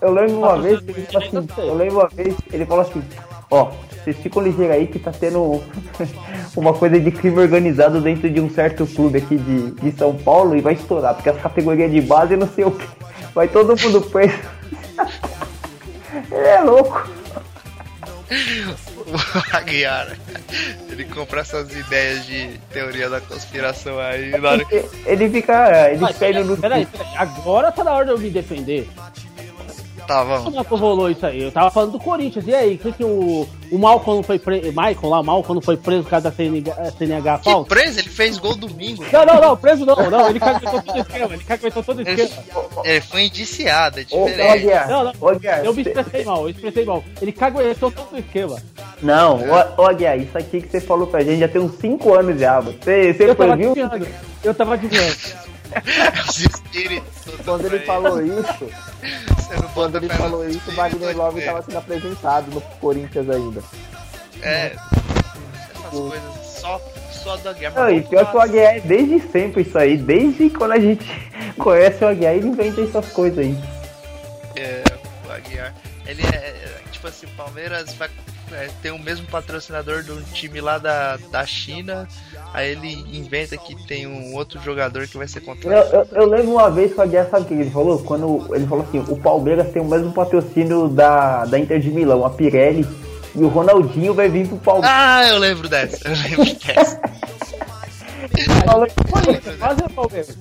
[0.00, 3.02] eu lembro uma vez, ele falou assim, eu lembro uma vez, ele falou assim,
[3.50, 5.62] ó, vocês ficam ligeiros aí que tá tendo
[6.56, 10.56] uma coisa de crime organizado dentro de um certo clube aqui de, de São Paulo
[10.56, 12.86] e vai estourar, porque as categorias de base não sei o que.
[13.34, 14.38] Vai todo mundo preso.
[16.30, 17.08] Ele é louco.
[19.06, 20.16] O Aguiar,
[20.90, 24.34] ele compra essas ideias de teoria da conspiração aí.
[24.34, 25.90] Ele, ele fica.
[25.90, 28.88] Ele Mas, peraí, peraí, peraí, agora tá na hora de eu me defender.
[30.06, 30.44] Tá, vamos.
[30.44, 31.42] Como é que rolou isso aí?
[31.42, 32.46] Eu tava falando do Corinthians.
[32.46, 34.68] E aí, o que, que o, o Malcolm não foi preso?
[34.68, 37.68] Michael lá, o Malcolm não foi preso por causa da CNH, CNH falta?
[37.68, 37.98] preso?
[37.98, 39.04] Ele fez gol domingo.
[39.12, 40.30] Não, não, não, preso não, não.
[40.30, 41.34] Ele caguetou todo o esquema.
[41.34, 42.42] Ele caguetou todo o esquema.
[42.84, 44.66] Ele foi indiciado, é diferente.
[44.66, 45.12] Ô, não, não,
[45.64, 47.04] eu me expressei mal, eu expressei mal.
[47.20, 48.56] Ele caguetou todo o esquema.
[49.02, 49.40] Não,
[49.76, 52.60] ô, Aguiar, isso aqui que você falou pra gente já tem uns 5 anos já,
[52.60, 53.74] Você, você eu foi, viu?
[54.42, 55.16] Eu tava adivinhando.
[57.44, 58.70] Quando ele falou isso,
[59.74, 63.62] quando ele falou isso, o Wagner Love estava sendo apresentado no Corinthians ainda.
[64.42, 64.76] É,
[65.74, 66.80] essas coisas só,
[67.12, 67.74] só do Aguiar.
[67.74, 71.06] Não, e pior que o Aguiar é desde sempre isso aí, desde quando a gente
[71.58, 73.56] conhece o Aguiar, ele inventa essas coisas aí.
[74.56, 74.82] É,
[75.26, 75.74] o Aguiar,
[76.06, 78.08] ele é, é tipo assim, Palmeiras vai
[78.52, 82.08] é, tem o mesmo patrocinador de um time lá da, da China,
[82.54, 85.94] aí ele inventa que tem um outro jogador que vai ser contratado.
[85.94, 87.98] Eu, eu, eu, lembro uma vez que o Aguiar, sabe o que ele falou?
[88.00, 92.24] Quando ele falou assim, o Palmeiras tem o mesmo patrocínio da, da Inter de Milão,
[92.24, 92.86] a Pirelli,
[93.34, 94.96] e o Ronaldinho vai vir pro Palmeiras.
[94.96, 97.00] Ah, eu lembro dessa, eu lembro dessa.
[99.58, 100.38] Quase o Palmeiras.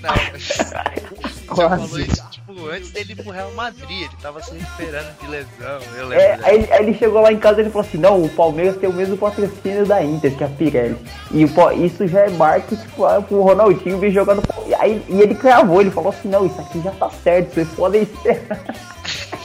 [0.00, 0.10] Não,
[1.46, 1.88] Quase.
[1.88, 5.80] falou isso, tipo, antes dele ir pro Real Madrid, ele tava se recuperando de lesão,
[5.96, 6.24] eu lembro.
[6.24, 8.76] É, aí, aí, ele chegou lá em casa e ele falou assim, não, o Palmeiras
[8.76, 10.96] tem o mesmo patrocínio da Inter, que é a Pirelli.
[11.32, 14.42] E o, isso já é marca, tipo, ah, o Ronaldinho vir jogando.
[14.78, 18.02] Aí, e ele cravou, ele falou assim, não, isso aqui já tá certo, vocês podem
[18.02, 18.60] esperar.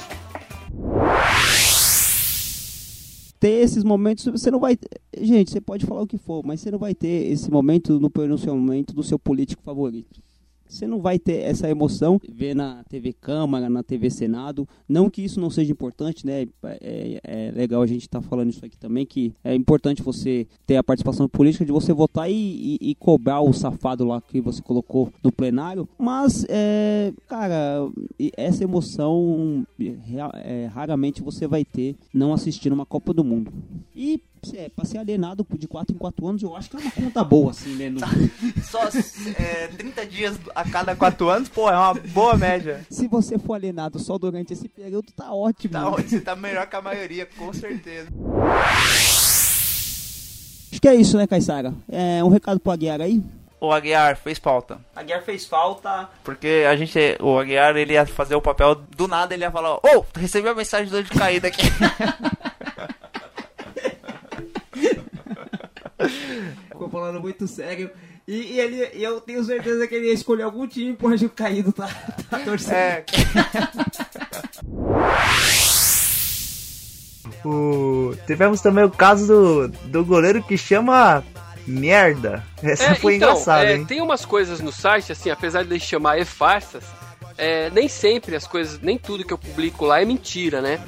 [3.45, 4.75] ter esses momentos, você não vai.
[5.21, 8.09] Gente, você pode falar o que for, mas você não vai ter esse momento no
[8.09, 10.19] pronunciamento do seu político favorito
[10.67, 14.67] você não vai ter essa emoção ver na TV Câmara, na TV Senado.
[14.87, 16.47] Não que isso não seja importante, né?
[16.81, 20.47] É, é legal a gente estar tá falando isso aqui também, que é importante você
[20.65, 24.41] ter a participação política de você votar e, e, e cobrar o safado lá que
[24.41, 25.87] você colocou no plenário.
[25.97, 27.89] Mas, é, cara,
[28.35, 29.65] essa emoção
[30.43, 33.51] é, raramente você vai ter não assistindo uma Copa do Mundo.
[33.95, 34.19] E
[34.53, 37.23] é, pra ser alienado de 4 em 4 anos, eu acho que é uma conta
[37.23, 37.89] boa, assim, né?
[37.89, 37.99] No...
[38.63, 38.83] Só
[39.39, 42.85] é, 30 dias a cada 4 anos, pô, é uma boa média.
[42.89, 45.73] Se você for alienado só durante esse período, tá ótimo.
[45.73, 48.09] Tá ótimo, você tá melhor que a maioria, com certeza.
[50.71, 51.73] Acho que é isso, né, Caissara?
[51.89, 53.23] É, um recado pro Aguiar aí?
[53.65, 54.79] o Aguiar fez falta.
[54.95, 59.33] Aguiar fez falta porque a gente, o Aguiar, ele ia fazer o papel do nada,
[59.33, 61.63] ele ia falar: Ô, oh, recebi a mensagem do de caída aqui.
[66.69, 67.89] Ficou falando muito sério.
[68.27, 71.29] E, e ele, eu tenho certeza que ele ia escolher algum time por onde o
[71.29, 71.87] caído tá,
[72.29, 72.75] tá torcendo.
[72.75, 73.05] É.
[77.45, 81.23] o, tivemos também o caso do, do goleiro que chama
[81.67, 82.43] merda.
[82.61, 86.19] Essa é, foi então, engraçada, é, Tem umas coisas no site, assim, apesar de chamar
[86.19, 86.83] e-farsas,
[87.37, 90.79] é, nem sempre as coisas, nem tudo que eu publico lá é mentira, né?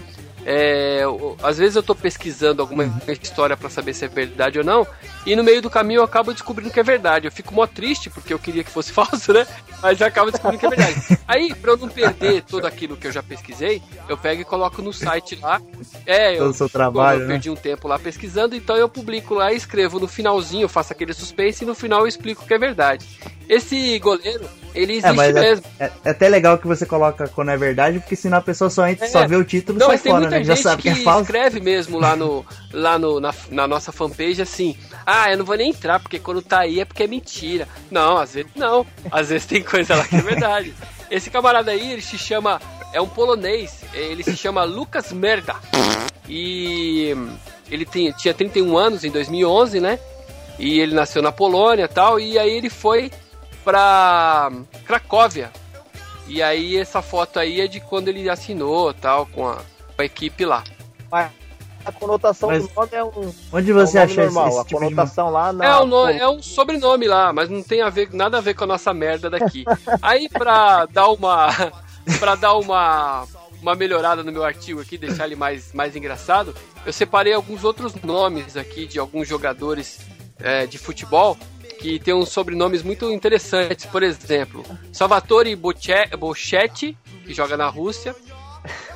[0.50, 1.02] É,
[1.44, 2.86] às vezes eu tô pesquisando alguma
[3.22, 4.88] história para saber se é verdade ou não,
[5.26, 7.28] e no meio do caminho eu acabo descobrindo que é verdade.
[7.28, 9.46] Eu fico mó triste porque eu queria que fosse falso, né?
[9.82, 11.20] Mas eu acabo descobrindo que é verdade.
[11.28, 14.82] Aí, pra eu não perder tudo aquilo que eu já pesquisei, eu pego e coloco
[14.82, 15.62] no site lá.
[16.06, 17.54] É, eu, seu trabalho, eu perdi né?
[17.54, 21.66] um tempo lá pesquisando, então eu publico lá e escrevo no finalzinho, faço aquele suspense
[21.66, 23.06] e no final eu explico que é verdade.
[23.50, 24.46] Esse goleiro,
[24.76, 25.66] ele é, existe é, mesmo.
[25.80, 28.70] É, é, é, até legal que você coloca quando é verdade, porque senão a pessoa
[28.70, 30.44] só, entra, é, só vê o título e sai fora, né?
[30.44, 31.22] Já sabe que, que é falso.
[31.22, 35.56] escreve mesmo lá, no, lá no, na, na nossa fanpage assim: ah, eu não vou
[35.56, 37.68] nem entrar, porque quando tá aí é porque é mentira.
[37.90, 38.86] Não, às vezes não.
[39.12, 40.74] Às vezes tem coisa lá que é verdade.
[41.10, 42.62] Esse camarada aí, ele se chama.
[42.94, 43.82] É um polonês.
[43.94, 45.56] Ele se chama Lucas Merda.
[46.28, 47.16] E
[47.70, 50.00] ele tem, tinha 31 anos em 2011, né?
[50.60, 52.20] E ele nasceu na Polônia e tal.
[52.20, 53.12] E aí ele foi
[53.68, 54.50] pra
[54.86, 55.52] Cracóvia.
[56.26, 59.56] E aí essa foto aí é de quando ele assinou tal com a,
[59.96, 60.64] com a equipe lá.
[61.12, 63.34] a conotação Mas do nome é um.
[63.52, 64.48] Onde você é um achou normal.
[64.48, 65.66] esse, A esse tipo de conotação lá na.
[65.66, 68.54] É um, no- é um sobrenome lá, mas não tem a ver, nada a ver
[68.54, 69.66] com a nossa merda daqui.
[70.02, 71.50] Aí, pra dar uma.
[72.20, 73.26] pra dar uma.
[73.62, 76.54] Uma melhorada no meu artigo aqui, deixar ele mais, mais engraçado,
[76.86, 79.98] eu separei alguns outros nomes aqui de alguns jogadores
[80.40, 81.36] é, de futebol
[81.80, 83.86] que tem uns sobrenomes muito interessantes.
[83.86, 88.16] Por exemplo, Salvatore Boche- Bochetti, que joga na Rússia,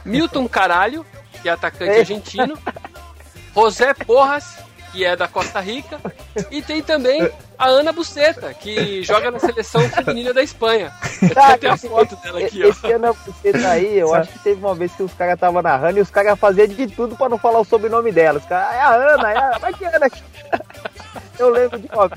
[0.05, 1.05] Milton Caralho,
[1.41, 2.57] que é atacante argentino,
[3.53, 4.57] José Porras,
[4.91, 5.99] que é da Costa Rica,
[6.49, 10.91] e tem também a Ana Buceta, que joga na seleção feminina da Espanha.
[11.33, 12.67] Tá, tem a esse- foto dela aqui, ó.
[12.67, 15.99] Esse você tá aí, eu acho que teve uma vez que os caras estavam narrando
[15.99, 18.39] e os caras faziam de tudo pra não falar o sobrenome dela.
[18.39, 19.57] Os caras, é a Ana, é a...
[19.59, 20.07] Vai que Ana.
[21.39, 22.09] Eu lembro de uma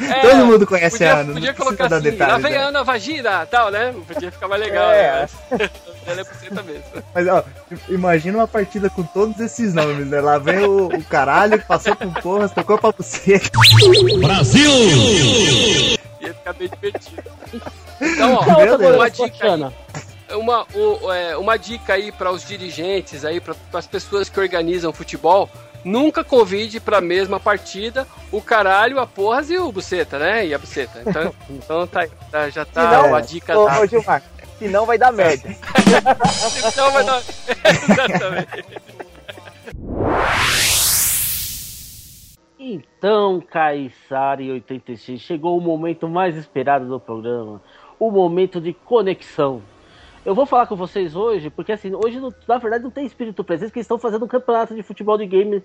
[0.00, 2.58] É, Todo mundo conhece podia, a Ana, Podia precisa colocar assim, detalhes, lá vem né?
[2.58, 3.94] a Ana Vagina, tal, né?
[4.08, 5.22] Podia ficar mais legal, É.
[5.22, 5.28] né?
[5.50, 6.82] Mas ela é buceta mesmo.
[7.14, 7.44] Mas, ó,
[7.88, 10.20] imagina uma partida com todos esses nomes, né?
[10.20, 13.34] Lá vem o, o caralho, passou por porras, tocou pra você.
[16.20, 17.22] Ia ficar bem divertido.
[18.00, 18.96] Então, ó, Meu Deus.
[18.96, 19.72] uma dica aí.
[20.36, 20.66] Uma,
[21.38, 25.48] uma dica aí para os dirigentes aí, para as pessoas que organizam futebol,
[25.84, 30.46] nunca convide para a mesma partida o caralho, a porras e o buceta, né?
[30.46, 31.02] E a buceta.
[31.06, 33.80] Então, então tá, tá- já tá Senão, uma dica ô, dada.
[33.80, 34.22] ô, Gilmar,
[34.58, 35.48] senão vai dar merda.
[36.66, 37.22] Então vai dar.
[37.88, 38.64] Exatamente.
[42.58, 47.60] Então, Caissara e 86, chegou o momento mais esperado do programa,
[47.98, 49.62] o momento de conexão.
[50.24, 53.42] Eu vou falar com vocês hoje, porque assim, hoje não- na verdade não tem espírito
[53.42, 55.62] presente, porque eles estão fazendo um campeonato de futebol de game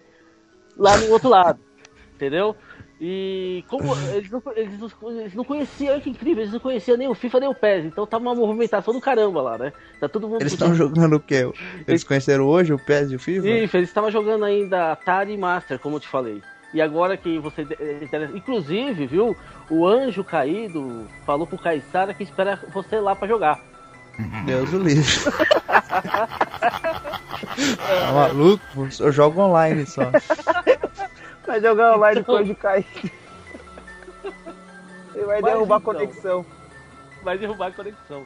[0.76, 1.60] lá no outro lado,
[2.16, 2.56] entendeu?
[3.00, 6.98] E como eles não, eles, não, eles não conheciam, olha que incrível, eles não conheciam
[6.98, 9.72] nem o FIFA nem o PES, então tá uma movimentação do caramba lá, né?
[10.00, 11.48] Tá todo mundo Eles estão jogando o quê?
[11.88, 13.48] Eles conheceram hoje o PES e o FIFA?
[13.50, 16.42] Isso, eles estavam jogando ainda Atari e Master, como eu te falei.
[16.74, 17.66] E agora que você.
[18.34, 19.38] Inclusive, viu?
[19.70, 23.64] O anjo caído falou pro Caissara que espera você lá pra jogar.
[24.46, 25.04] Deus o livre.
[27.78, 28.64] Tá maluco?
[29.00, 30.12] Eu jogo online só.
[31.46, 32.88] Vai jogar online com o anjo caído.
[35.16, 35.94] Ele vai Mas derrubar a então.
[35.94, 36.46] conexão.
[37.24, 38.26] Vai derrubar a conexão.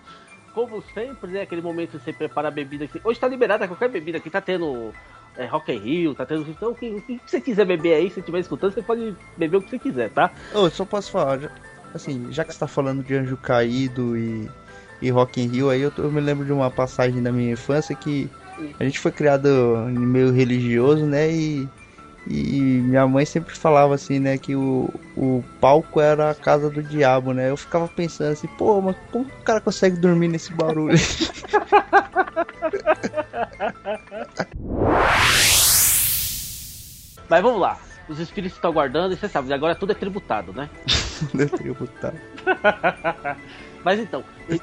[0.54, 1.42] Como sempre, né?
[1.42, 2.88] Aquele momento que você prepara a bebida.
[2.88, 4.94] que- Hoje tá liberada qualquer bebida aqui, tá tendo.
[5.38, 6.50] É, Rock in Rio, tá tendo.
[6.50, 9.16] Então, o que, o que você quiser beber aí, se você estiver escutando, você pode
[9.38, 10.30] beber o que você quiser, tá?
[10.54, 11.40] Eu só posso falar,
[11.96, 14.50] assim, já que você tá falando de Anjo Caído e,
[15.02, 17.96] e Rock in Rio, aí eu, eu me lembro de uma passagem da minha infância
[17.96, 18.30] que
[18.80, 19.50] a gente foi criado
[19.90, 21.68] meio religioso, né, e,
[22.28, 26.84] e minha mãe sempre falava assim, né, que o, o palco era a casa do
[26.84, 30.96] diabo, né, eu ficava pensando assim, pô, mas como o cara consegue dormir nesse barulho?
[37.32, 37.78] Mas vamos lá.
[38.10, 40.70] Os espíritos estão aguardando e você sabe, agora tudo é tributado, né?
[41.34, 42.20] Não tenho botado.
[43.84, 44.62] Mas então, eles,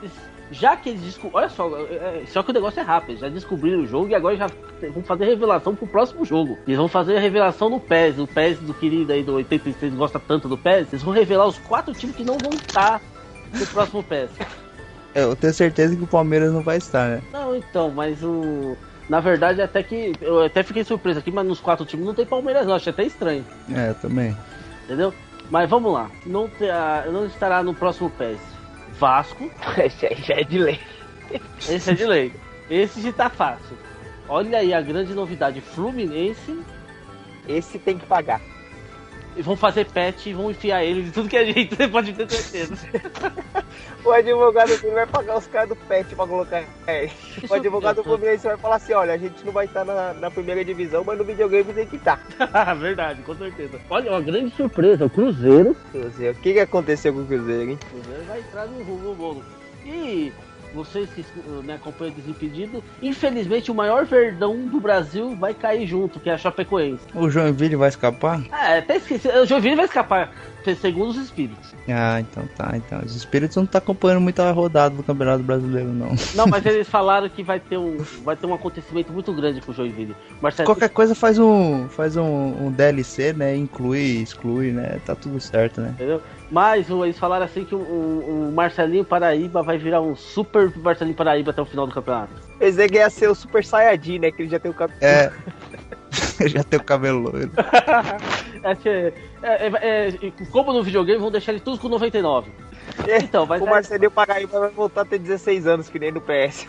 [0.50, 1.38] já que eles descobriram.
[1.40, 3.10] Olha só, é- é- só que o negócio é rápido.
[3.10, 4.46] Eles já descobriram o jogo e agora já
[4.92, 6.58] vão fazer revelação pro próximo jogo.
[6.66, 8.18] Eles vão fazer a revelação no PES.
[8.18, 10.88] O PES do querido aí do 86 gosta tanto do PES.
[10.92, 13.00] Eles vão revelar os quatro times que não vão estar
[13.52, 14.30] no próximo PES.
[15.14, 17.22] É, eu tenho certeza que o Palmeiras não vai estar, né?
[17.32, 18.76] Não, então, mas o.
[19.08, 20.12] Na verdade, até que.
[20.20, 22.74] Eu até fiquei surpreso aqui, mas nos quatro times não tem Palmeiras, não.
[22.74, 23.44] Achei até estranho.
[23.74, 24.36] É, também.
[24.84, 25.12] Entendeu?
[25.50, 26.10] Mas vamos lá.
[26.26, 28.38] Não, terá- não estará no próximo PES.
[28.98, 29.50] Vasco.
[29.82, 30.80] Esse aí já é de lei.
[31.68, 32.32] Esse é de lei.
[32.68, 33.76] Esse já tá fácil.
[34.28, 35.60] Olha aí a grande novidade.
[35.60, 36.62] Fluminense.
[37.48, 38.40] Esse tem que pagar.
[39.38, 42.12] E vão fazer patch e vão enfiar ele de tudo que é jeito, você pode
[42.12, 42.74] ter certeza.
[44.04, 47.12] O advogado dele vai pagar os caras do pet pra colocar ele.
[47.48, 50.30] O advogado do Fluminense vai falar assim: olha, a gente não vai estar na, na
[50.30, 52.18] primeira divisão, mas no videogame tem que estar.
[52.78, 53.78] Verdade, com certeza.
[53.90, 55.04] Olha, uma grande surpresa.
[55.04, 55.76] O Cruzeiro.
[55.90, 56.38] Cruzeiro.
[56.38, 57.78] O que, que aconteceu com o Cruzeiro, hein?
[57.82, 59.44] O Cruzeiro vai entrar no rumo bolo.
[59.84, 60.32] E
[60.74, 61.24] vocês que
[61.64, 66.38] né, acompanham Desimpedido, infelizmente o maior verdão do Brasil vai cair junto, que é a
[66.38, 67.04] Chapecoense.
[67.14, 68.40] O Joinville vai escapar?
[68.50, 69.28] Ah, até esqueci.
[69.28, 70.32] O Joinville vai escapar,
[70.74, 71.74] segundo os espíritos.
[71.88, 73.00] Ah, então tá, então.
[73.04, 76.14] Os espíritos não tá acompanhando muito a rodada do Campeonato Brasileiro, não.
[76.34, 79.72] Não, mas eles falaram que vai ter um, vai ter um acontecimento muito grande com
[79.72, 80.14] o Joinville.
[80.40, 81.88] Marcelo, Qualquer coisa faz um.
[81.88, 83.56] faz um, um DLC, né?
[83.56, 85.00] Inclui, exclui, né?
[85.04, 85.90] Tá tudo certo, né?
[85.90, 86.20] Entendeu?
[86.50, 91.14] Mas eles falaram assim que o, o- o Marcelinho Paraíba vai virar um super Marcelinho
[91.16, 92.32] Paraíba até o final do campeonato.
[92.58, 94.30] Pensei que ia ser o Super Saiyajin, né?
[94.32, 94.98] Que ele já tem o cabelo.
[95.02, 95.30] É.
[96.46, 97.50] Já tem o cabelo loiro.
[98.60, 99.12] É, que- é,
[99.42, 100.12] é, é,
[100.50, 102.50] como no videogame, vão deixar ele tudo com 99.
[103.22, 106.66] Então, vai o Marcelinho Paraíba vai voltar a ter 16 anos, que nem no PS.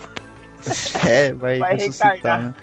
[1.08, 2.54] É, vai, Vai ressuscitar, né?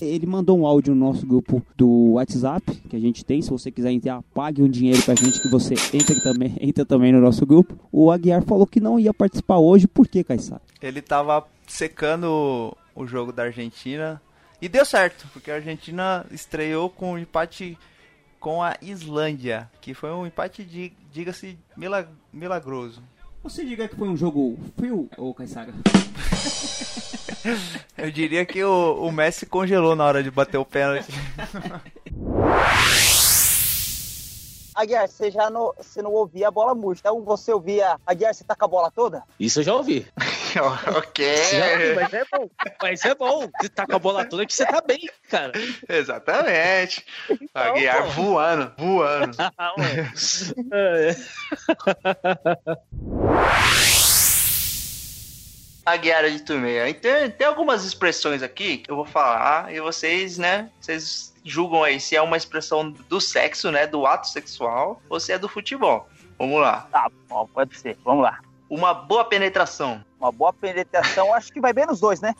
[0.00, 3.42] Ele mandou um áudio no nosso grupo do WhatsApp, que a gente tem.
[3.42, 7.12] Se você quiser entrar, pague um dinheiro pra gente que você entre também, entra também
[7.12, 7.74] no nosso grupo.
[7.90, 10.60] O Aguiar falou que não ia participar hoje, por que, Caissara?
[10.80, 14.20] Ele tava secando o jogo da Argentina
[14.60, 17.78] e deu certo, porque a Argentina estreou com um empate
[18.40, 23.02] com a Islândia, que foi um empate, de, diga-se, milag milagroso.
[23.42, 25.72] Você diria que foi um jogo frio, ou Caissara?
[27.96, 31.12] Eu diria que o, o Messi congelou na hora de bater o pênalti.
[34.78, 37.00] Aguiar, você já não, você não ouvia a bola murcha.
[37.00, 39.24] Então você ouvia, Aguiar, você tá com a bola toda?
[39.40, 40.06] Isso eu já ouvi.
[40.96, 41.36] ok.
[41.96, 42.48] Mas é bom.
[42.80, 43.50] Mas é bom.
[43.60, 45.50] Você tá com a bola toda que você tá bem, cara.
[45.88, 47.04] Exatamente.
[47.52, 48.10] Aguiar pô.
[48.22, 49.36] voando, voando.
[50.72, 51.16] É.
[55.84, 56.88] Aguiar de Turmeia.
[56.88, 62.00] Então, tem algumas expressões aqui que eu vou falar e vocês, né, vocês julgam aí
[62.00, 66.08] se é uma expressão do sexo, né, do ato sexual, ou se é do futebol.
[66.38, 66.86] Vamos lá.
[66.92, 67.98] Tá bom, pode ser.
[68.04, 68.40] Vamos lá.
[68.70, 70.04] Uma boa penetração.
[70.20, 72.34] Uma boa penetração, acho que vai bem nos dois, né?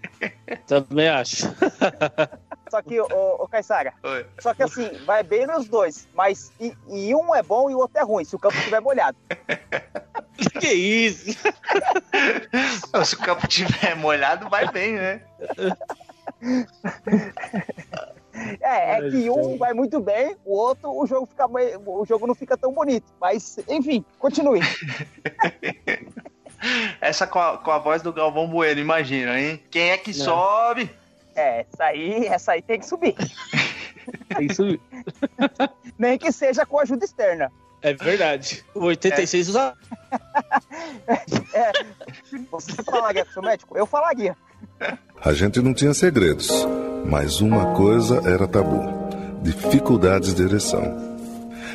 [0.66, 1.46] Também acho.
[2.70, 3.94] Só que, ô, ô Caissara,
[4.38, 7.78] só que assim, vai bem nos dois, mas e, e um é bom e o
[7.78, 9.16] outro é ruim, se o campo estiver molhado.
[10.60, 11.30] que isso?
[13.04, 15.22] Se o campo tiver molhado, vai bem, né?
[18.60, 22.26] É, é que um vai muito bem, o outro, o jogo, fica, meio- o jogo
[22.26, 23.06] não fica tão bonito.
[23.20, 24.60] Mas, enfim, continue.
[27.00, 29.62] Essa com a, com a voz do Galvão Bueno, imagina, hein?
[29.70, 30.90] Quem é que sobe?
[31.36, 33.14] É, essa aí, essa aí tem que subir.
[34.34, 34.80] Tem que subir.
[35.98, 37.52] Nem que seja com ajuda externa.
[37.82, 38.64] É verdade.
[38.74, 39.74] O 86 usa.
[41.52, 41.72] É,
[42.50, 43.76] você falaria com o seu médico?
[43.76, 44.34] Eu falaria.
[45.24, 46.48] A gente não tinha segredos,
[47.04, 48.80] mas uma coisa era tabu:
[49.42, 51.08] dificuldades de ereção.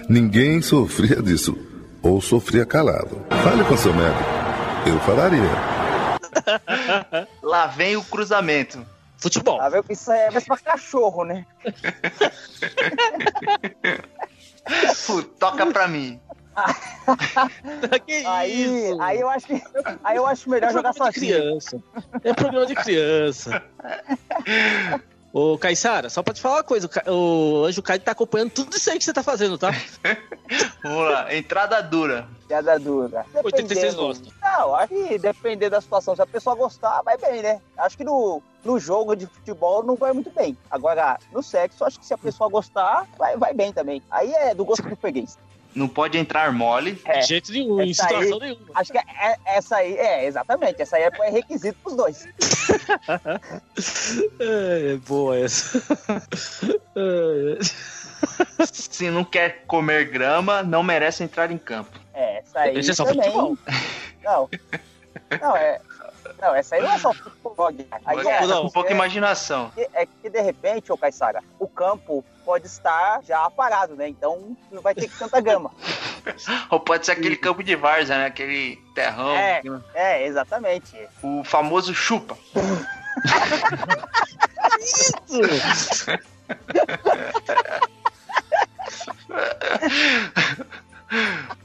[0.08, 1.58] Ninguém sofria disso,
[2.02, 3.22] ou sofria calado.
[3.44, 4.24] Fale com seu médico.
[4.86, 5.50] Eu falaria.
[7.42, 8.86] Lá vem o cruzamento.
[9.18, 9.62] Futebol.
[9.62, 11.46] Ah, meu, Isso é mais pra cachorro, né?
[15.40, 16.20] Toca pra mim.
[18.06, 19.02] Que aí, isso?
[19.02, 19.62] aí eu acho que
[20.04, 21.14] aí eu acho melhor É jogar sozinho.
[21.36, 21.84] criança.
[22.24, 23.62] É programa de criança.
[25.34, 28.88] Ô, Caissara, só pra te falar uma coisa, o Anjo Caio tá acompanhando tudo isso
[28.92, 29.72] aí que você tá fazendo, tá?
[30.84, 32.28] Vamos lá, entrada dura.
[32.48, 33.26] Piada dura.
[33.44, 34.30] 86 Dependendo- gosta.
[34.40, 36.16] Não, acho que depender da situação.
[36.16, 37.60] Se a pessoa gostar, vai bem, né?
[37.76, 40.56] Acho que no, no jogo de futebol não vai muito bem.
[40.70, 44.04] Agora, no sexo, acho que se a pessoa gostar, vai, vai bem também.
[44.12, 45.40] Aí é do gosto do freguês.
[45.76, 47.00] Não pode entrar mole.
[47.06, 47.20] É.
[47.20, 48.66] De jeito nenhum, em situação aí- nenhuma.
[48.76, 50.82] Acho que é- essa aí, é, exatamente.
[50.82, 52.28] Essa aí é é requisito pros dois.
[54.40, 55.82] É, boa essa.
[56.96, 58.66] É.
[58.66, 62.00] Se não quer comer grama, não merece entrar em campo.
[62.14, 63.24] É, essa aí Esse é só também.
[63.24, 63.58] futebol.
[64.24, 64.50] Não.
[65.42, 65.82] Não, é.
[66.42, 67.68] Não, essa aí não é só futebol.
[67.68, 69.72] Aí Mas é, com pouca é- imaginação.
[69.94, 74.08] É que de repente, ô Caissara, o campo pode estar já parado, né?
[74.10, 75.72] Então não vai ter tanta gama.
[76.70, 78.26] Ou pode ser aquele campo de várzea, né?
[78.26, 79.36] Aquele terrão.
[79.36, 79.62] É,
[79.94, 80.96] é, exatamente.
[81.22, 82.38] O famoso chupa.
[84.80, 85.40] Isso!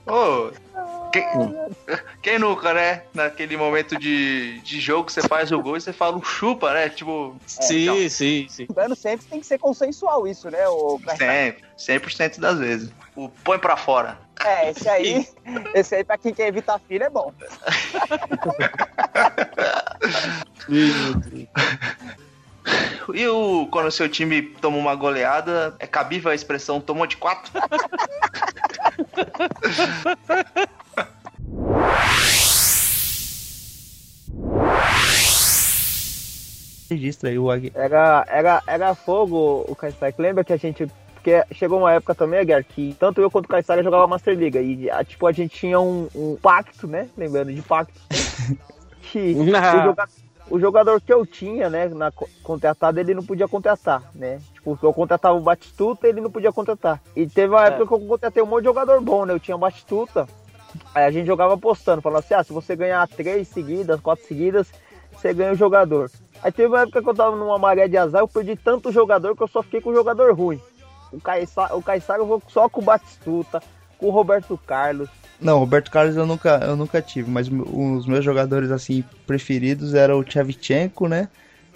[0.06, 0.51] Ô,
[1.12, 1.24] quem,
[2.22, 3.02] quem nunca, né?
[3.14, 6.89] Naquele momento de, de jogo, você faz o gol e você fala um chupa, né?
[6.89, 7.36] Tipo.
[7.47, 8.66] Sim, sim, sim.
[8.68, 10.66] Lembrando sempre tem que ser consensual isso, né?
[10.68, 12.90] O Sempre, 100% das vezes.
[13.16, 14.18] O põe pra fora.
[14.44, 15.28] É, esse aí,
[15.74, 17.32] esse aí pra quem quer evitar filho é bom.
[23.15, 27.16] E o, quando o seu time toma uma goleada, é cabível a expressão tomou de
[27.16, 27.51] quatro?
[36.90, 37.47] Registra aí o.
[37.74, 40.12] Era, era, era fogo o Kaysar.
[40.19, 40.86] Lembra que a gente.
[41.15, 44.61] Porque chegou uma época também, Aguiar, que tanto eu quanto o Kaysar jogava Master Liga.
[44.62, 47.09] E a- tipo, a gente tinha um, um pacto, né?
[47.16, 48.01] Lembrando de pacto.
[49.03, 50.09] que o, joga-
[50.50, 54.40] o jogador que eu tinha, né, na co- contratada, ele não podia contratar, né?
[54.54, 57.00] Tipo, eu contratava o Batistuta, ele não podia contratar.
[57.14, 57.68] E teve uma É.
[57.68, 59.32] época que eu contratei um monte de jogador bom, né?
[59.34, 60.26] Eu tinha o Batistuta.
[60.94, 64.68] Aí a gente jogava apostando, falando assim, ah, se você ganhar três seguidas, quatro seguidas,
[65.12, 66.10] você ganha o jogador.
[66.42, 69.34] Aí teve uma época que eu tava numa maré de azar, eu perdi tanto jogador
[69.36, 70.60] que eu só fiquei com o jogador ruim.
[71.12, 73.62] O Caissara, o Caissara eu vou só com o Batistuta,
[73.98, 75.08] com o Roberto Carlos.
[75.40, 80.19] Não, Roberto Carlos eu nunca, eu nunca tive, mas os meus jogadores assim preferidos eram
[80.19, 81.28] o Tchevchenko, né?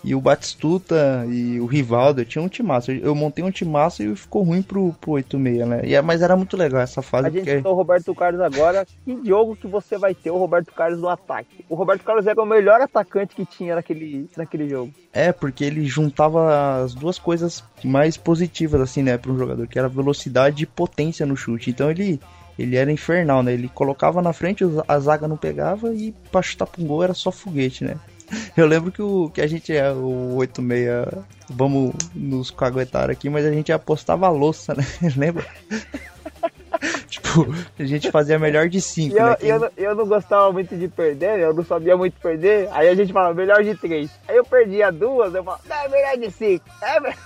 [0.05, 2.91] E o Batistuta e o Rivaldo, eu tinha um timaço.
[2.91, 5.83] Eu montei um timaço e ficou ruim pro, pro 86, né?
[5.85, 7.29] E, é, mas era muito legal essa fase.
[7.29, 7.69] A gente porque...
[7.69, 8.85] o Roberto Carlos agora.
[9.05, 11.65] Que jogo que você vai ter o Roberto Carlos no ataque?
[11.69, 14.93] O Roberto Carlos era o melhor atacante que tinha naquele, naquele jogo.
[15.13, 19.79] É, porque ele juntava as duas coisas mais positivas, assim, né, para um jogador, que
[19.79, 21.71] era velocidade e potência no chute.
[21.71, 22.19] Então ele
[22.59, 23.53] ele era infernal, né?
[23.53, 27.15] Ele colocava na frente, a zaga não pegava e pra chutar pra um gol era
[27.15, 27.97] só foguete, né?
[28.57, 33.45] Eu lembro que, o, que a gente é o 86, vamos nos caguetar aqui, mas
[33.45, 34.85] a gente apostava a louça, né?
[35.17, 35.47] Lembra?
[37.09, 39.17] tipo, a gente fazia melhor de 5.
[39.17, 39.37] Eu, né?
[39.41, 42.69] eu, não, eu não gostava muito de perder, eu não sabia muito perder.
[42.73, 44.11] Aí a gente falava melhor de 3.
[44.29, 46.65] Aí eu perdia duas, eu falava, não, é melhor de 5.
[46.83, 47.17] É melhor...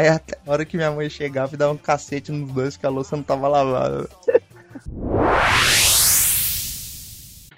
[0.00, 2.86] Aí até a hora que minha mãe chegava e dava um cacete nos dois que
[2.86, 4.08] a louça não tava lavada.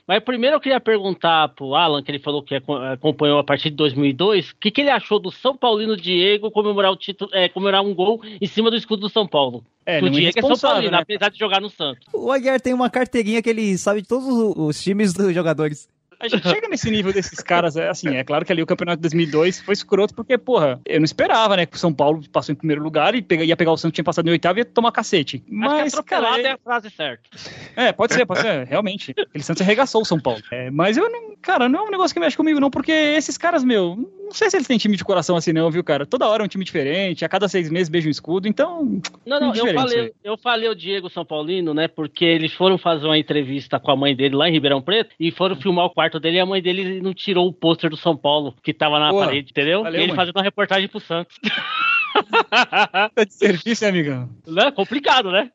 [0.09, 2.61] Mas primeiro eu queria perguntar pro Alan, que ele falou que
[2.93, 6.91] acompanhou a partir de 2002, o que, que ele achou do São Paulino Diego comemorar
[6.91, 9.65] o título, é, comemorar um gol em cima do escudo do São Paulo?
[9.87, 10.99] É, o Diego é São Paulino, né?
[10.99, 12.09] apesar de jogar no Santos.
[12.13, 15.89] O Aguiar tem uma carteirinha que ele sabe de todos os times dos jogadores.
[16.23, 18.99] A gente chega nesse nível desses caras, é assim, é claro que ali o campeonato
[18.99, 22.53] de 2002 foi escroto, porque, porra, eu não esperava, né, que o São Paulo passou
[22.53, 24.93] em primeiro lugar e ia pegar o Santos, tinha passado em oitavo e ia tomar
[24.93, 25.43] cacete.
[25.49, 26.43] Mas, Acho que cara, é...
[26.43, 27.23] é a frase certa.
[27.75, 29.13] É, pode ser, pode ser, realmente.
[29.19, 30.41] Aquele Santos arregaçou o São Paulo.
[30.53, 33.37] É, mas eu, não, cara, não é um negócio que mexe comigo, não, porque esses
[33.37, 33.99] caras, meu,
[34.33, 36.07] não sei se eles têm time de coração assim, não, viu, cara?
[36.07, 39.01] Toda hora é um time diferente, a cada seis meses beija um escudo, então.
[39.27, 43.07] Não, não, eu falei, eu falei o Diego São Paulino, né, porque eles foram fazer
[43.07, 46.19] uma entrevista com a mãe dele lá em Ribeirão Preto e foram filmar o quarto
[46.19, 49.11] dele e a mãe dele não tirou o pôster do São Paulo que tava na
[49.11, 49.27] Boa.
[49.27, 49.83] parede, entendeu?
[49.83, 50.17] Valeu, e ele mãe.
[50.17, 51.37] fazendo uma reportagem pro Santos.
[52.51, 54.29] tá de serviço, amigão?
[54.47, 55.51] Não, é complicado, né?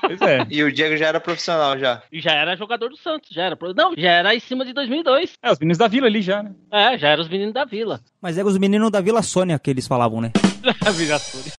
[0.00, 0.46] Pois é.
[0.50, 2.02] E o Diego já era profissional já.
[2.10, 3.58] E já era jogador do Santos, já era.
[3.74, 5.34] Não, já era em cima de 2002.
[5.42, 6.54] É, os meninos da Vila ali já, né?
[6.70, 8.00] É, já eram os meninos da Vila.
[8.20, 10.32] Mas eram os meninos da Vila Sônia que eles falavam, né?
[10.94, 11.52] Vila Sônia.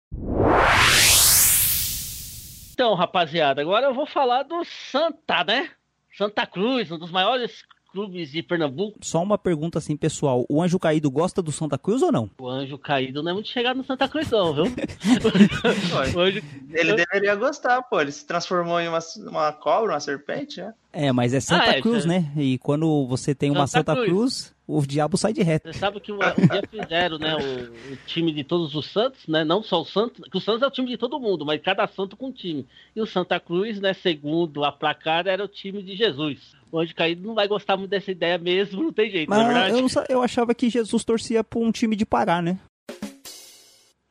[2.73, 5.69] Então, rapaziada, agora eu vou falar do Santa, né?
[6.15, 8.99] Santa Cruz, um dos maiores clubes de Pernambuco.
[9.01, 10.45] Só uma pergunta assim, pessoal.
[10.49, 12.30] O Anjo Caído gosta do Santa Cruz ou não?
[12.38, 14.65] O Anjo Caído não é muito chegado no Santa Cruz, não, viu?
[16.22, 16.41] anjo...
[16.72, 17.99] Ele deveria gostar, pô.
[17.99, 20.73] Ele se transformou em uma, uma cobra, uma serpente, né?
[20.91, 22.07] É, mas é Santa ah, é, Cruz, é...
[22.07, 22.31] né?
[22.35, 25.72] E quando você tem Santa uma Santa Cruz, Cruz o diabo sai de reto.
[25.72, 29.45] Você sabe que um, dia fizeram, né, o, o, time de todos os santos, né,
[29.45, 31.88] não só o Santos, que o Santos é o time de todo mundo, mas cada
[31.88, 32.68] santo com um time.
[32.93, 36.56] E o Santa Cruz, né, segundo a placada, era o time de Jesus.
[36.72, 39.44] O Anjo Caído não vai gostar muito dessa ideia mesmo, não tem jeito, mas é
[39.45, 39.73] verdade?
[39.73, 42.60] Eu, não, eu achava que Jesus torcia por um time de Pará, né?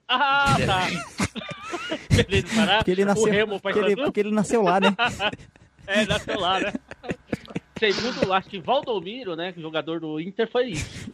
[0.08, 0.86] Ah, tá.
[2.78, 4.88] porque ele nasceu, porque ele, porque ele nasceu lá, né?
[5.86, 6.72] é, nasceu lá, né?
[7.78, 11.10] Segundo, acho que Valdomiro, né, jogador do Inter, foi isso.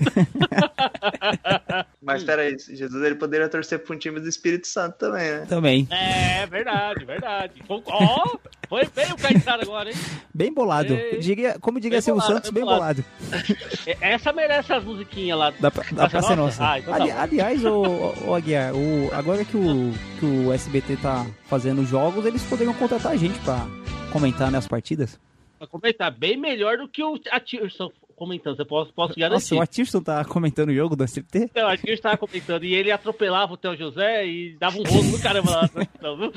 [2.00, 5.46] Mas peraí, Jesus ele poderia torcer para um time do Espírito Santo também, né?
[5.48, 5.88] Também.
[5.90, 7.62] É, verdade, verdade.
[7.68, 9.96] Ó, oh, foi bem o Caetano agora, hein?
[10.32, 10.96] Bem bolado.
[11.20, 13.04] Diria, como diria o Santos, bem bolado.
[13.18, 13.44] bolado.
[14.00, 15.50] Essa merece as musiquinhas lá.
[15.50, 16.64] Da, da Praça Nossa.
[16.64, 20.96] Ah, então tá Ali, aliás, o, o Aguiar, o, agora que o, que o SBT
[20.96, 23.66] tá fazendo jogos, eles poderiam contratar a gente para
[24.12, 25.18] comentar né, partidas
[25.62, 26.10] pra comentar.
[26.10, 28.56] Bem melhor do que o Atirson comentando.
[28.56, 29.34] Você posso, posso garantir.
[29.34, 31.50] Nossa, o Atirson tá comentando o jogo do SBT?
[31.54, 32.64] Não, o Atirson tava comentando.
[32.64, 35.70] E ele atropelava o Theo José e dava um rolo no caramba lá.
[36.00, 36.32] Não, viu?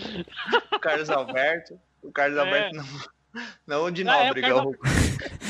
[0.72, 1.80] O Carlos Alberto.
[2.02, 2.42] O Carlos é.
[2.42, 2.86] Alberto não.
[3.68, 4.74] Não de Nóbrega, ah, é, o,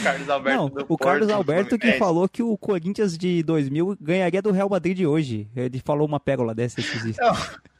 [0.03, 0.27] Carlos...
[0.27, 0.57] Alberto.
[0.57, 4.97] Não, o Carlos Alberto que falou que o Corinthians de 2000 ganharia do Real Madrid
[4.97, 5.47] de hoje.
[5.55, 7.35] Ele falou uma pérola dessa Não,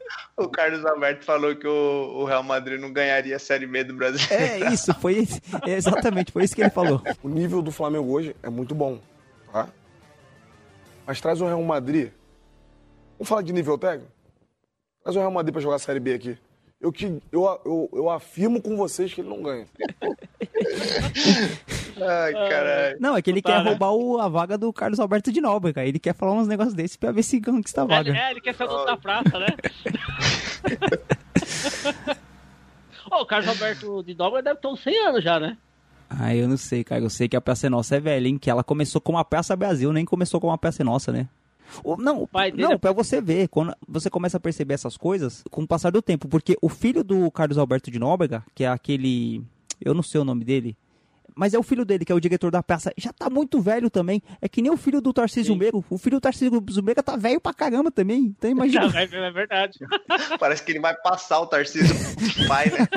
[0.38, 3.94] o Carlos Alberto falou que o, o, Real Madrid não ganharia a Série B do
[3.94, 4.26] Brasil.
[4.30, 5.27] É isso, foi
[5.65, 7.02] exatamente, foi isso que ele falou.
[7.23, 8.99] O nível do Flamengo hoje é muito bom,
[9.52, 9.68] tá?
[11.06, 12.11] Mas traz o Real Madrid.
[13.18, 14.11] Vamos falar de nível técnico?
[15.03, 16.38] Traz o Real Madrid para jogar a Série B aqui.
[16.80, 19.66] Eu, te, eu, eu, eu afirmo com vocês que ele não ganha.
[21.98, 22.98] Ai, caralho.
[23.00, 23.70] Não, é que ele tá, quer né?
[23.70, 25.86] roubar o, a vaga do Carlos Alberto de Nóbrega.
[25.86, 28.16] Ele quer falar uns negócios desses pra ver se conquista a vaga.
[28.16, 29.48] É, ele quer ser o dono da praça, né?
[33.10, 35.58] oh, o Carlos Alberto de Nóbrega deve ter uns 100 anos já, né?
[36.10, 37.02] Ah, eu não sei, cara.
[37.02, 38.38] Eu sei que a Praça Nossa é velha, hein?
[38.38, 41.28] Que ela começou com a Praça Brasil, nem começou com a Praça Nossa, né?
[41.98, 42.78] Não, o pai não, é...
[42.78, 46.28] para você ver, quando você começa a perceber essas coisas com o passar do tempo,
[46.28, 49.44] porque o filho do Carlos Alberto de Nóbrega, que é aquele,
[49.82, 50.78] eu não sei o nome dele,
[51.36, 53.90] mas é o filho dele, que é o diretor da praça, já tá muito velho
[53.90, 54.24] também.
[54.42, 55.84] É que nem o filho do Tarcísio Meiro.
[55.90, 58.34] O filho do Tarcísio Meiro tá velho pra caramba também.
[58.38, 58.86] Então imagina.
[58.98, 59.78] é verdade.
[60.40, 61.94] Parece que ele vai passar o Tarcísio
[62.48, 62.88] pai, né?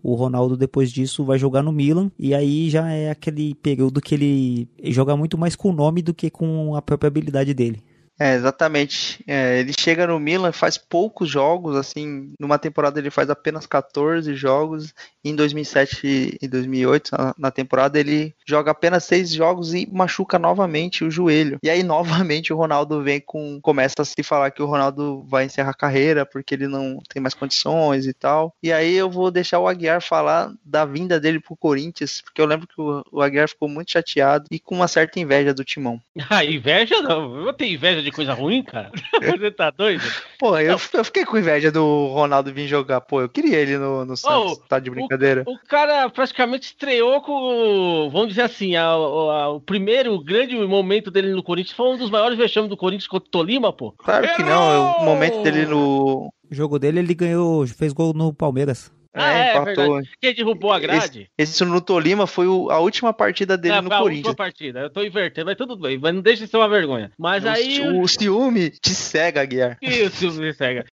[0.03, 2.11] O Ronaldo, depois disso, vai jogar no Milan.
[2.17, 6.13] E aí já é aquele período que ele joga muito mais com o nome do
[6.13, 7.83] que com a própria habilidade dele.
[8.21, 9.23] É, exatamente.
[9.25, 14.35] É, ele chega no Milan, faz poucos jogos, assim, numa temporada ele faz apenas 14
[14.35, 14.93] jogos.
[15.25, 21.03] Em 2007 e 2008, na, na temporada, ele joga apenas 6 jogos e machuca novamente
[21.03, 21.57] o joelho.
[21.63, 23.59] E aí, novamente, o Ronaldo vem com.
[23.59, 27.19] Começa a se falar que o Ronaldo vai encerrar a carreira porque ele não tem
[27.21, 28.53] mais condições e tal.
[28.61, 32.45] E aí eu vou deixar o Aguiar falar da vinda dele pro Corinthians, porque eu
[32.45, 35.99] lembro que o, o Aguiar ficou muito chateado e com uma certa inveja do timão.
[36.29, 37.45] Ah, inveja não.
[37.45, 38.91] Eu tenho inveja de coisa ruim, cara.
[39.21, 40.03] Você tá doido?
[40.39, 43.01] Pô, eu, eu, fiquei com inveja do Ronaldo vir jogar.
[43.01, 44.53] Pô, eu queria ele no, no Santos.
[44.53, 45.43] Oh, tá de brincadeira.
[45.45, 51.11] O, o, cara praticamente estreou com, vamos dizer assim, a, a, o primeiro grande momento
[51.11, 53.91] dele no Corinthians foi um dos maiores vexames do Corinthians contra o Tolima, pô.
[53.93, 54.97] Claro que não.
[54.97, 56.31] O momento dele no.
[56.49, 58.91] O jogo dele, ele ganhou, fez gol no Palmeiras.
[59.13, 60.09] Ah, é, é verdade.
[60.21, 61.29] Quem derrubou a grade?
[61.37, 64.25] Esse, esse no Tolima foi o, a última partida dele é, no Corinthians.
[64.25, 64.79] A última partida.
[64.79, 65.97] Eu tô invertendo, mas tudo bem.
[65.97, 67.11] Mas não deixa de ser uma vergonha.
[67.17, 67.81] Mas o, aí.
[67.81, 69.77] O, ciúme te cega, Guiar.
[69.81, 70.85] E o ciúme te cega.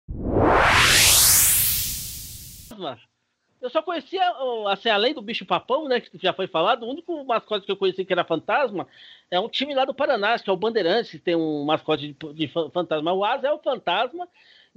[3.61, 4.23] Eu só conhecia,
[4.71, 7.77] assim, além do bicho papão, né, que já foi falado, o único mascote que eu
[7.77, 8.87] conheci que era fantasma
[9.31, 12.33] é um time lá do Paraná, que é o Bandeirantes, que tem um mascote de,
[12.33, 13.13] de fantasma.
[13.13, 14.27] O Asa é o fantasma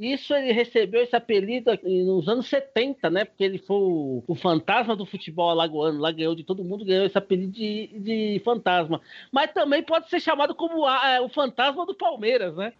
[0.00, 3.26] isso ele recebeu esse apelido nos anos 70, né?
[3.26, 7.04] Porque ele foi o, o fantasma do futebol alagoano, lá ganhou de todo mundo, ganhou
[7.04, 9.00] esse apelido de, de fantasma.
[9.30, 12.72] Mas também pode ser chamado como a, é, o fantasma do Palmeiras, né?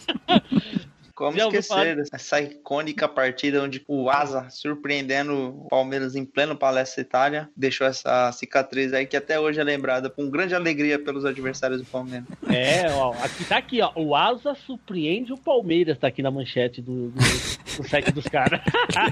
[1.14, 7.02] Como Já esquecer essa icônica partida onde o Asa, surpreendendo o Palmeiras em pleno Palestra
[7.02, 11.80] Itália, deixou essa cicatriz aí que até hoje é lembrada com grande alegria pelos adversários
[11.80, 12.26] do Palmeiras.
[12.48, 13.92] É, ó, aqui tá aqui, ó.
[13.94, 18.60] O Asa surpreende o Palmeiras, tá aqui na manchete do, do, do site dos caras.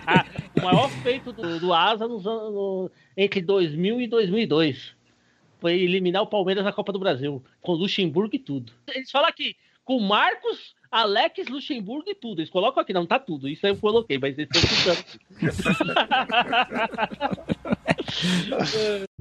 [0.58, 4.94] o maior feito do, do Asa nos anos, no, entre 2000 e 2002
[5.60, 8.72] foi eliminar o Palmeiras na Copa do Brasil, com Luxemburgo e tudo.
[8.88, 9.54] Eles falam aqui,
[9.84, 12.40] com Marcos Alex Luxemburgo e tudo.
[12.40, 13.48] Eles colocam aqui, não tá tudo.
[13.48, 15.02] Isso eu coloquei, mas eles estão escutando.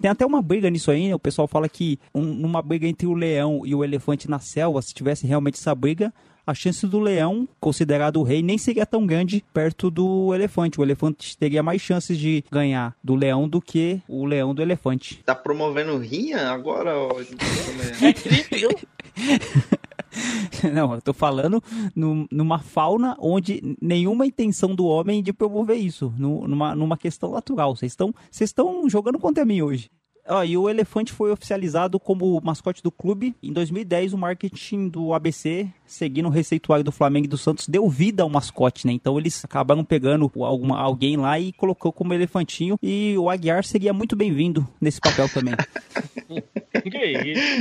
[0.00, 1.14] Tem até uma briga nisso aí, né?
[1.14, 4.80] O pessoal fala que um, numa briga entre o leão e o elefante na selva,
[4.80, 6.10] se tivesse realmente essa briga,
[6.50, 10.80] a chance do leão, considerado o rei, nem seria tão grande perto do elefante.
[10.80, 15.22] O elefante teria mais chances de ganhar do leão do que o leão do elefante.
[15.24, 16.96] Tá promovendo rinha agora?
[16.96, 17.20] Ó,
[18.02, 18.76] é crime,
[20.72, 21.62] Não, eu tô falando
[21.94, 27.32] no, numa fauna onde nenhuma intenção do homem de promover isso, no, numa, numa questão
[27.32, 27.76] natural.
[27.76, 27.96] Vocês
[28.40, 29.90] estão jogando contra mim hoje.
[30.32, 33.34] Ah, e o elefante foi oficializado como mascote do clube.
[33.42, 37.90] Em 2010, o marketing do ABC, seguindo o receituário do Flamengo e do Santos, deu
[37.90, 38.92] vida ao mascote, né?
[38.92, 42.78] Então eles acabaram pegando alguma, alguém lá e colocou como elefantinho.
[42.80, 45.56] E o Aguiar seria muito bem-vindo nesse papel também.
[46.88, 47.60] que isso?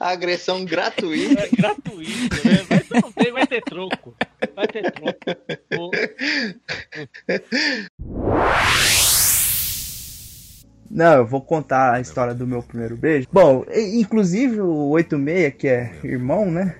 [0.00, 1.42] Agressão gratuita.
[1.42, 2.64] É, gratuita, né?
[2.66, 2.80] Vai
[3.12, 4.14] ter, vai ter troco.
[4.56, 5.90] Vai ter troco.
[10.92, 13.26] Não, eu vou contar a história do meu primeiro beijo.
[13.32, 16.76] Bom, inclusive o 86, que é irmão, né?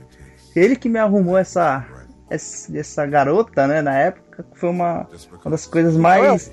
[0.55, 1.87] Ele que me arrumou essa
[2.29, 5.07] essa garota, né, na época, foi uma,
[5.45, 6.51] uma das coisas mais.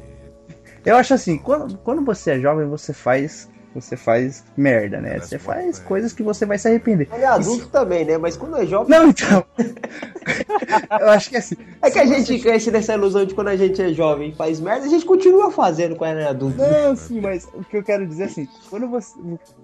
[0.85, 5.19] Eu acho assim, quando, quando você é jovem, você faz você faz merda, né?
[5.19, 7.07] Você faz coisas que você vai se arrepender.
[7.13, 7.69] Ele é adulto Isso...
[7.69, 8.17] também, né?
[8.17, 8.89] Mas quando é jovem.
[8.89, 9.45] Não, então.
[10.99, 11.55] eu acho que é assim.
[11.81, 12.39] É que a gente você...
[12.39, 15.95] cresce nessa ilusão de quando a gente é jovem faz merda, a gente continua fazendo
[15.95, 16.57] quando é adulto.
[16.57, 19.15] Não, sim, mas o que eu quero dizer é assim, quando você.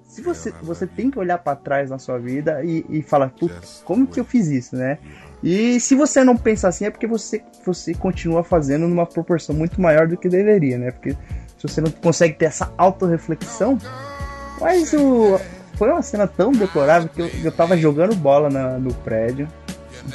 [0.07, 3.81] Se você, você tem que olhar para trás na sua vida e, e falar, putz,
[3.83, 4.99] como que eu fiz isso, né?
[5.43, 9.81] E se você não pensa assim, é porque você, você continua fazendo numa proporção muito
[9.81, 10.91] maior do que deveria, né?
[10.91, 11.15] Porque
[11.67, 13.77] se você não consegue ter essa autorreflexão.
[14.59, 15.39] Mas o,
[15.75, 19.47] foi uma cena tão deplorável que eu, eu tava jogando bola na, no prédio,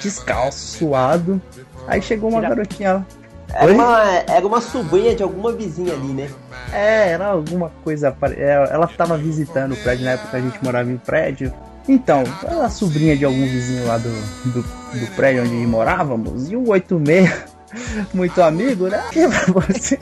[0.03, 1.41] descalço, suado.
[1.87, 3.07] Aí chegou uma garotinha lá.
[3.53, 6.31] Era uma, era uma sobrinha de alguma vizinha ali, né?
[6.73, 8.15] É, era alguma coisa.
[8.37, 11.53] É, ela tava visitando o prédio na época que a gente morava em prédio.
[11.89, 14.11] Então, era a sobrinha de algum vizinho lá do,
[14.53, 16.51] do, do prédio onde morávamos.
[16.51, 17.47] E o 86,
[18.15, 19.03] muito amigo, né?
[19.17, 19.99] E pra você.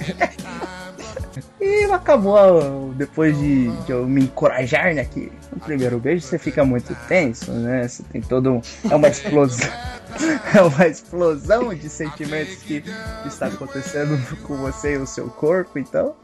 [1.61, 5.05] E acabou, depois de, de, eu me encorajar, né?
[5.05, 7.87] Que no primeiro beijo você fica muito tenso, né?
[7.87, 8.61] Você tem todo um.
[8.91, 9.69] É uma explosão.
[10.55, 15.79] é uma explosão de sentimentos que, que está acontecendo com você e o seu corpo,
[15.79, 16.15] então.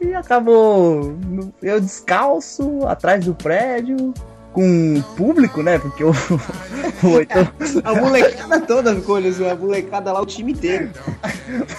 [0.00, 1.16] E acabou
[1.62, 4.12] eu descalço, atrás do prédio,
[4.58, 5.78] com público, né?
[5.78, 7.48] Porque o, o então,
[7.84, 10.90] a molecada toda ficou olhando, a molecada lá, o time inteiro.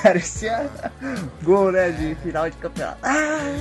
[0.02, 0.70] Parecia
[1.44, 1.92] gol, né?
[1.92, 3.00] De final de campeonato.
[3.04, 3.54] Ah,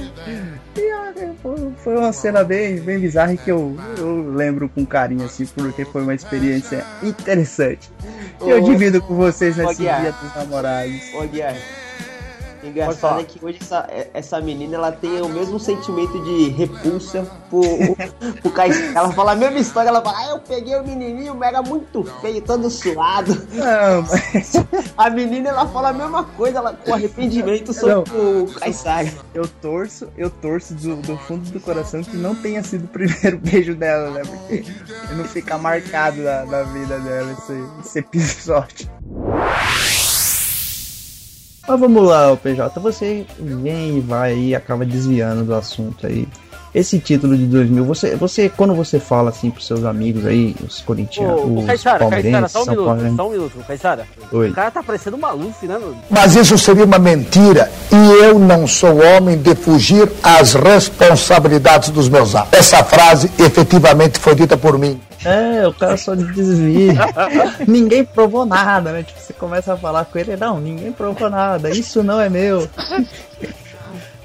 [1.82, 6.02] foi, uma cena bem, bem bizarra que eu, eu lembro com carinho, assim, porque foi
[6.02, 7.90] uma experiência interessante.
[8.40, 10.94] Eu divido com vocês nesse dia dos namorados.
[11.14, 11.87] Ô, Guilherme.
[12.62, 17.62] Engraçado é que hoje essa, essa menina ela tem o mesmo sentimento de repulsa pro,
[18.40, 18.98] pro Caetano.
[18.98, 22.42] Ela fala a mesma história, ela fala, ah, eu peguei o menininho, mega muito feio,
[22.42, 23.34] todo suado.
[23.52, 24.52] Não, mas...
[24.96, 29.08] A menina ela fala a mesma coisa, ela com arrependimento sobre não, o Caissara.
[29.32, 33.38] Eu torço, eu torço do, do, fundo do coração que não tenha sido o primeiro
[33.42, 34.22] beijo dela, né?
[34.24, 34.64] Porque
[35.14, 38.90] não fica marcado na, na vida dela esse, esse episódio.
[41.68, 46.26] Mas vamos lá, PJ, você vem e vai e acaba desviando do assunto aí.
[46.78, 50.80] Esse título de 2000, você, você quando você fala assim pros seus amigos aí, os
[50.80, 53.16] corintianos, ô, os Caissara, palmeirenses, Caissara, só um minuto, Paulo...
[53.16, 54.06] só um minuto, Caissara.
[54.30, 54.50] Oi.
[54.50, 55.96] O cara tá parecendo um Maluf, né, mano?
[56.08, 62.08] Mas isso seria uma mentira e eu não sou homem de fugir às responsabilidades dos
[62.08, 62.56] meus atos.
[62.56, 65.00] Essa frase efetivamente foi dita por mim.
[65.24, 66.94] É, o cara só desvia.
[67.66, 69.02] ninguém provou nada, né?
[69.02, 72.68] Tipo, você começa a falar com ele, não, ninguém provou nada, isso não é meu.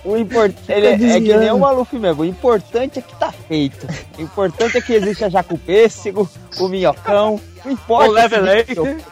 [0.05, 2.23] O importante é, é que nem o Maluf mesmo.
[2.23, 3.87] O importante é que tá feito.
[4.17, 7.39] O importante é que existe a Jacupêssego, o Minhocão.
[7.63, 8.09] Não importa.
[8.09, 8.43] O Level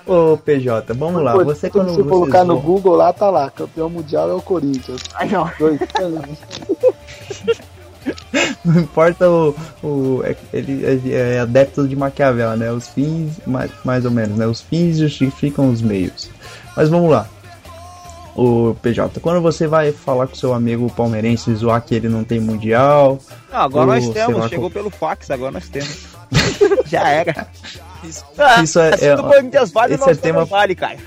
[0.06, 1.34] Ô, PJ, vamos lá.
[1.44, 2.60] Você quando Se colocar no.
[2.60, 3.50] Google lá, tá lá.
[3.50, 5.02] Campeão mundial é o Corinthians.
[5.16, 5.50] Ai, não.
[5.58, 5.80] Dois.
[8.66, 9.56] Não importa o.
[9.84, 12.72] o é- ele é, é adepto de Maquiavel, né?
[12.72, 14.48] Os fins, mais, mais ou menos, né?
[14.48, 16.30] Os fins justificam os meios.
[16.76, 17.28] Mas vamos lá.
[18.36, 22.40] O PJ, quando você vai falar com seu amigo palmeirense zoar que ele não tem
[22.40, 23.20] mundial.
[23.52, 26.08] Não, agora ou nós temos, chegou com- pelo fax, agora nós temos.
[26.88, 27.48] Já era.
[28.04, 28.24] Isso,
[28.64, 30.98] Isso é- se é- Corinthians vale, esse é tema- também vale, cara.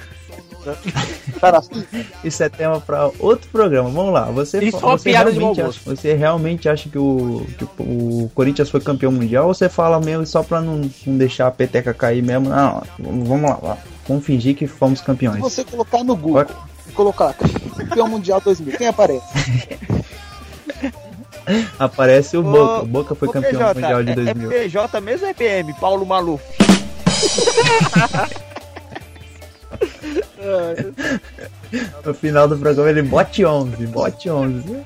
[2.22, 3.88] Isso é tema para outro programa.
[3.90, 4.24] Vamos lá.
[4.30, 9.12] Você, Isso você realmente acha, você realmente acha que o, que o, Corinthians foi campeão
[9.12, 12.48] mundial ou você fala mesmo só pra não, não deixar a peteca cair mesmo?
[12.48, 13.78] Não, vamos lá, lá.
[14.08, 15.38] Vamos fingir que fomos Se campeões.
[15.40, 16.46] você colocar no Google
[16.94, 19.26] colocar campeão mundial 2000, quem aparece?
[21.78, 22.82] Aparece o Boca.
[22.82, 24.52] O Boca foi ô, campeão PJ, mundial de é- 2000.
[24.52, 25.74] É PJ mesmo é PM?
[25.74, 26.42] Paulo Maluf.
[32.04, 34.84] No final do programa ele bote 11, bote 11.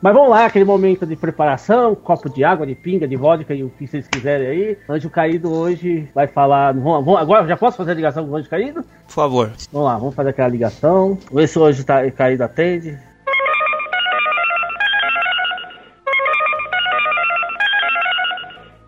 [0.00, 3.64] Mas vamos lá, aquele momento de preparação, copo de água, de pinga, de vodka e
[3.64, 4.78] o que vocês quiserem aí.
[4.88, 6.72] Anjo Caído hoje vai falar.
[6.72, 8.84] Vamos, vamos- agora já posso fazer a ligação com o Anjo Caído?
[9.06, 9.50] Por favor.
[9.72, 11.14] Vamos lá, vamos fazer aquela ligação.
[11.24, 12.96] Vamos ver se o Anjo tá, Caído atende.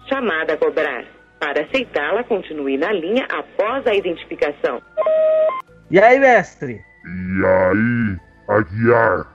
[0.09, 1.05] Chamada a cobrar.
[1.39, 4.83] Para aceitá-la, continue na linha após a identificação.
[5.91, 6.85] E aí, mestre?
[7.07, 8.17] E aí,
[8.49, 9.27] Aguiar?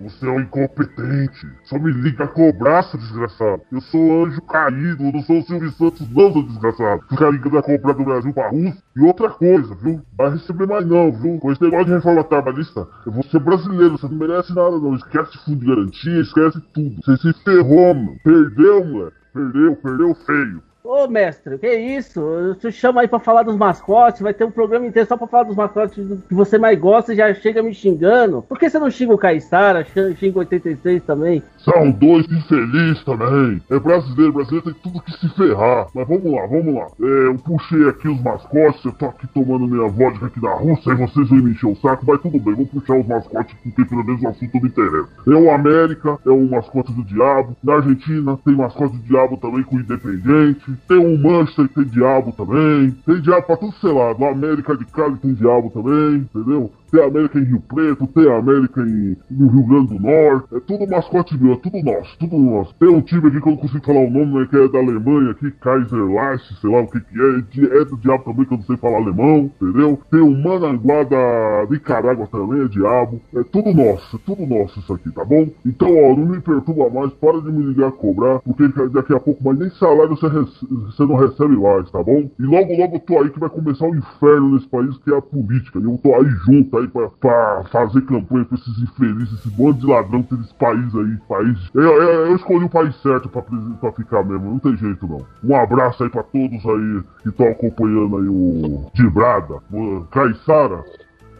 [0.00, 1.46] Você é um incompetente.
[1.64, 3.62] Só me liga a cobrar, seu desgraçado.
[3.70, 7.02] Eu sou anjo caído, eu não sou o Silvio Santos, não, seu desgraçado.
[7.08, 8.82] Fica ligando a cobrar do Brasil pra Rússia.
[8.96, 10.00] E outra coisa, viu?
[10.16, 11.38] Vai receber mais não, viu?
[11.38, 14.94] Com esse negócio de reforma trabalhista, eu vou ser brasileiro, você não merece nada não.
[14.94, 16.96] Esquece fundo de garantia, esquece tudo.
[17.04, 18.16] Você se ferrou, mano.
[18.24, 19.16] Perdeu, moleque.
[19.32, 20.62] Perdeu, perdeu feio.
[20.82, 22.20] Ô, mestre, que isso?
[22.20, 25.26] Eu te chamo aí pra falar dos mascotes, vai ter um programa inteiro só pra
[25.26, 25.94] falar dos mascotes
[26.26, 28.42] que você mais gosta e já chega me xingando.
[28.42, 31.42] Por que você não xinga o Caissara, xinga o 86 também?
[31.58, 33.60] São dois infelizes também.
[33.68, 35.86] É brasileiro, brasileiro tem tudo que se ferrar.
[35.94, 36.86] Mas vamos lá, vamos lá.
[36.98, 40.92] É, eu puxei aqui os mascotes, eu tô aqui tomando minha vodka aqui da Rússia
[40.92, 43.84] e vocês vão me encher o saco, mas tudo bem, vou puxar os mascotes porque
[43.84, 45.08] pelo menos o assunto me interessa.
[45.26, 47.54] É o América, é o mascote do diabo.
[47.62, 50.69] Na Argentina tem mascote do diabo também com o Independente.
[50.88, 52.90] Tem o Manchester que tem diabo também.
[53.06, 54.14] Tem diabo pra tudo sei lá.
[54.18, 56.70] Na América de Cali tem diabo também, entendeu?
[56.90, 60.54] Tem América em Rio Preto, tem América em, no Rio Grande do Norte.
[60.54, 62.74] É tudo mascote meu, é tudo nosso, tudo nosso.
[62.74, 64.78] Tem um time aqui que eu não consigo falar o nome, né, que é da
[64.78, 67.80] Alemanha aqui, Kaiser Leich, sei lá o que que é.
[67.80, 69.98] É do diabo também, que eu não sei falar alemão, entendeu?
[70.10, 73.20] Tem o Mananguá da Nicarágua também, é diabo.
[73.34, 75.48] É tudo nosso, é tudo nosso isso aqui, tá bom?
[75.64, 79.20] Então, ó, não me perturba mais, para de me ligar a cobrar, porque daqui a
[79.20, 82.28] pouco, mas nem salário você, você não recebe mais, tá bom?
[82.38, 85.16] E logo, logo eu tô aí que vai começar o inferno nesse país, que é
[85.16, 85.78] a política.
[85.78, 89.74] E eu tô aí junto aí pra, pra fazer campanha pra esses infelizes, esse bando
[89.74, 91.16] de ladrão que tem nesse país aí.
[91.28, 91.58] País.
[91.74, 95.24] Eu, eu, eu escolhi o país certo pra, pra ficar mesmo, não tem jeito não.
[95.44, 100.84] Um abraço aí pra todos aí que estão acompanhando aí o Dibrada, o Caissara.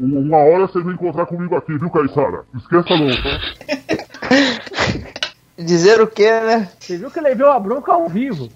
[0.00, 2.42] Um- Uma hora você vem encontrar comigo aqui, viu, Caissara?
[2.52, 3.40] Não esqueça não, tá?
[5.58, 6.68] Dizer o que, né?
[6.78, 8.48] Você viu que ele levou a bronca ao vivo.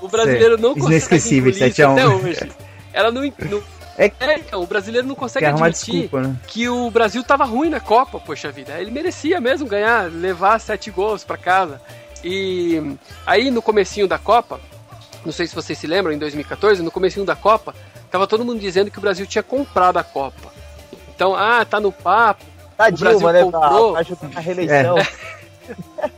[0.00, 1.92] O brasileiro não consegue Inesquecível, engolir 7 a 1.
[1.92, 2.52] até hoje.
[2.92, 3.62] Ela não, não
[3.98, 6.36] É, então, o brasileiro não consegue Quer admitir desculpa, né?
[6.46, 8.80] que o Brasil tava ruim na Copa, poxa vida.
[8.80, 11.80] Ele merecia mesmo ganhar, levar sete gols pra casa.
[12.22, 12.96] E
[13.26, 14.60] aí no comecinho da Copa,
[15.24, 17.74] não sei se vocês se lembram, em 2014, no comecinho da Copa,
[18.08, 20.52] tava todo mundo dizendo que o Brasil tinha comprado a Copa.
[21.12, 22.44] Então, ah, tá no papo.
[22.76, 23.40] Tá o Brasil Dilma, né?
[23.40, 23.92] Pra, comprou.
[23.92, 24.96] pra ajudar a reeleição.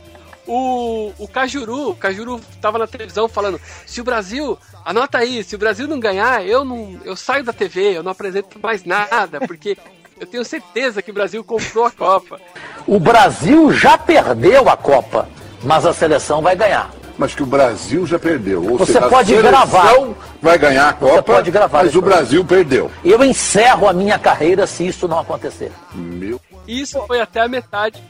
[0.53, 5.55] O, o Cajuru, o Cajuru tava na televisão falando: se o Brasil, anota aí, se
[5.55, 9.39] o Brasil não ganhar, eu não, eu saio da TV, eu não apresento mais nada,
[9.47, 9.77] porque
[10.19, 12.37] eu tenho certeza que o Brasil comprou a Copa.
[12.85, 15.29] O Brasil já perdeu a Copa,
[15.63, 16.91] mas a seleção vai ganhar.
[17.17, 18.61] Mas que o Brasil já perdeu.
[18.61, 19.93] Ou Você seja, a pode seleção gravar.
[20.41, 22.01] Vai ganhar a Copa, Você pode gravar mas o.
[22.01, 22.91] Brasil perdeu.
[23.05, 25.71] Eu encerro a minha carreira se isso não acontecer.
[25.93, 26.41] Meu.
[26.67, 28.03] Isso foi até a metade.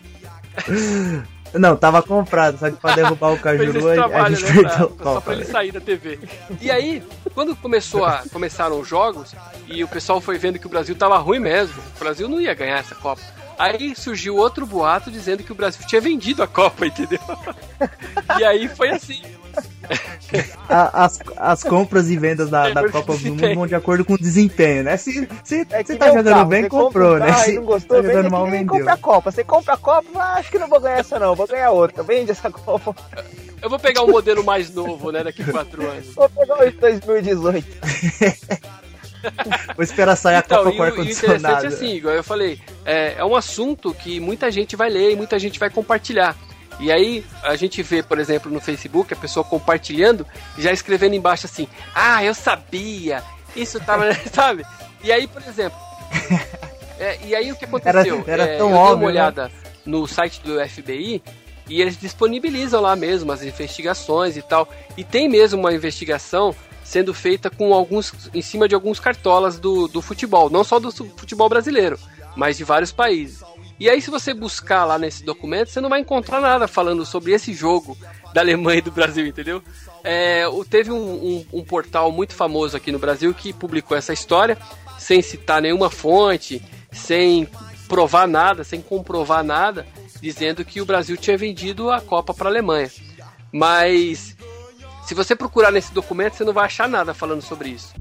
[1.53, 5.03] Não, tava comprado, só que pra derrubar o Cajuru a, a gente né, perdeu pra-
[5.13, 6.19] só pra ele sair da TV.
[6.61, 7.03] E aí,
[7.33, 9.33] quando começou a, começaram os jogos
[9.67, 12.53] e o pessoal foi vendo que o Brasil tava ruim mesmo, o Brasil não ia
[12.53, 13.21] ganhar essa Copa.
[13.57, 17.19] Aí surgiu outro boato dizendo que o Brasil tinha vendido a Copa, entendeu?
[18.39, 19.21] E aí foi assim.
[20.69, 24.17] As, as compras e vendas da, da Copa do Mundo vão de acordo com o
[24.17, 24.95] desempenho, né?
[24.95, 27.33] Se, se, É tá jogando carro, bem, você comprou, né?
[27.33, 28.77] Se não gostou, tá jogando mal, vendeu.
[28.77, 29.31] compra a Copa.
[29.31, 32.03] Você compra a Copa, ah, acho que não vou ganhar essa não, vou ganhar outra.
[32.03, 32.95] Vende essa Copa.
[33.61, 36.13] Eu vou pegar um modelo mais novo, né, daqui a quatro anos.
[36.15, 37.67] Vou pegar o de 2018.
[39.76, 41.65] Vou esperar sair a Então, Copa com o- e o interessante ar-condicionado.
[41.65, 45.15] é assim, igual eu falei, é, é um assunto que muita gente vai ler e
[45.15, 46.35] muita gente vai compartilhar.
[46.80, 50.26] E aí a gente vê, por exemplo, no Facebook, a pessoa compartilhando
[50.57, 53.23] e já escrevendo embaixo assim, ah, eu sabia,
[53.56, 54.64] isso tava, sabe?
[55.03, 55.77] E aí, por exemplo,
[56.99, 58.23] é, e aí o que aconteceu?
[58.27, 59.06] Era- era É, tão eu dei óbvio, uma né?
[59.07, 59.52] olhada
[59.85, 61.22] no site do FBI
[61.68, 64.68] e eles disponibilizam lá mesmo as investigações e tal.
[64.98, 66.56] E tem mesmo uma investigação
[66.91, 70.91] sendo feita com alguns em cima de alguns cartolas do, do futebol, não só do
[70.91, 71.97] futebol brasileiro,
[72.35, 73.41] mas de vários países.
[73.80, 77.31] E aí, se você buscar lá nesse documento, você não vai encontrar nada falando sobre
[77.31, 77.97] esse jogo
[78.34, 79.63] da Alemanha e do Brasil, entendeu?
[80.03, 84.57] É, teve um, um- um portal muito famoso aqui no Brasil que publicou essa história,
[84.99, 86.61] sem citar nenhuma fonte,
[86.91, 87.47] sem
[87.88, 89.88] provar nada, sem comprovar nada,
[90.22, 92.91] dizendo que o Brasil tinha vendido a Copa para a Alemanha.
[93.51, 94.35] Mas
[95.11, 97.93] se você procurar nesse documento, você não vai achar nada falando sobre isso.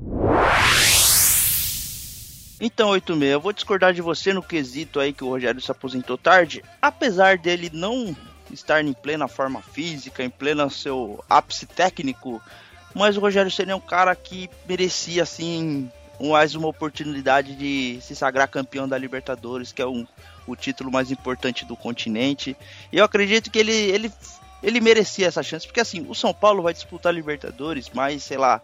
[2.60, 6.16] Então, 86, eu vou discordar de você no quesito aí que o Rogério se aposentou
[6.16, 6.62] tarde.
[6.80, 8.16] Apesar dele não
[8.52, 12.40] estar em plena forma física, em pleno seu ápice técnico,
[12.94, 18.46] mas o Rogério seria um cara que merecia, assim, mais uma oportunidade de se sagrar
[18.46, 20.06] campeão da Libertadores, que é um,
[20.46, 22.56] o título mais importante do continente.
[22.92, 24.12] E eu acredito que ele, ele,
[24.62, 28.60] ele merecia essa chance, porque assim, o São Paulo vai disputar Libertadores, mas sei lá,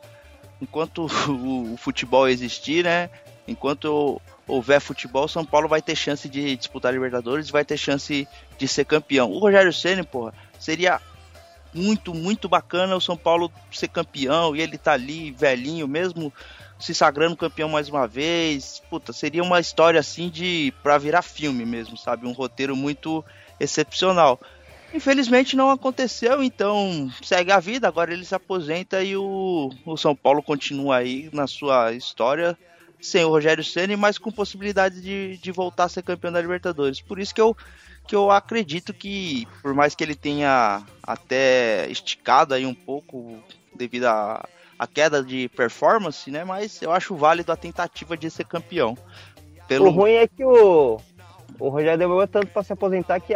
[0.61, 3.11] enquanto o, o futebol existir, né?
[3.49, 8.29] Enquanto houver futebol, São Paulo vai ter chance de disputar Libertadores, vai ter chance
[8.59, 9.31] de ser campeão.
[9.31, 11.01] O Rogério Ceni, porra, seria
[11.73, 16.33] muito, muito bacana o São Paulo ser campeão e ele tá ali velhinho mesmo,
[16.79, 18.83] se sagrando campeão mais uma vez.
[18.91, 22.27] Puta, seria uma história assim de para virar filme mesmo, sabe?
[22.27, 23.25] Um roteiro muito
[23.61, 24.41] excepcional.
[24.97, 27.87] Infelizmente não aconteceu, então segue a vida.
[27.87, 32.57] Agora ele se aposenta e o, o São Paulo continua aí na sua história
[32.99, 37.01] sem o Rogério Ceni, mas com possibilidade de, de voltar a ser campeão da Libertadores.
[37.01, 37.55] Por isso que eu,
[38.09, 43.39] que eu acredito que, por mais que ele tenha até esticado aí um pouco
[43.75, 44.49] devido à
[44.79, 46.45] à queda de performance, né?
[46.45, 48.97] Mas eu acho válido a tentativa de ser campeão.
[49.81, 51.01] O ruim é que o,
[51.59, 53.35] o Rogério demorou tanto pra se aposentar que,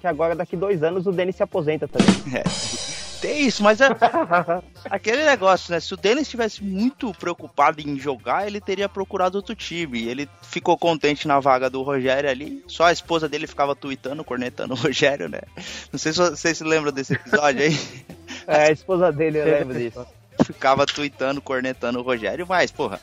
[0.00, 2.14] que agora, daqui dois anos, o Denis se aposenta também.
[2.34, 2.42] É,
[3.20, 3.88] tem isso, mas é
[4.90, 5.80] aquele negócio, né?
[5.80, 10.06] Se o Denis estivesse muito preocupado em jogar, ele teria procurado outro time.
[10.06, 12.62] Ele ficou contente na vaga do Rogério ali.
[12.66, 15.40] Só a esposa dele ficava tweetando, cornetando o Rogério, né?
[15.92, 17.76] Não sei se vocês se lembram desse episódio aí.
[18.48, 20.06] É, a esposa dele, eu lembro disso.
[20.44, 23.00] Ficava tweetando, cornetando o Rogério, mas, porra.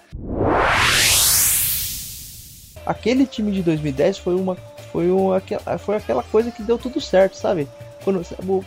[2.86, 4.56] Aquele time de 2010 foi uma
[4.92, 7.68] foi uma, aquela- foi aquela coisa que deu tudo certo, sabe?
[8.04, 8.64] Quando o,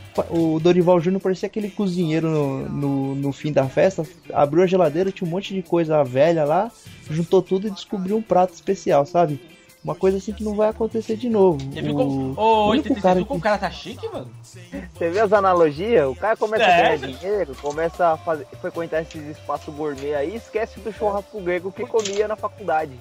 [0.55, 4.03] o Dorival Júnior parecia aquele cozinheiro no, no, no fim da festa,
[4.33, 6.71] abriu a geladeira, tinha um monte de coisa velha lá,
[7.11, 9.39] juntou tudo e descobriu um prato especial, sabe?
[9.85, 11.61] Uma coisa assim que não vai acontecer de novo.
[11.73, 14.09] Você viu como, O ô, único 86, cara viu como que- o cara tá chique,
[14.09, 14.29] mano?
[14.43, 16.09] Você vê as analogias?
[16.09, 16.95] O cara começa É.
[16.95, 21.71] a ganhar dinheiro, começa a fazer, frequentar esses espaços gourmet aí, esquece do churrasco grego
[21.71, 22.93] que comia na faculdade.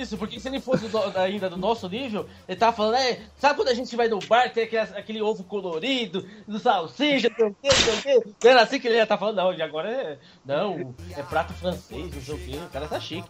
[0.00, 3.56] Isso, porque se ele fosse do, ainda do nosso nível, ele tava falando, é, sabe
[3.56, 7.46] quando a gente vai no bar, tem aquele, aquele ovo colorido, do salsicha, não sei
[7.46, 8.30] o quê, não sei o quê.
[8.42, 10.18] Não era assim que ele ia estar tá falando, não, agora é.
[10.44, 12.56] Não, é prato francês, não sei o quê.
[12.56, 13.28] O cara tá chique.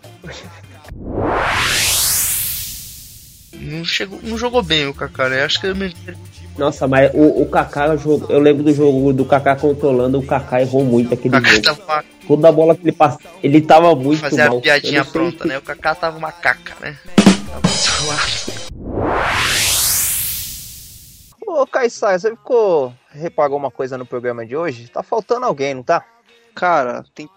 [3.54, 5.44] Não, chegou, não jogou bem o Kaká, né?
[5.44, 5.94] Acho que ele
[6.56, 7.96] nossa, mas o, o Kaká,
[8.28, 11.62] eu lembro do jogo do Kaká controlando, o Kaká errou muito aquele Kaká jogo.
[11.62, 12.04] Tava...
[12.26, 14.58] Toda a bola que ele passa, ele tava muito Fazer mal.
[14.58, 15.48] a piadinha pronta, que...
[15.48, 15.58] né?
[15.58, 16.96] O Kaká tava uma caca, né?
[21.46, 22.94] Ô, Caissai, você ficou.
[23.10, 24.88] Reparou uma coisa no programa de hoje?
[24.88, 26.04] Tá faltando alguém, não tá?
[26.54, 27.28] Cara, tem.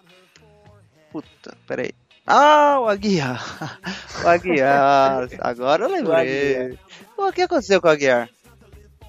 [1.12, 1.92] Puta, peraí.
[2.26, 3.80] Ah, o Aguiar.
[4.24, 5.28] O Aguiar.
[5.40, 6.78] Agora eu lembrei.
[7.16, 8.30] O, o que aconteceu com o Aguiar?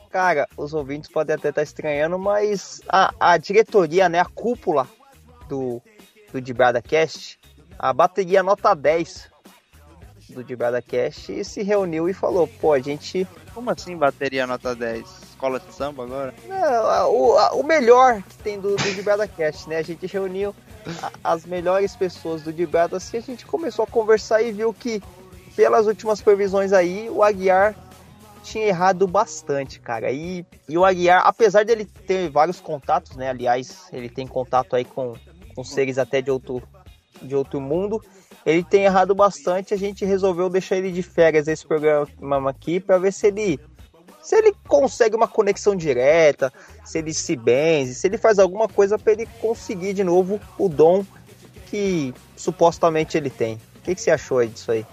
[0.10, 4.88] Cara, os ouvintes podem até estar tá estranhando, mas a, a diretoria, né, a cúpula
[5.48, 5.82] do,
[6.32, 7.40] do Dibrada Cast,
[7.78, 9.30] a bateria nota 10
[10.30, 13.28] do Dibrada Cast se reuniu e falou, pô, a gente...
[13.54, 15.06] Como assim bateria nota 10?
[15.30, 16.34] Escola de samba agora?
[16.48, 19.78] Não, o, a, o melhor que tem do, do Cast, né?
[19.78, 20.54] A gente reuniu
[21.02, 25.02] a, as melhores pessoas do Dibrada, assim, a gente começou a conversar e viu que,
[25.56, 27.76] pelas últimas previsões aí, o Aguiar
[28.44, 30.12] tinha errado bastante, cara.
[30.12, 33.30] E, e o Aguiar, apesar dele ter vários contatos, né?
[33.30, 35.16] Aliás, ele tem contato aí com,
[35.58, 36.62] com seres até de outro,
[37.20, 38.00] de outro mundo.
[38.46, 39.74] Ele tem errado bastante.
[39.74, 43.60] A gente resolveu deixar ele de férias esse programa aqui para ver se ele
[44.22, 46.52] se ele consegue uma conexão direta,
[46.84, 50.68] se ele se benze, se ele faz alguma coisa para ele conseguir de novo o
[50.68, 51.04] dom
[51.68, 53.56] que supostamente ele tem.
[53.78, 54.86] O que, que você achou disso aí?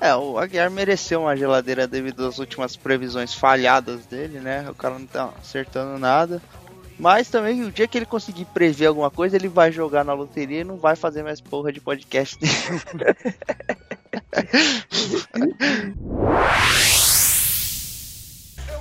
[0.00, 4.66] É, o Aguiar mereceu uma geladeira devido às últimas previsões falhadas dele, né?
[4.70, 6.40] O cara não tá acertando nada.
[6.98, 10.60] Mas também o dia que ele conseguir prever alguma coisa, ele vai jogar na loteria
[10.60, 12.38] e não vai fazer mais porra de podcast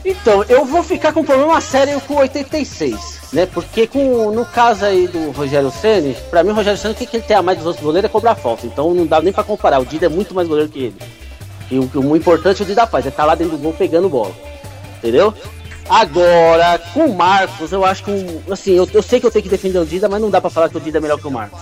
[0.05, 3.47] Então, eu vou ficar com um problema sério com 86, né?
[3.47, 7.07] Porque com, no caso aí do Rogério Senna, pra mim o Rogério Senna, o que,
[7.07, 8.67] que ele tem a mais dos outros goleiros é cobrar falta.
[8.67, 9.79] Então não dá nem pra comparar.
[9.79, 10.95] O Dida é muito mais goleiro que ele.
[11.71, 14.07] E o, o importante o Dida faz, é estar tá lá dentro do gol pegando
[14.07, 14.31] bola.
[14.99, 15.33] Entendeu?
[15.89, 18.11] Agora, com o Marcos, eu acho que,
[18.51, 20.49] assim, eu, eu sei que eu tenho que defender o Dida, mas não dá pra
[20.49, 21.59] falar que o Dida é melhor que o Marcos.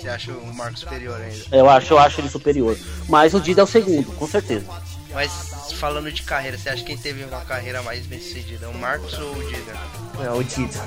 [0.00, 1.44] Você acha o Marcos superior ainda?
[1.50, 2.78] Eu acho, eu acho ele superior.
[3.08, 4.66] Mas o Dida é o segundo, com certeza.
[5.12, 8.68] Mas falando de carreira, você acha que quem teve uma carreira mais bem sucedida?
[8.68, 9.72] O Marcos ou o Dida?
[10.24, 10.80] É, o Dida.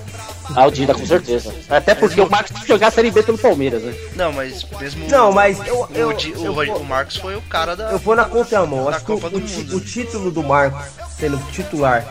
[0.56, 1.54] Ah, o Dida, com certeza.
[1.70, 3.94] Até porque o Marcos jogar a Série B pelo Palmeiras, né?
[4.16, 5.08] Não, mas mesmo.
[5.08, 5.88] Não, mas eu.
[5.94, 7.92] eu, o, eu, o, o Marcos foi o cara da.
[7.92, 8.90] Eu vou na contramão.
[8.90, 10.86] Acho que o, o, título do Marcos
[11.20, 12.06] sendo titular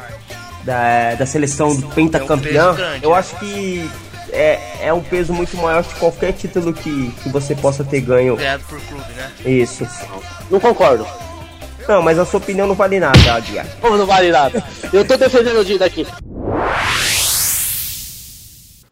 [0.64, 3.16] da, da seleção do pentacampeão, é um eu né?
[3.16, 3.90] acho que
[4.30, 8.36] é, é um peso muito maior que qualquer título que, que você possa ter ganho.
[8.36, 9.32] Ganhado por clube, né?
[9.44, 9.86] Isso.
[10.50, 11.06] Não concordo.
[11.88, 13.66] Não, mas a sua opinião não vale nada, Aguiar.
[13.80, 14.62] Como não vale nada?
[14.92, 16.06] Eu tô defendendo o Dida aqui.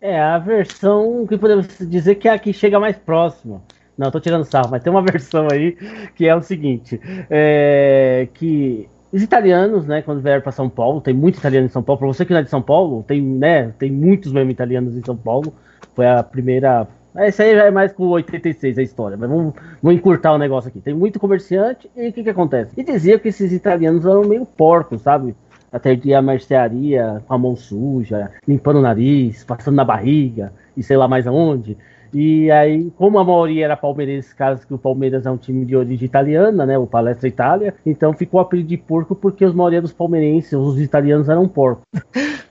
[0.00, 3.62] É, a versão que podemos dizer que é a que chega mais próximo.
[3.98, 5.76] Não, tô tirando sarro, mas tem uma versão aí
[6.14, 6.98] que é o seguinte:
[7.28, 11.82] é, que os italianos, né, quando vieram para São Paulo, tem muito italiano em São
[11.82, 11.98] Paulo.
[11.98, 15.04] Para você que não é de São Paulo, tem, né, tem muitos mesmo italianos em
[15.04, 15.52] São Paulo.
[15.94, 16.86] Foi a primeira
[17.18, 20.68] esse aí já é mais com 86 a história, mas vamos, vamos encurtar o negócio
[20.68, 20.80] aqui.
[20.80, 22.72] Tem muito comerciante e o que, que acontece?
[22.76, 25.34] E dizia que esses italianos eram meio porcos, sabe?
[25.72, 30.96] Até a mercearia com a mão suja, limpando o nariz, passando na barriga e sei
[30.96, 31.76] lá mais aonde.
[32.18, 35.76] E aí, como a maioria era palmeirense, caso que o Palmeiras é um time de
[35.76, 36.78] origem italiana, né?
[36.78, 40.80] O Palestra Itália, então ficou o apelido de porco porque os maioria dos palmeirenses, os
[40.80, 41.84] italianos eram porcos.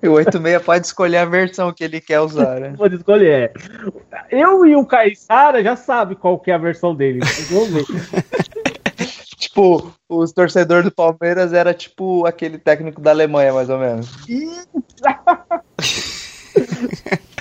[0.04, 2.74] E o 86 pode escolher a versão que ele quer usar, né?
[2.78, 3.54] pode escolher.
[4.30, 7.22] Eu e o Caissara já sabe qual que é a versão dele.
[7.50, 7.86] Vamos ver.
[9.36, 14.12] tipo, os torcedores do Palmeiras era tipo aquele técnico da Alemanha, mais ou menos.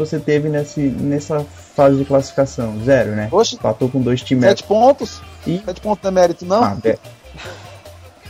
[0.00, 2.82] você teve nesse, nessa fase de classificação?
[2.84, 3.28] Zero, né?
[3.30, 4.44] Oxe, Patou com dois times.
[4.44, 5.20] Sete pontos?
[5.46, 5.62] E...
[5.64, 6.64] Sete pontos não é mérito, não?
[6.64, 6.98] Ah, é.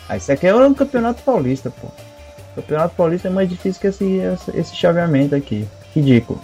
[0.08, 1.88] ah, isso aqui é um campeonato paulista, pô.
[2.54, 4.20] Campeonato paulista é mais difícil que esse,
[4.54, 5.66] esse chaveamento aqui.
[5.94, 6.40] Ridículo.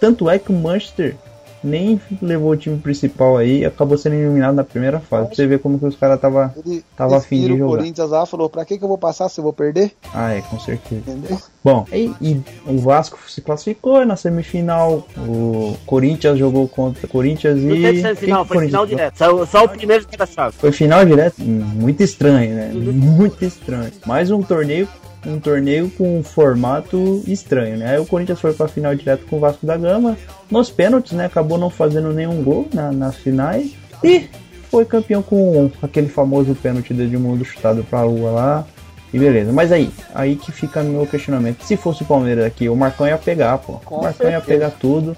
[0.00, 1.16] Tanto é que o Manchester
[1.62, 5.26] nem levou o time principal aí acabou sendo eliminado na primeira fase.
[5.26, 7.66] Pra você ver como que os caras tava, Ele tava afim de jogar.
[7.66, 9.92] O Corinthians lá falou, pra que que eu vou passar se eu vou perder?
[10.14, 11.02] Ah, é, com certeza.
[11.06, 11.38] Entendeu?
[11.64, 17.58] Bom, e, e o Vasco se classificou na semifinal, o Corinthians jogou contra o Corinthians
[17.58, 18.02] e...
[18.02, 20.56] Não final, foi final direto, só, só o primeiro que chave.
[20.56, 21.40] Foi final direto?
[21.40, 22.72] Muito estranho, né?
[22.72, 23.92] Muito estranho.
[24.06, 24.88] Mais um torneio
[25.26, 27.90] um torneio com um formato estranho, né?
[27.90, 30.16] Aí o Corinthians foi para a final direto com o Vasco da Gama,
[30.50, 31.26] nos pênaltis, né?
[31.26, 33.72] Acabou não fazendo nenhum gol na, nas finais
[34.02, 34.28] e
[34.70, 38.66] foi campeão com aquele famoso pênalti de Edmundo chutado para a lua lá.
[39.12, 41.62] E beleza, mas aí, aí que fica meu questionamento.
[41.64, 43.74] Se fosse o Palmeiras aqui, o Marcão ia pegar, pô.
[43.84, 44.58] Com o Marcão ia certeza.
[44.58, 45.14] pegar tudo.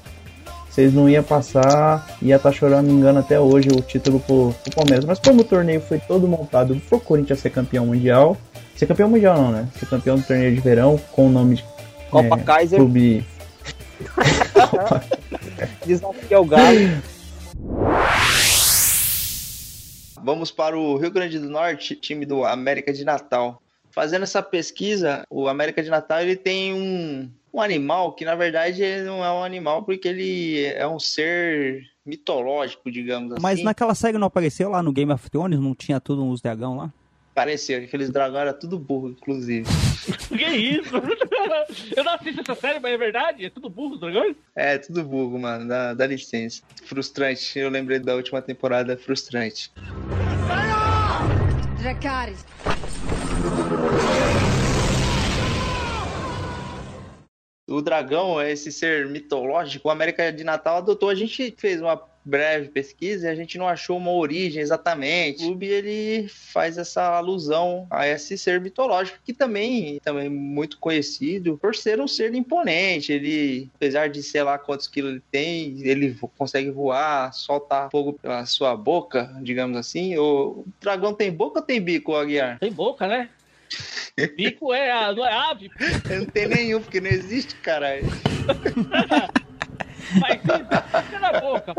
[0.69, 4.75] Vocês não iam passar, ia estar chorando, me engano, até hoje o título pro, pro
[4.75, 5.05] Palmeiras.
[5.05, 8.37] Mas como o torneio foi todo montado pro Corinthians ser campeão mundial,
[8.77, 9.69] ser campeão mundial não, né?
[9.79, 11.65] Ser campeão do torneio de verão com o nome de
[12.11, 12.79] Copa é, Kaiser.
[12.79, 13.25] Clube
[15.87, 16.79] Desafio ao Galo.
[20.23, 23.61] Vamos para o Rio Grande do Norte, time do América de Natal.
[23.91, 28.83] Fazendo essa pesquisa, o América de Natal ele tem um, um animal que na verdade
[28.83, 33.43] ele não é um animal porque ele é um ser mitológico, digamos assim.
[33.43, 35.61] Mas naquela série não apareceu lá no Game of Thrones?
[35.61, 36.93] Não tinha tudo uns dragão lá?
[37.35, 39.67] Pareceu que aqueles dragões eram tudo burro, inclusive.
[40.29, 40.95] Que isso?
[41.97, 43.45] Eu não assisto essa série, mas é verdade?
[43.47, 44.37] É tudo burro, os dragões?
[44.55, 45.67] É, tudo burro, mano.
[45.67, 46.63] Dá, dá licença.
[46.85, 47.59] Frustrante.
[47.59, 49.73] Eu lembrei da última temporada, frustrante.
[51.79, 52.45] Dracarys.
[57.69, 59.89] O dragão é esse ser mitológico.
[59.89, 61.09] O América de Natal adotou.
[61.09, 65.43] A gente fez uma breve pesquisa e a gente não achou uma origem exatamente.
[65.43, 70.79] O clube ele faz essa alusão a esse ser mitológico que também também é muito
[70.79, 73.13] conhecido por ser um ser imponente.
[73.13, 78.47] Ele, apesar de sei lá quantos quilos ele tem, ele consegue voar, soltar fogo pela
[78.47, 80.17] sua boca, digamos assim.
[80.17, 82.59] O dragão tem boca ou tem bico, Aguiar?
[82.59, 83.29] Tem boca, né?
[84.37, 85.71] Bico é, não é ave?
[86.09, 88.05] Não tem nenhum, porque não existe, caralho.
[90.21, 90.41] Mas
[91.21, 91.75] na boca.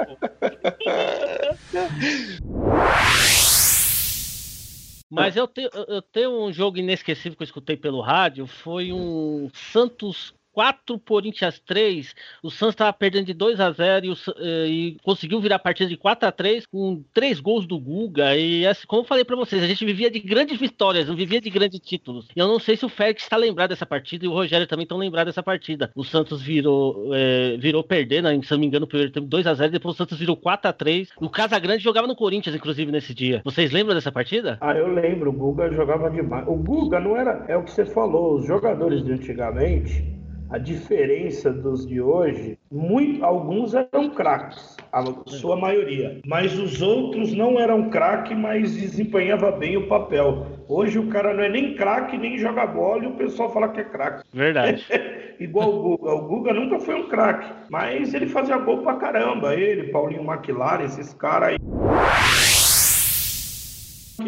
[5.09, 8.47] Mas eu tenho, eu tenho um jogo inesquecível que eu escutei pelo rádio.
[8.47, 12.15] Foi um Santos 4, Corinthians 3.
[12.41, 15.59] O Santos estava perdendo de 2 a 0 e, o eh, e conseguiu virar a
[15.59, 18.37] partida de 4 a 3 com três gols do Guga.
[18.37, 21.41] E assim, como eu falei pra vocês, a gente vivia de grandes vitórias, não vivia
[21.41, 22.29] de grandes títulos.
[22.33, 24.83] E eu não sei se o Félix está lembrado dessa partida e o Rogério também
[24.83, 25.91] estão lembrados dessa partida.
[25.93, 28.39] O Santos virou, eh, virou perder, né?
[28.41, 30.69] se não me engano, o primeiro tempo 2 a 0 depois o Santos virou 4
[30.69, 33.41] a 3 O Casagrande jogava no Corinthians, inclusive, nesse dia.
[33.43, 34.57] Vocês lembram dessa partida?
[34.61, 36.47] Ah, eu lembro, o Guga jogava demais.
[36.47, 37.43] O Guga não era.
[37.49, 40.15] É o que você falou, os jogadores de antigamente,
[40.55, 46.21] a diferença dos de hoje, muito, alguns eram craques, a sua maioria.
[46.25, 50.45] Mas os outros não eram craque, mas desempenhava bem o papel.
[50.69, 53.81] Hoje o cara não é nem craque, nem joga bola e o pessoal fala que
[53.81, 54.23] é craque.
[54.33, 54.85] Verdade.
[55.41, 56.13] Igual o Guga.
[56.13, 59.53] O Guga nunca foi um craque, mas ele fazia gol pra caramba.
[59.53, 62.54] Ele, Paulinho McLaren, esses caras aí.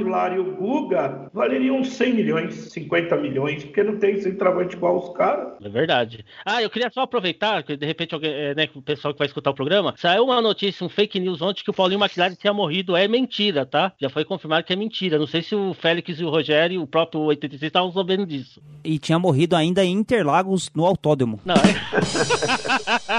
[0.02, 5.15] McLaren e o Guga valeriam 100 milhões, 50 milhões, porque não tem centroavante igual os
[5.15, 5.53] caras.
[5.61, 6.26] É verdade.
[6.45, 9.28] Ah, eu queria só aproveitar, que de repente alguém, é, né, o pessoal que vai
[9.28, 12.53] escutar o programa, saiu uma notícia, um fake news ontem que o Paulinho McLaren tinha
[12.53, 12.95] morrido.
[12.95, 13.94] É mentira, tá?
[13.99, 15.19] Já foi confirmado que é mentira.
[15.19, 18.61] Não sei se o Félix e o Rogério e o próprio 86 estavam sabendo disso.
[18.84, 21.40] E tinha morrido ainda em Interlagos, no autódromo.
[21.45, 21.57] Não, é.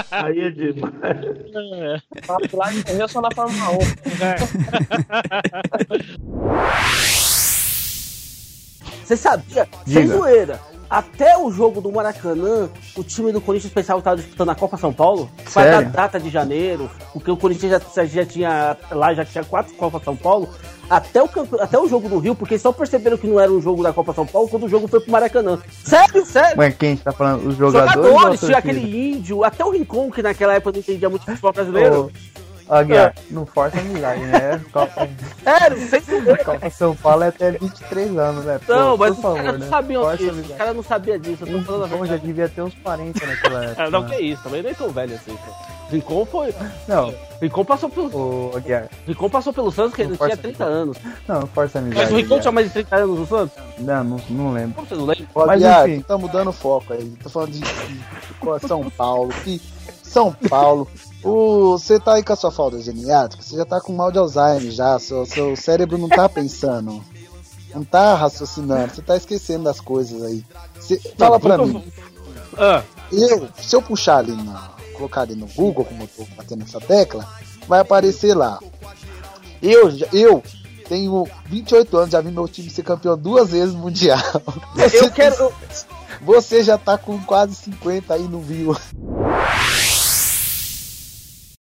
[0.11, 0.89] Aí é demais.
[1.53, 2.01] É.
[2.53, 3.75] Lá morreu só na Fórmula 1.
[9.03, 9.67] Você sabia?
[9.87, 10.59] Sem zoeira.
[10.89, 14.75] Até o jogo do Maracanã, o time do Corinthians pensava que estava disputando a Copa
[14.75, 15.29] São Paulo.
[15.45, 15.89] Foi da Sério?
[15.89, 18.75] data de janeiro, porque o Corinthians já, já tinha.
[18.91, 20.49] Lá já tinha quatro Copas São Paulo.
[20.89, 21.29] Até o,
[21.59, 24.13] até o jogo do Rio, porque só perceberam que não era um jogo da Copa
[24.13, 25.59] São Paulo quando o jogo foi pro Maracanã.
[25.83, 26.57] Sério, sério.
[26.57, 27.47] Mas quem tá falando?
[27.47, 27.93] Os jogadores?
[27.93, 32.11] Jogadores, tinha aquele índio, até o Rincon, que naquela época não entendia muito futebol brasileiro.
[32.69, 34.61] Ô, Aguiar, não força amizade, né?
[34.71, 35.09] Copa,
[35.43, 36.43] Sério, sem zoeira.
[36.45, 38.59] Copa São Paulo é até 23 anos, né?
[38.65, 39.69] Pô, Não, mas por os favor, caras não né?
[39.69, 40.29] sabiam disso.
[40.29, 40.51] amizade.
[40.51, 41.45] Os caras não sabiam disso.
[41.45, 43.83] Eu tô falando Bom, já devia ter uns 40 naquela época.
[43.83, 44.09] É, não, né?
[44.15, 45.69] que isso, também nem tão velho assim, pô.
[45.89, 46.53] Rincon foi.
[46.87, 47.11] Não.
[47.41, 48.51] Rincon passou pelo.
[48.53, 48.87] Ô, Aguiar.
[49.07, 50.97] Rincon passou pelo Santos, que ele Não tinha força 30 anos.
[51.27, 52.01] Não, força amizade.
[52.03, 53.57] Mas o Rincon tinha mais de 30 anos no Santos?
[53.79, 54.75] Não, não, não lembro.
[54.75, 55.25] Como você não lembra?
[55.33, 56.01] Ô, Mas Aguiar, enfim.
[56.01, 57.09] tá mudando o foco aí.
[57.23, 57.65] Tô falando de, de-
[58.59, 59.29] de São Paulo.
[59.43, 59.59] Que
[60.03, 60.87] São Paulo.
[61.23, 64.17] O, você tá aí com a sua falta geniátrica, você já tá com mal de
[64.17, 64.97] Alzheimer já.
[64.99, 67.03] Seu, seu cérebro não tá pensando.
[67.73, 70.43] Não tá raciocinando, você tá esquecendo das coisas aí.
[70.79, 71.83] Você- fala pra mim.
[72.57, 72.81] Ah.
[73.11, 74.69] Eu, se eu puxar ali na.
[74.95, 77.27] colocar ali no Google, como eu tô batendo essa tecla,
[77.67, 78.59] vai aparecer lá.
[79.61, 80.41] Eu, eu
[80.87, 84.19] tenho 28 anos, já vi meu time ser campeão duas vezes mundial.
[84.93, 85.53] Eu quero.
[86.21, 88.75] Você já tá com quase 50 aí, não viu?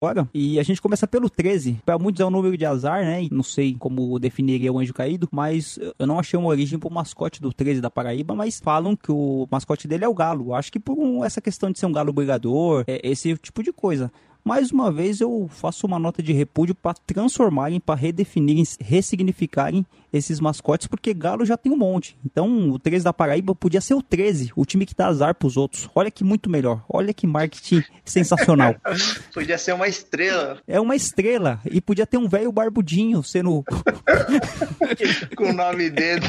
[0.02, 0.28] Agora.
[0.34, 1.78] E a gente começa pelo 13.
[1.86, 3.26] Para muitos é um número de azar, né?
[3.30, 7.40] Não sei como definiria o anjo caído, mas eu não achei uma origem pro mascote
[7.40, 10.54] do 13 da Paraíba, mas falam que o mascote dele é o galo.
[10.54, 13.72] Acho que por um, essa questão de ser um galo brigador, é, esse tipo de
[13.72, 14.10] coisa.
[14.44, 20.40] Mais uma vez eu faço uma nota de repúdio para transformarem, para redefinirem, ressignificarem esses
[20.40, 22.16] mascotes, porque Galo já tem um monte.
[22.26, 25.56] Então o 13 da Paraíba podia ser o 13, o time que dá azar pros
[25.56, 25.88] outros.
[25.94, 26.84] Olha que muito melhor.
[26.88, 28.74] Olha que marketing sensacional.
[29.32, 30.58] podia ser uma estrela.
[30.66, 31.60] É uma estrela.
[31.64, 33.64] E podia ter um velho barbudinho sendo.
[35.36, 36.26] Com o nome dele.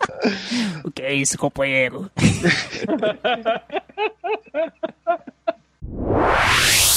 [0.84, 2.10] o que é isso, companheiro?
[5.92, 6.89] ああ。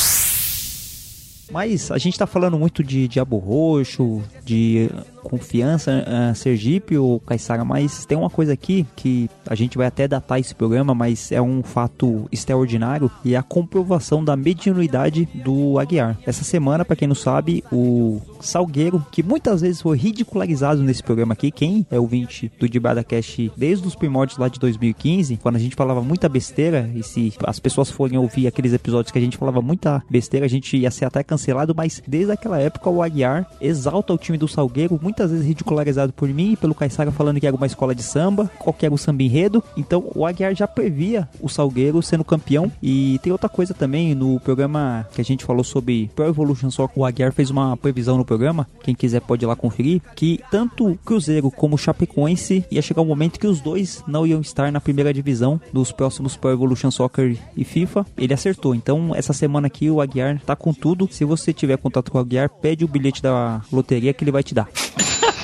[1.54, 4.90] Mas a gente tá falando muito de Diabo Roxo, de
[5.24, 10.08] confiança, uh, Sergipe ou Caixara, mas tem uma coisa aqui que a gente vai até
[10.08, 15.80] datar esse programa, mas é um fato extraordinário e é a comprovação da mediunidade do
[15.80, 16.18] Aguiar.
[16.26, 21.34] Essa semana, para quem não sabe, o Salgueiro, que muitas vezes foi ridicularizado nesse programa
[21.34, 25.60] aqui, quem é ouvinte do Dibada Cash desde os primórdios lá de 2015, quando a
[25.60, 29.38] gente falava muita besteira, e se as pessoas forem ouvir aqueles episódios que a gente
[29.38, 31.43] falava muita besteira, a gente ia ser até cancelado,
[31.76, 36.30] mas desde aquela época o Aguiar exalta o time do Salgueiro, muitas vezes ridicularizado por
[36.30, 39.64] mim e pelo Caissara falando que era uma escola de samba, qualquer um samba enredo.
[39.76, 42.72] Então o Aguiar já previa o Salgueiro sendo campeão.
[42.82, 46.99] E tem outra coisa também, no programa que a gente falou sobre Pro Evolution Soccer,
[46.99, 50.98] o Aguiar fez uma previsão no programa, quem quiser pode ir lá conferir, que tanto
[51.03, 55.14] Cruzeiro como Chapecoense ia chegar um momento que os dois não iam estar na primeira
[55.14, 58.06] divisão dos próximos Pro Evolution Soccer e FIFA.
[58.18, 58.76] Ele acertou.
[58.76, 61.07] Então essa semana aqui o Aguiar tá com tudo.
[61.11, 64.44] Se você tiver contato com o Aguiar, pede o bilhete da loteria que ele vai
[64.44, 64.68] te dar.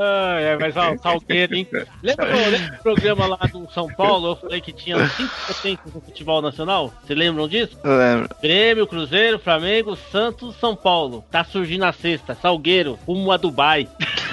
[0.00, 1.66] ah, é, mas ó, o Salgueiro, hein?
[2.02, 4.28] Lembra, lembra do programa lá do São Paulo?
[4.28, 6.92] Eu falei que tinha cinco potências no futebol nacional?
[7.02, 7.78] Vocês lembram disso?
[7.82, 8.28] Eu lembro.
[8.42, 11.24] Grêmio, Cruzeiro, Flamengo, Santos, São Paulo.
[11.30, 12.34] Tá surgindo a sexta.
[12.34, 13.88] Salgueiro, rumo a Dubai.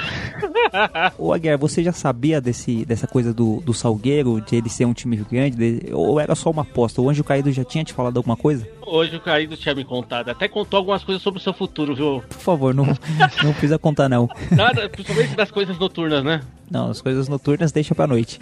[1.17, 4.93] Ô Aguiar, você já sabia desse, dessa coisa do, do Salgueiro, de ele ser um
[4.93, 5.57] time grande?
[5.57, 7.01] De, ou era só uma aposta?
[7.01, 8.67] O Anjo Caído já tinha te falado alguma coisa?
[8.85, 10.29] Hoje o Caído tinha me contado.
[10.29, 12.23] Até contou algumas coisas sobre o seu futuro, viu?
[12.27, 12.85] Por favor, não,
[13.43, 14.29] não precisa contar, não.
[14.51, 16.41] Nada, principalmente das coisas noturnas, né?
[16.69, 18.39] Não, as coisas noturnas deixa pra noite.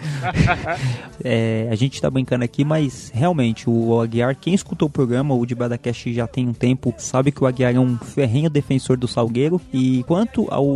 [1.22, 5.44] é, a gente tá brincando aqui, mas realmente o Aguiar, quem escutou o programa, o
[5.44, 9.06] de Badacast já tem um tempo, sabe que o Aguiar é um ferrenho defensor do
[9.06, 9.60] Salgueiro.
[9.72, 10.66] E quanto ao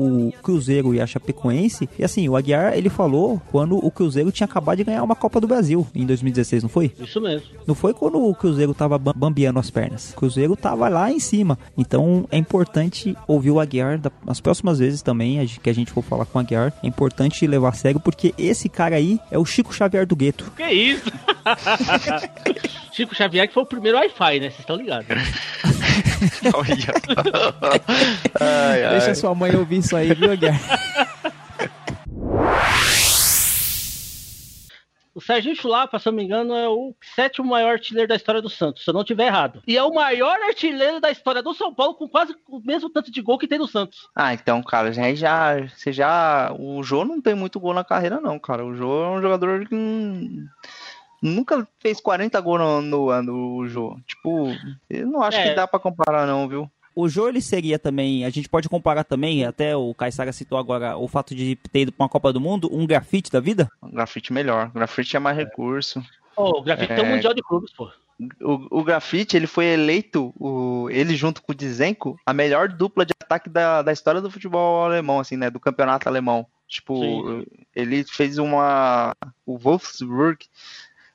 [0.43, 4.77] Cruzeiro e a Chapecoense, e assim, o Aguiar ele falou quando o Cruzeiro tinha acabado
[4.77, 6.93] de ganhar uma Copa do Brasil em 2016, não foi?
[6.99, 7.49] Isso mesmo.
[7.67, 10.13] Não foi quando o Cruzeiro tava bambeando as pernas.
[10.13, 11.59] O Cruzeiro tava lá em cima.
[11.77, 16.27] Então é importante ouvir o Aguiar das próximas vezes também que a gente for falar
[16.27, 16.73] com o Aguiar.
[16.83, 20.53] É importante levar a sério, porque esse cara aí é o Chico Xavier do gueto.
[20.57, 21.11] Que isso?
[22.93, 24.51] Chico Xavier que foi o primeiro Wi-Fi, né?
[24.51, 25.07] Vocês estão ligados.
[28.41, 28.91] ai, ai.
[28.93, 30.59] Deixa sua mãe ouvir isso aí, viu, Aguiar?
[35.17, 38.43] O Serginho Chulapa, se eu não me engano, é o sétimo maior artilheiro da história
[38.43, 39.63] do Santos, se eu não estiver errado.
[39.67, 43.11] E é o maior artilheiro da história do São Paulo, com quase o mesmo tanto
[43.11, 44.11] de gol que tem no Santos.
[44.15, 46.55] Ah, então, cara, já, já, você já.
[46.59, 48.63] O Jô não tem muito gol na carreira, não, cara.
[48.63, 49.75] O Jô é um jogador que.
[51.23, 53.99] Nunca fez 40 gols no, no ano, o Jô.
[54.07, 54.49] Tipo,
[54.91, 55.49] eu não acho é.
[55.49, 56.71] que dá pra comparar, não, viu?
[56.97, 60.97] O Jô, ele seria também, a gente pode comparar também, até o Caissara citou agora,
[60.97, 63.71] o fato de ter ido pra uma Copa do Mundo, um grafite da vida?
[63.83, 66.03] Um grafite melhor, o grafite é mais recurso.
[66.35, 66.97] Oh, o grafite é...
[66.97, 67.91] tem um Mundial de Clubes, pô.
[68.41, 73.05] O, o grafite, ele foi eleito, o, ele junto com o Dizenko, a melhor dupla
[73.05, 76.47] de ataque da, da história do futebol alemão, assim, né, do campeonato alemão.
[76.67, 77.47] Tipo, Sim.
[77.75, 79.15] ele fez uma...
[79.45, 80.47] O Wolfsburg,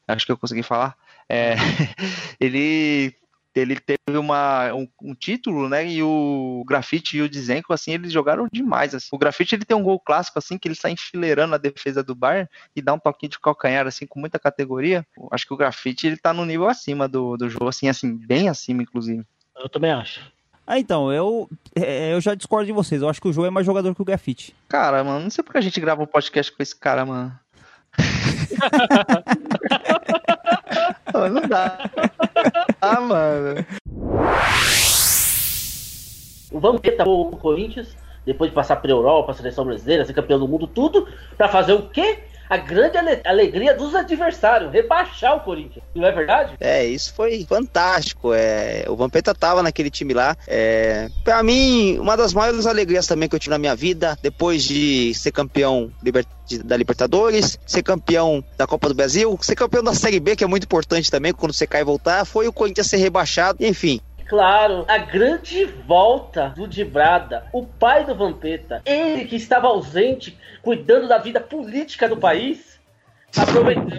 [0.07, 0.95] acho que eu consegui falar,
[1.27, 1.55] é,
[2.39, 3.15] ele
[3.55, 5.85] ele teve uma, um, um, título, né?
[5.85, 8.95] E o Grafite e o Dizenko, assim, eles jogaram demais.
[8.95, 9.09] Assim.
[9.11, 12.15] O Grafite ele tem um gol clássico, assim, que ele sai enfileirando a defesa do
[12.15, 15.05] Bayern e dá um toquinho de calcanhar, assim, com muita categoria.
[15.31, 18.47] Acho que o Grafite ele tá no nível acima do, do jogo, assim, assim, bem
[18.47, 19.25] acima, inclusive.
[19.57, 20.21] Eu também acho.
[20.65, 23.01] Ah, então, eu, é, eu já discordo de vocês.
[23.01, 24.55] Eu acho que o João é mais jogador que o Grafite.
[24.69, 27.37] Cara, mano, não sei porque a gente grava um podcast com esse cara, mano.
[31.13, 31.77] não dá.
[32.81, 33.65] Ah, mano.
[36.51, 40.47] O Vampeta o Corinthians, depois de passar pela Europa, a seleção brasileira, ser campeão do
[40.47, 41.07] mundo, tudo,
[41.37, 42.19] pra fazer o quê?
[42.51, 45.85] A grande ale alegria dos adversários, rebaixar o Corinthians.
[45.95, 46.51] Não é verdade?
[46.59, 48.33] É, isso foi fantástico.
[48.33, 50.35] É, o Vampeta tava naquele time lá.
[50.45, 54.65] É, para mim, uma das maiores alegrias também que eu tive na minha vida, depois
[54.65, 55.89] de ser campeão
[56.65, 60.47] da Libertadores, ser campeão da Copa do Brasil, ser campeão da Série B, que é
[60.47, 64.01] muito importante também, quando você cai e voltar, foi o Corinthians ser rebaixado, enfim.
[64.31, 71.05] Claro, a grande volta do Dibrada, o pai do Vampeta, ele que estava ausente, cuidando
[71.05, 72.79] da vida política do país,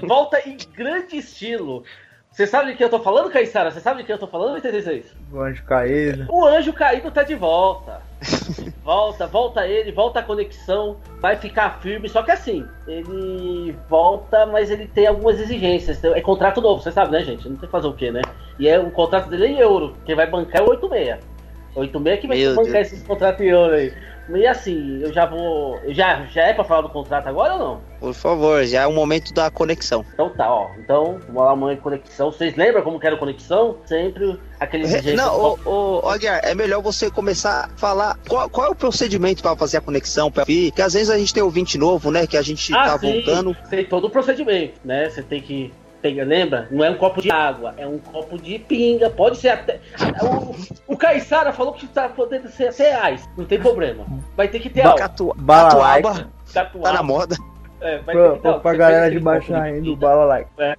[0.00, 1.84] volta em grande estilo.
[2.32, 3.70] Você sabe de quem eu tô falando, Caissara?
[3.70, 5.14] Você sabe de quem eu tô falando, 86?
[5.30, 6.26] O anjo caído.
[6.30, 8.00] O anjo caído tá de volta.
[8.82, 12.08] volta, volta ele, volta a conexão, vai ficar firme.
[12.08, 16.02] Só que assim, ele volta, mas ele tem algumas exigências.
[16.02, 17.46] É contrato novo, você sabe, né, gente?
[17.46, 18.22] Não tem que fazer o quê, né?
[18.58, 19.94] E é o contrato dele é em euro.
[20.06, 21.32] Quem vai bancar é o 86.
[21.74, 22.86] 86 que vai Meu bancar Deus.
[22.86, 23.92] esses contratos em euro aí.
[24.36, 25.80] E assim, eu já vou.
[25.88, 27.80] Já, já é pra falar do contrato agora ou não?
[28.00, 30.04] Por favor, já é o momento da conexão.
[30.14, 30.68] Então tá, ó.
[30.78, 32.32] Então, vamos lá, mãe, conexão.
[32.32, 33.76] Vocês lembram como que era a conexão?
[33.86, 35.16] Sempre aquele jeito.
[35.16, 39.42] Não, ô, ô, Aguiar, é melhor você começar a falar qual, qual é o procedimento
[39.42, 42.26] para fazer a conexão, pra vir, porque às vezes a gente tem ouvinte novo, né?
[42.26, 43.56] Que a gente ah, tá sim, voltando.
[43.68, 45.08] Tem todo o procedimento, né?
[45.08, 45.72] Você tem que
[46.02, 46.68] pega, lembra?
[46.70, 49.08] Não é um copo de água, é um copo de pinga.
[49.08, 49.80] Pode ser até.
[50.20, 53.28] O, o Caissara falou que tá podendo ser até reais.
[53.36, 54.04] Não tem problema.
[54.36, 54.98] Vai ter que ter álcool.
[54.98, 56.30] Catu, Catuaba.
[56.52, 56.88] Catuaba.
[56.88, 57.36] Tá na moda.
[57.80, 60.50] É, vai pra, ter que ter, pra galera de baixar ainda o bala like.
[60.58, 60.76] É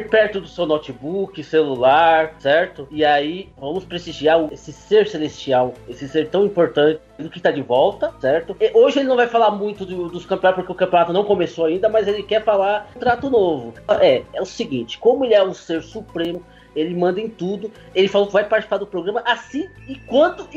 [0.00, 2.86] perto do seu notebook, celular, certo?
[2.90, 7.00] E aí vamos prestigiar esse ser celestial, esse ser tão importante
[7.30, 8.56] que está de volta, certo?
[8.60, 11.66] E hoje ele não vai falar muito do, dos campeonatos porque o campeonato não começou
[11.66, 13.74] ainda, mas ele quer falar um trato novo.
[14.00, 16.42] É, é o seguinte, como ele é um ser supremo,
[16.74, 17.70] ele manda em tudo.
[17.94, 20.48] Ele falou que vai participar do programa assim e quando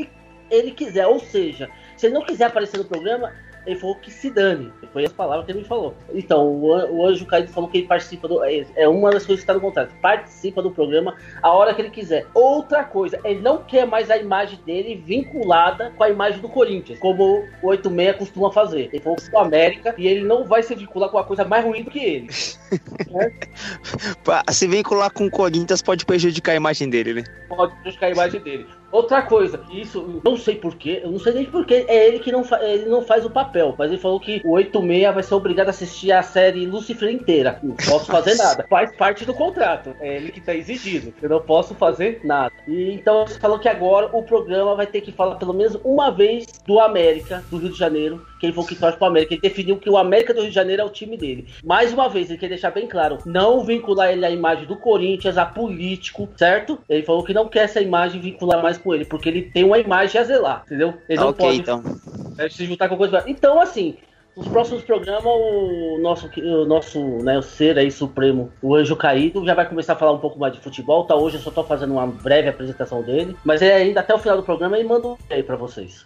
[0.50, 3.32] ele quiser, ou seja, se ele não quiser aparecer no programa,
[3.66, 4.72] ele falou que se dane.
[4.92, 5.94] Foi as palavras que ele me falou.
[6.14, 8.42] Então, o, o Anjo Caído falou que ele participa do.
[8.44, 9.92] É, é uma das coisas que está no contrato.
[10.00, 12.26] Participa do programa a hora que ele quiser.
[12.32, 16.98] Outra coisa, ele não quer mais a imagem dele vinculada com a imagem do Corinthians,
[16.98, 18.88] como o 86 costuma fazer.
[18.92, 21.64] Ele falou que o América e ele não vai se vincular com a coisa mais
[21.64, 22.28] ruim do que ele.
[23.20, 24.52] é?
[24.52, 27.24] Se vincular com o Corinthians pode prejudicar a imagem dele, né?
[27.48, 28.66] Pode prejudicar a imagem dele.
[28.96, 32.42] Outra coisa, isso não sei porquê, eu não sei nem porquê, é ele que não,
[32.62, 35.70] ele não faz o papel, mas ele falou que o 86 vai ser obrigado a
[35.70, 37.58] assistir a série Lucifer inteira.
[37.62, 38.64] Não posso fazer nada.
[38.70, 39.94] Faz parte do contrato.
[40.00, 41.12] É ele que tá exigindo.
[41.20, 42.50] Eu não posso fazer nada.
[42.66, 46.10] E então ele falou que agora o programa vai ter que falar pelo menos uma
[46.10, 49.34] vez do América, do Rio de Janeiro, que ele falou que torce pro América.
[49.34, 51.46] Ele definiu que o América do Rio de Janeiro é o time dele.
[51.64, 55.38] Mais uma vez, ele quer deixar bem claro: não vincular ele à imagem do Corinthians,
[55.38, 56.78] a político, certo?
[56.88, 59.78] Ele falou que não quer essa imagem vincular mais com ele, porque ele tem uma
[59.78, 60.94] imagem a zelar, entendeu?
[61.08, 61.82] Ele não okay, pode então.
[62.50, 63.24] se juntar com coisa.
[63.26, 63.96] Então, assim,
[64.36, 69.44] nos próximos programas, o nosso, o nosso né, o ser aí supremo, o Anjo Caído,
[69.46, 71.04] já vai começar a falar um pouco mais de futebol.
[71.04, 71.16] Tá?
[71.16, 73.34] Hoje eu só tô fazendo uma breve apresentação dele.
[73.42, 76.04] Mas é ainda até o final do programa ele manda um aí pra vocês.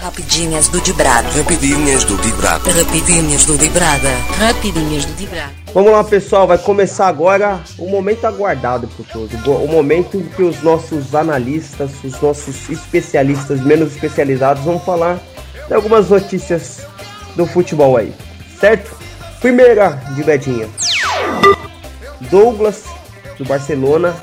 [0.00, 1.28] Rapidinhas do Dibrada.
[1.30, 2.70] Rapidinhas do Dibrada.
[2.70, 4.08] Rapidinhas do Dibrada.
[4.38, 5.52] Rapidinhas do Dibrada.
[5.74, 6.46] Vamos lá, pessoal.
[6.46, 9.44] Vai começar agora o momento aguardado por todos.
[9.44, 15.18] O momento que os nossos analistas, os nossos especialistas menos especializados vão falar
[15.66, 16.86] de algumas notícias
[17.34, 18.14] do futebol aí.
[18.60, 18.96] Certo?
[19.40, 20.68] Primeira de Bedinha.
[22.30, 22.84] Douglas,
[23.36, 24.14] do Barcelona,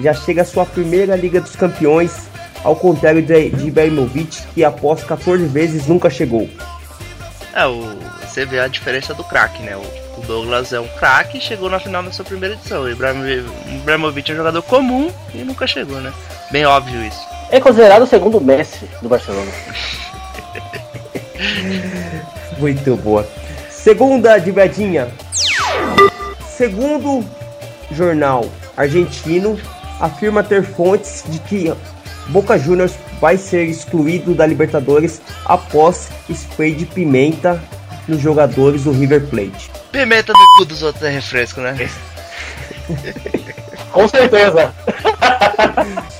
[0.00, 2.33] já chega à sua primeira Liga dos Campeões
[2.64, 6.48] ao contrário de, de Ibrahimovic, que após 14 vezes nunca chegou.
[7.54, 7.96] É, o,
[8.26, 9.76] você vê a diferença do craque, né?
[9.76, 9.82] O,
[10.18, 12.82] o, Douglas é um craque e chegou na final da sua primeira edição.
[12.82, 16.12] O Ibrahimovic é um jogador comum e nunca chegou, né?
[16.50, 17.20] Bem óbvio isso.
[17.50, 19.52] É considerado o segundo Messi do Barcelona.
[22.58, 23.28] Muito boa.
[23.70, 25.08] Segunda de Bedinha.
[26.48, 27.24] Segundo
[27.92, 28.46] jornal
[28.76, 29.58] argentino
[30.00, 31.72] afirma ter fontes de que
[32.28, 37.62] Boca Juniors vai ser excluído da Libertadores após spray de pimenta
[38.08, 39.70] nos jogadores do River Plate.
[39.90, 41.76] Pimenta no cu dos outros é refresco, né?
[43.92, 44.74] Com certeza.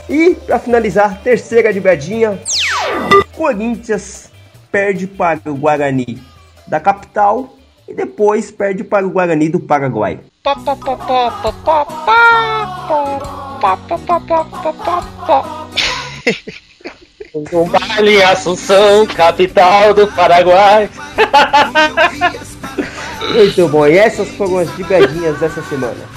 [0.09, 2.39] e para finalizar, terceira de bedinha,
[3.37, 4.31] Corinthians
[4.71, 6.23] perde para o Guarani
[6.67, 7.55] da capital
[7.87, 10.21] e depois perde para o Guarani do Paraguai.
[17.35, 20.89] Um baile em Assunção, capital do Paraguai.
[23.35, 26.09] Muito bom, e essas foram as digadinhas dessa semana.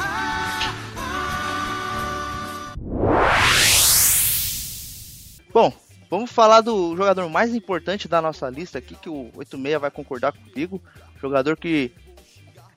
[5.51, 5.73] Bom,
[6.09, 10.31] Vamos falar do jogador mais importante da nossa lista aqui, que o 86 vai concordar
[10.31, 10.81] comigo.
[11.21, 11.91] Jogador que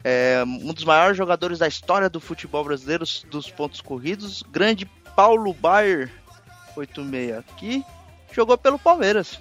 [0.03, 4.85] é um dos maiores jogadores da história do futebol brasileiro dos pontos corridos, grande
[5.15, 6.11] Paulo Baier
[6.77, 7.85] 86, que
[8.33, 9.41] jogou pelo Palmeiras.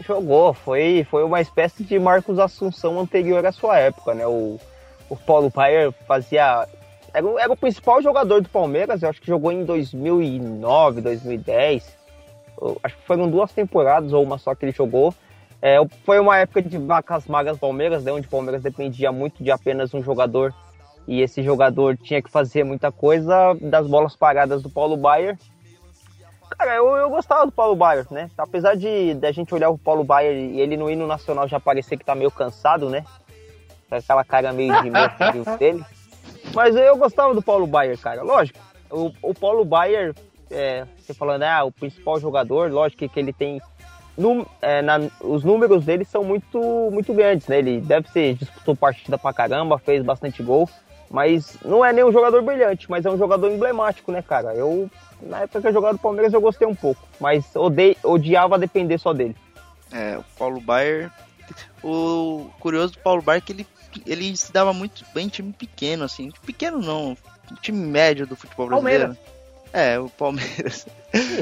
[0.00, 4.26] Jogou, foi, foi uma espécie de Marcos Assunção anterior à sua época, né?
[4.26, 4.58] O,
[5.08, 6.66] o Paulo Baier fazia.
[7.12, 11.96] Era, era o principal jogador do Palmeiras, eu acho que jogou em 2009, 2010.
[12.82, 15.14] Acho que foram duas temporadas ou uma só que ele jogou.
[15.62, 19.50] É, foi uma época de vacas magras Palmeiras, né, onde o Palmeiras dependia muito de
[19.50, 20.52] apenas um jogador
[21.06, 25.38] e esse jogador tinha que fazer muita coisa das bolas paradas do Paulo Baier.
[26.56, 28.30] Cara, eu, eu gostava do Paulo Baier, né?
[28.38, 31.58] Apesar de, de a gente olhar o Paulo Baier e ele no hino nacional já
[31.58, 33.04] parecer que tá meio cansado, né?
[33.90, 35.10] Aquela cara meio de meio
[35.58, 35.84] dele.
[36.54, 38.22] Mas eu gostava do Paulo Baier, cara.
[38.22, 38.58] Lógico,
[38.90, 40.14] o, o Paulo Baier,
[40.50, 43.60] é, você falando, ah, o principal jogador, lógico que ele tem
[44.16, 46.58] no, é, na, os números dele são muito,
[46.92, 47.58] muito grandes, né?
[47.58, 50.68] Ele deve ser, disputou partida pra caramba, fez bastante gol,
[51.10, 54.54] mas não é nem um jogador brilhante, mas é um jogador emblemático, né, cara?
[54.54, 54.88] Eu,
[55.22, 58.98] na época que eu jogava no Palmeiras, eu gostei um pouco, mas odei, odiava depender
[58.98, 59.36] só dele.
[59.92, 61.10] É, o Paulo Baier.
[61.82, 63.66] O curioso do Paulo Baier é que ele,
[64.06, 66.32] ele se dava muito bem em time pequeno, assim.
[66.44, 67.16] Pequeno não,
[67.60, 69.14] time médio do futebol brasileiro.
[69.14, 69.34] Palmeiras.
[69.72, 70.86] É, o Palmeiras.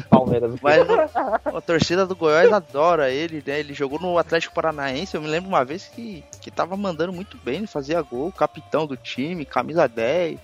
[0.09, 0.55] Palmeiras.
[0.63, 3.61] Mas a, a, torcida do Goiás adora ele, né?
[3.61, 5.15] Ele jogou no Atlético Paranaense.
[5.15, 8.87] Eu me lembro uma vez que, que tava mandando muito bem, ele fazia gol, capitão
[8.87, 10.41] do time, camisa 10.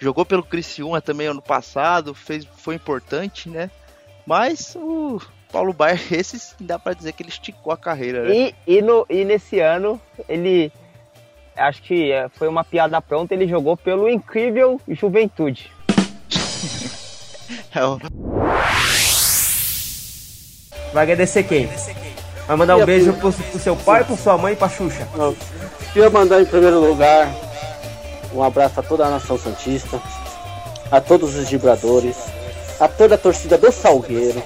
[0.00, 3.70] Jogou pelo Criciúma também ano passado, fez, foi importante, né?
[4.24, 5.20] Mas o
[5.50, 8.34] Paulo Baier, esse dá pra dizer que ele esticou a carreira, né?
[8.34, 10.72] E, e, no, e nesse ano, ele.
[11.56, 15.72] Acho que é, foi uma piada pronta, ele jogou pelo incrível Juventude.
[17.74, 17.98] É o...
[20.92, 21.68] Vai agradecer quem?
[22.46, 25.06] Vai mandar um beijo pro, pro, seu pai, pro sua mãe e pra Xuxa?
[25.14, 25.34] Não.
[25.92, 27.28] Queria mandar em primeiro lugar
[28.32, 30.00] um abraço a toda a nação Santista,
[30.90, 32.16] a todos os vibradores,
[32.80, 34.42] a toda a torcida do Salgueiro,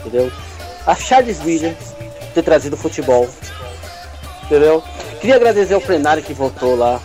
[0.00, 0.30] entendeu?
[0.86, 1.94] A Charles Williams
[2.34, 3.28] ter trazido futebol,
[4.44, 4.82] entendeu?
[5.20, 7.00] Queria agradecer ao plenário que votou lá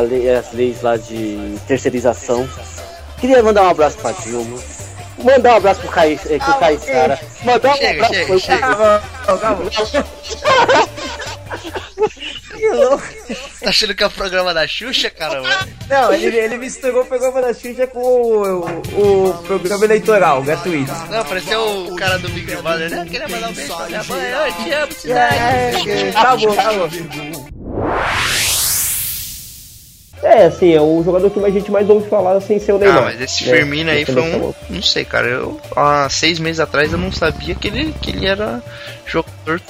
[0.00, 2.48] lei, as leis lá de terceirização.
[3.18, 4.58] Queria mandar um abraço pra Dilma
[5.18, 7.20] Mandar um abraço pro Caí, eh, pro Caí cara.
[7.44, 9.02] Mandar um chega, abraço chega, pro chega.
[12.64, 13.04] Que louco.
[13.60, 15.48] Tá achando que é o programa da Xuxa, caramba?
[15.86, 20.90] Não, ele, ele misturou o programa da Xuxa com o, o, o programa eleitoral, gratuito.
[21.10, 23.04] Não, pareceu o cara do Big Brother, né?
[23.04, 24.30] Queria mandar um beijo pra minha mãe.
[24.30, 25.90] Eu te amo, cidade.
[25.90, 27.48] É, tá bom, tá bom.
[30.22, 32.96] É, assim, é o jogador que a gente mais ouve falar sem ser o Neymar.
[32.96, 33.56] Ah, mas esse né?
[33.58, 34.54] Firmino aí foi um.
[34.70, 35.26] Não sei, cara.
[35.26, 38.62] Eu, há seis meses atrás eu não sabia que ele, que ele era
[39.04, 39.60] jogador.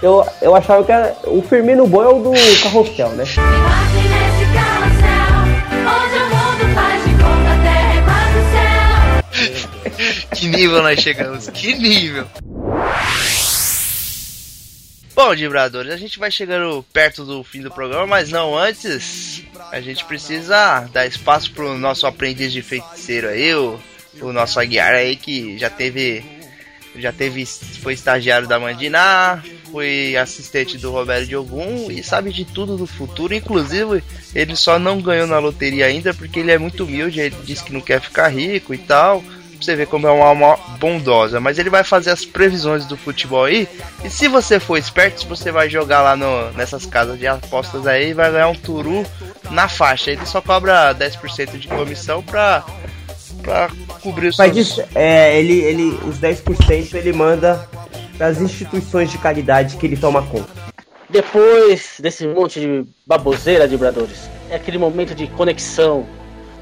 [0.00, 3.24] Eu, eu achava que era, o Firmino bom é o do carrossel, né?
[10.34, 11.48] que nível nós chegamos?
[11.48, 12.28] Que nível!
[15.16, 19.42] Bom, Vibradores, a gente vai chegando perto do fim do programa, mas não antes.
[19.72, 23.80] A gente precisa dar espaço pro nosso aprendiz de feiticeiro aí, o,
[24.20, 26.24] o nosso Aguiar aí, que já teve.
[26.94, 27.44] Já teve.
[27.82, 33.34] Foi estagiário da Mandiná, foi assistente do Roberto Diogum e sabe de tudo do futuro.
[33.34, 34.02] Inclusive,
[34.34, 37.20] ele só não ganhou na loteria ainda porque ele é muito humilde.
[37.20, 39.22] Ele disse que não quer ficar rico e tal
[39.60, 41.40] você ver como é uma alma bondosa.
[41.40, 43.68] Mas ele vai fazer as previsões do futebol aí.
[44.04, 48.10] E se você for esperto, você vai jogar lá no, nessas casas de apostas aí
[48.10, 49.04] e vai ganhar um turu
[49.50, 50.10] na faixa.
[50.10, 52.64] Ele só cobra 10% de comissão pra,
[53.42, 53.70] pra
[54.00, 54.86] cobrir os Mas seus...
[54.94, 57.68] é, ele, ele, os 10% ele manda
[58.18, 60.50] das instituições de caridade que ele toma conta.
[61.08, 66.06] Depois desse monte de baboseira, vibradores, é aquele momento de conexão,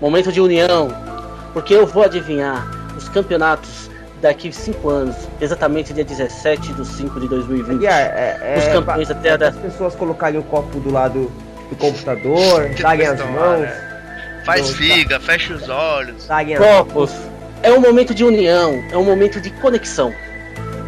[0.01, 0.89] momento de união,
[1.53, 7.28] porque eu vou adivinhar os campeonatos daqui 5 anos, exatamente dia 17 de 5 de
[7.28, 7.87] 2020.
[7.87, 9.49] É, é, os campeões até é, da...
[9.49, 11.31] As pessoas colocarem o copo do lado
[11.69, 13.69] do computador, darem as mãos.
[14.45, 16.28] Faz figa, fecha os olhos.
[16.59, 17.12] Copos.
[17.62, 20.15] É um momento de união, é um momento de conexão.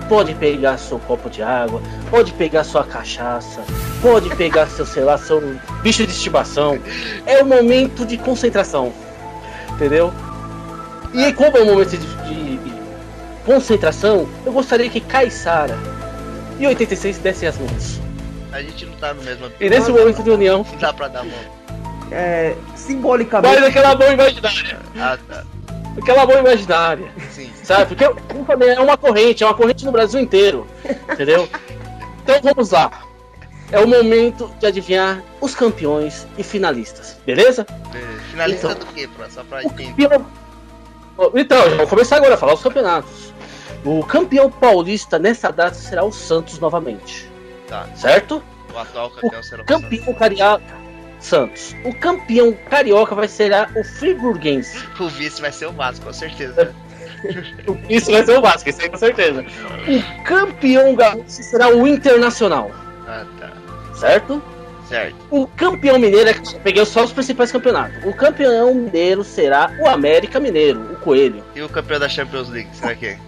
[0.08, 3.62] Pode pegar seu copo de água, pode pegar sua cachaça,
[4.00, 5.40] pode pegar seu, sei lá, seu
[5.82, 6.78] bicho de estimação.
[7.26, 8.92] É um momento de concentração.
[9.72, 10.12] Entendeu?
[11.12, 12.72] E como é um momento de, de,
[13.44, 15.78] concentração, eu gostaria que Caissara
[16.58, 18.00] e 86 dessem as mãos.
[18.52, 20.66] A gente não tá no mesmo E nesse momento de união.
[20.80, 21.58] Dá pra dar mão.
[22.10, 22.56] É.
[22.74, 23.54] Simbolicamente.
[23.54, 24.78] Mas aquela mão imaginária.
[24.98, 25.44] Ah, tá.
[26.00, 27.10] Aquela mão imaginária.
[27.30, 27.50] Sim.
[27.62, 27.94] Sabe?
[27.94, 30.66] Porque como falei, é uma corrente, é uma corrente no Brasil inteiro.
[31.12, 31.48] Entendeu?
[32.22, 32.90] Então vamos lá.
[33.70, 37.66] É o momento de adivinhar os campeões e finalistas, beleza?
[38.30, 38.78] Finalista Então.
[38.86, 39.28] do quê, Fran?
[39.28, 40.26] Só pra Campeão-
[41.34, 43.34] Então, vou começar agora a falar os campeonatos.
[43.84, 47.28] O campeão paulista nessa data será o Santos novamente.
[47.68, 47.86] Tá.
[47.94, 48.42] Certo?
[48.74, 50.64] O atual campeão será o Campeão carioca.
[51.20, 51.74] Santos.
[51.84, 54.84] O campeão carioca vai ser o Friburguense.
[54.98, 56.74] O vice vai ser o Vasco, com certeza.
[57.88, 59.44] Isso vai ser o Vasco, isso aí com certeza.
[59.88, 62.70] O campeão gaúcho será o Internacional.
[63.06, 63.52] Ah, tá.
[63.94, 64.42] Certo?
[64.88, 65.16] Certo.
[65.30, 68.04] O campeão mineiro, é peguei só os principais campeonatos.
[68.04, 71.44] O campeão mineiro será o América Mineiro, o Coelho.
[71.54, 73.18] E o campeão da Champions League, será que é?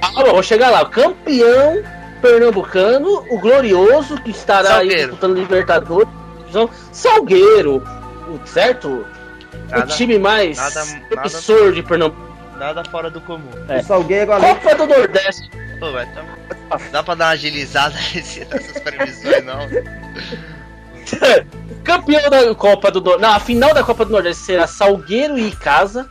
[0.00, 0.82] Ah, bom, vou chegar lá.
[0.82, 1.82] O campeão
[2.22, 5.00] pernambucano, o Glorioso, que estará aí Salgueiro.
[5.10, 6.21] disputando Libertadores.
[6.52, 7.82] Então, Salgueiro,
[8.28, 9.06] o- certo?
[9.70, 12.30] Nada- o time mais nada- promissor de Pernambuco.
[12.58, 13.48] Nada fora do comum.
[13.68, 13.78] É.
[13.78, 14.54] O Salgueiro além.
[14.56, 15.50] Copa do Nordeste.
[15.80, 16.22] Pô, vai tá...
[16.92, 19.60] Dá pra dar uma agilizada nessas previsões, não?
[21.82, 23.22] Campeão da Copa do Nordeste.
[23.32, 26.08] Na final da Copa do Nordeste será Salgueiro e Casa.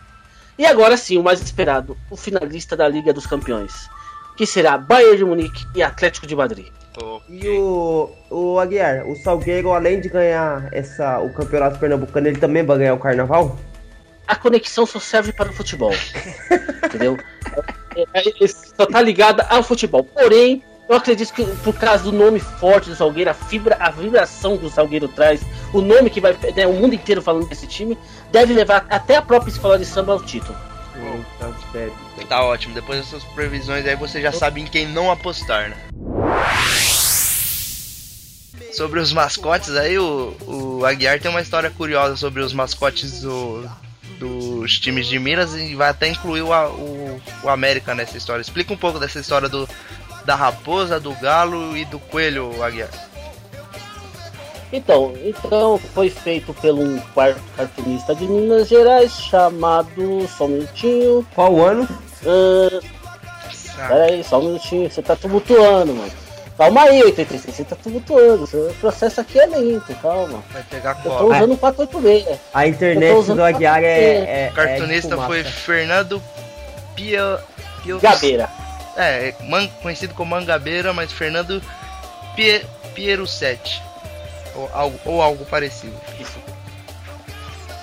[0.58, 3.74] E agora sim, o mais esperado, o finalista da Liga dos Campeões.
[4.36, 6.68] Que será Bayern de Munique e Atlético de Madrid.
[7.30, 12.64] E o, o Aguiar, o Salgueiro, além de ganhar essa, o campeonato pernambucano, ele também
[12.64, 13.58] vai ganhar o carnaval?
[14.28, 15.94] A conexão só serve para o futebol.
[16.84, 17.18] entendeu?
[17.96, 20.04] É, é, é, só tá ligada ao futebol.
[20.04, 24.58] Porém, eu acredito que por causa do nome forte do Salgueiro, a, fibra, a vibração
[24.58, 25.42] que o Salgueiro traz,
[25.74, 26.36] o nome que vai.
[26.56, 27.98] Né, o mundo inteiro falando desse time,
[28.32, 30.58] deve levar até a própria escola de samba ao título.
[32.28, 32.74] Tá ótimo.
[32.74, 35.78] Depois dessas previsões aí você já sabe em quem não apostar, né?
[38.74, 43.70] Sobre os mascotes aí, o, o Aguiar tem uma história curiosa sobre os mascotes do,
[44.18, 48.42] dos times de Minas e vai até incluir o, o, o América nessa história.
[48.42, 49.68] Explica um pouco dessa história do,
[50.26, 53.11] da raposa, do galo e do coelho, Aguiar.
[54.74, 60.28] Então, então foi feito por um quarto cartunista de Minas Gerais chamado.
[60.38, 61.28] Só um minutinho.
[61.36, 61.88] Qual ano?
[63.88, 64.90] Pera aí, só um minutinho.
[64.90, 66.12] Você tá tumultuando, mano.
[66.58, 68.44] Calma aí, 86, você tá tumultuando.
[68.44, 70.44] O processo aqui é lento, calma.
[70.52, 71.36] Vai pegar Eu tô cola.
[71.38, 72.40] usando 486.
[72.54, 74.22] A internet do Aguiar é.
[74.24, 74.28] 486.
[74.30, 75.28] é O cartunista é de fumaça.
[75.28, 76.24] foi Fernando
[76.96, 77.40] Pia...
[77.84, 78.00] Pio...
[78.00, 78.48] Gabeira.
[78.96, 81.62] É, man- conhecido como Mangabeira, mas Fernando
[82.36, 82.62] Pie...
[82.94, 83.82] Pieruccetti.
[84.56, 85.94] Ou algo, ou algo parecido.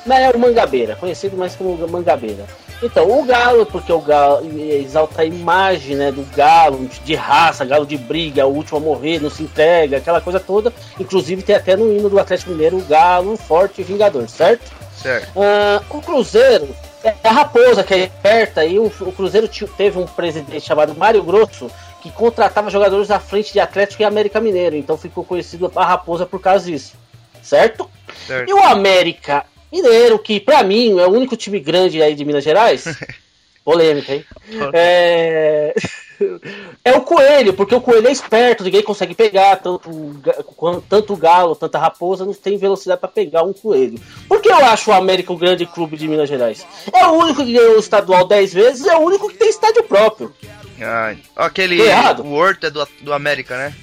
[0.06, 2.46] Não, é o Mangabeira, conhecido mais como Mangabeira.
[2.82, 7.84] Então, o galo, porque o galo exalta a imagem né, do galo, de raça, galo
[7.84, 10.72] de briga, o último a morrer, não se entrega, aquela coisa toda.
[10.98, 14.72] Inclusive tem até no hino do Atlético Mineiro o galo forte e vingador, certo?
[14.96, 15.28] Certo.
[15.36, 16.68] Ah, o Cruzeiro
[17.02, 18.78] é a raposa que é perto aí.
[18.78, 21.68] O, o Cruzeiro teve um presidente chamado Mário Grosso
[22.02, 24.76] que contratava jogadores à frente de Atlético e América Mineiro.
[24.76, 26.96] Então ficou conhecido a raposa por causa disso,
[27.42, 27.90] certo?
[28.26, 28.48] Certo.
[28.48, 32.44] E o América Mineiro, que pra mim é o único time grande aí de Minas
[32.44, 32.84] Gerais.
[33.68, 34.24] Polêmica, hein?
[34.72, 35.74] É...
[36.82, 41.16] é o coelho, porque o coelho é esperto, ninguém consegue pegar, tanto, o tanto o
[41.18, 44.00] galo, tanto a raposa, não tem velocidade pra pegar um coelho.
[44.26, 46.66] Por que eu acho o América um grande clube de Minas Gerais?
[46.90, 49.82] É o único que ganhou o estadual 10 vezes, é o único que tem estádio
[49.82, 50.32] próprio.
[50.80, 51.78] Ai, aquele.
[52.22, 53.74] O Horto é do, do América, né?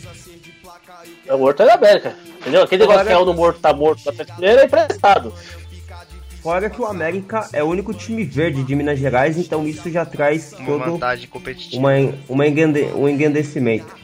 [1.27, 2.15] É o Horto é da América.
[2.45, 2.61] Entendeu?
[2.61, 5.33] Aquele negócio que é o no morto tá morto da Atlético Mineiro é emprestado.
[6.45, 10.06] Fora que o América é o único time verde de Minas Gerais, então isso já
[10.06, 11.75] traz Uma todo vantagem competitiva.
[11.80, 11.90] uma,
[12.30, 13.95] uma engrande- um engrandecimento.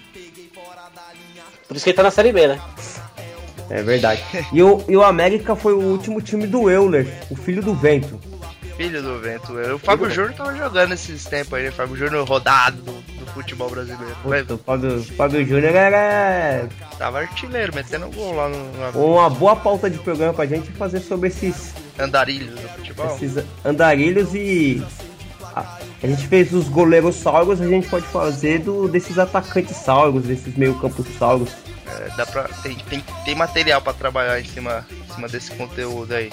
[1.67, 2.59] Por isso que ele tá na Série B, né?
[3.69, 4.23] É verdade.
[4.51, 8.19] E o, e o América foi o último time do Euler, o filho do vento.
[8.75, 9.53] Filho do vento.
[9.75, 11.71] O Fábio Júnior tava jogando esses tempos aí, né?
[11.71, 14.15] Fábio Júnior rodado do, do futebol brasileiro.
[14.23, 19.55] Puta, o Fábio, Fábio Júnior era Tava artilheiro, metendo gol lá no, no uma boa
[19.55, 23.15] pauta de programa pra gente fazer sobre esses, andarilhos do futebol.
[23.15, 24.83] esses andarilhos e.
[25.55, 30.55] A, gente fez os goleiros sauros, a gente pode fazer do, desses atacantes sauros, desses
[30.55, 31.49] meio-campos sauros.
[31.85, 36.13] É, dá pra, tem, tem, tem material pra trabalhar em cima, em cima desse conteúdo
[36.13, 36.31] aí.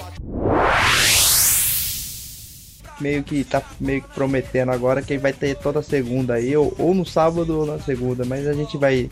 [2.99, 6.93] Meio que tá meio que prometendo agora que vai ter toda segunda aí, ou, ou
[6.93, 9.09] no sábado ou na segunda, mas a gente vai.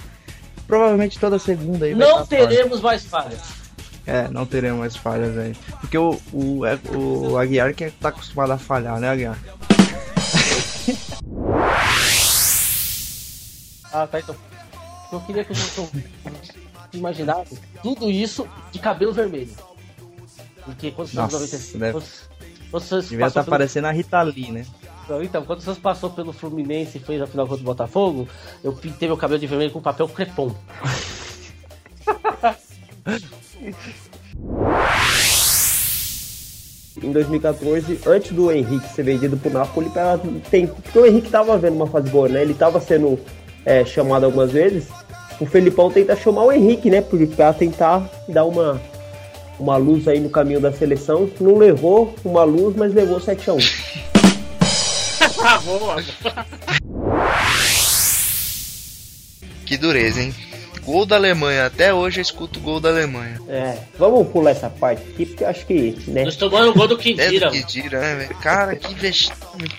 [0.65, 3.56] Provavelmente toda segunda aí Não teremos mais falhas.
[4.07, 5.53] É, não teremos mais falhas aí.
[5.81, 9.37] Porque o, o, é- o Aguiar que tá acostumado a falhar, né, Aguiar?
[13.91, 14.35] Ah, tá, então.
[15.11, 15.89] Eu queria que eu
[16.93, 19.53] imaginasse tudo isso de cabelo vermelho.
[20.65, 22.27] Porque quando anos Nossa, 90 deve- quando-
[23.07, 24.65] Devia estar pelo- parecendo a Rita Lee, né?
[25.07, 28.27] Não, Então, quando o Santos passou pelo Fluminense e fez a final contra o Botafogo,
[28.61, 30.53] eu pintei meu cabelo de vermelho com papel crepom.
[37.01, 40.19] Em 2014, antes do Henrique ser vendido pro Napoli, pra
[40.49, 42.41] tem, porque o Henrique tava vendo uma fase boa, né?
[42.41, 43.19] Ele tava sendo
[43.65, 44.87] é, chamado algumas vezes.
[45.39, 47.01] O Felipão tenta chamar o Henrique, né?
[47.01, 48.81] Porque pra tentar dar uma,
[49.59, 51.29] uma luz aí no caminho da seleção.
[51.39, 53.63] Não levou uma luz, mas levou 7x1.
[55.39, 56.03] Ah, boa.
[59.65, 60.33] Que dureza, hein?
[60.87, 61.65] Gol da Alemanha.
[61.65, 63.41] Até hoje eu escuto gol da Alemanha.
[63.49, 66.23] É, vamos pular essa parte aqui, porque eu acho que, né?
[66.23, 67.49] Nós tomamos o gol do É Quintira.
[67.49, 68.35] do né, velho?
[68.41, 69.69] Cara, que vexame.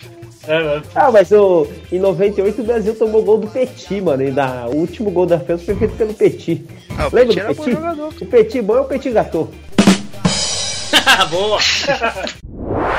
[0.94, 4.22] Ah, mas o, em 98 o Brasil tomou gol do Petit, mano.
[4.22, 6.62] E da, o último gol da França foi feito pelo Petit.
[6.90, 7.74] Ah, o Lembra Petit do bom Petit?
[7.74, 8.08] jogador.
[8.20, 9.50] O Petit bom é o Petit Gâteau.
[11.30, 11.58] boa.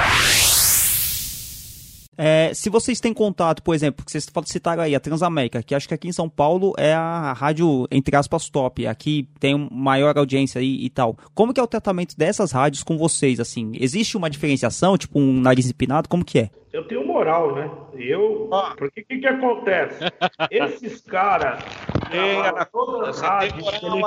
[2.22, 5.88] É, se vocês têm contato, por exemplo, que vocês citaram aí, a Transamérica, que acho
[5.88, 8.86] que aqui em São Paulo é a rádio, entre aspas, top.
[8.86, 11.18] Aqui tem maior audiência aí e tal.
[11.34, 13.72] Como que é o tratamento dessas rádios com vocês, assim?
[13.74, 16.10] Existe uma diferenciação, tipo um nariz empinado?
[16.10, 16.50] Como que é?
[16.74, 17.72] Eu tenho moral, né?
[17.94, 18.50] Eu.
[18.78, 20.04] Porque o que, que acontece?
[20.52, 21.64] Esses caras.
[23.10, 24.02] As rádios, televi-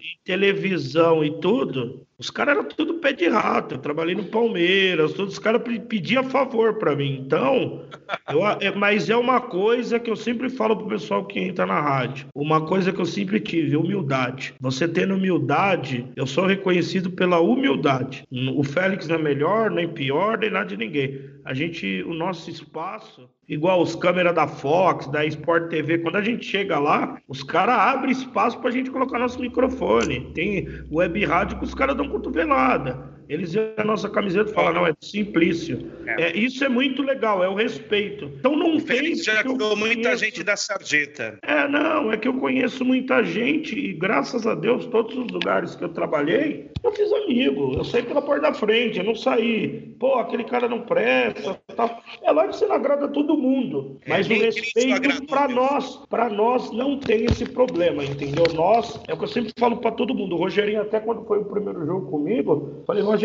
[0.00, 3.74] e televisão e tudo, os caras eram tudo pé de rato.
[3.74, 7.20] Eu trabalhei no Palmeiras, todos os caras pe- pediam favor pra mim.
[7.24, 7.82] Então,
[8.30, 11.80] eu é- mas é uma coisa que eu sempre falo pro pessoal que entra na
[11.80, 12.26] rádio.
[12.34, 14.54] Uma coisa que eu sempre tive, humildade.
[14.60, 18.22] Você tendo humildade, eu sou reconhecido pela humildade.
[18.54, 21.20] O Félix não é melhor, nem pior, nem nada de ninguém.
[21.44, 26.22] A gente, o nosso espaço, igual os câmeras da Fox, da Sport TV, quando a
[26.22, 30.32] gente chega lá, os caras abrem espaço pra gente colocar nosso microfone.
[30.34, 33.21] Tem web rádio que os caras dão cotovelada.
[33.32, 35.90] Eles veem a nossa camiseta e falam, não, é Simplício.
[36.06, 38.26] É, isso é muito legal, é o respeito.
[38.38, 39.14] Então não tem.
[39.14, 41.38] Já curou muita gente da sarjeta.
[41.42, 45.74] é, não, é que eu conheço muita gente e graças a Deus, todos os lugares
[45.74, 47.72] que eu trabalhei, eu fiz amigo.
[47.74, 49.94] Eu saí pela porta da frente, eu não saí.
[49.98, 51.58] Pô, aquele cara não presta.
[51.74, 52.02] Tal.
[52.22, 53.98] É lá que você não agrada todo mundo.
[54.06, 58.44] Mas o quem que respeito para nós, para nós não tem esse problema, entendeu?
[58.54, 60.34] Nós, é o que eu sempre falo para todo mundo.
[60.34, 63.21] O Rogerinho, até quando foi o primeiro jogo comigo, falei, Rogerinho,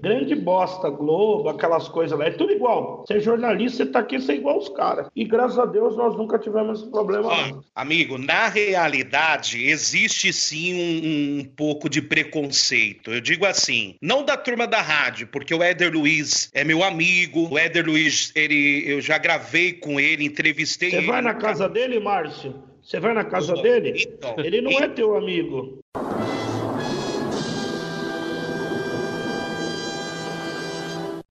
[0.00, 3.04] grande bosta, Globo, aquelas coisas lá, é tudo igual.
[3.06, 5.06] Você é jornalista, você tá aqui, você é igual os caras.
[5.14, 7.28] E graças a Deus nós nunca tivemos esse problema.
[7.48, 7.60] não.
[7.74, 13.12] Amigo, na realidade, existe sim um, um pouco de preconceito.
[13.12, 17.48] Eu digo assim, não da turma da rádio, porque o Éder Luiz é meu amigo.
[17.50, 21.06] O Éder Luiz, ele, eu já gravei com ele, entrevistei Você ele.
[21.06, 22.54] vai na casa dele, Márcio?
[22.82, 23.94] Você vai na casa Então, dele?
[24.08, 25.78] então, Ele não é teu amigo.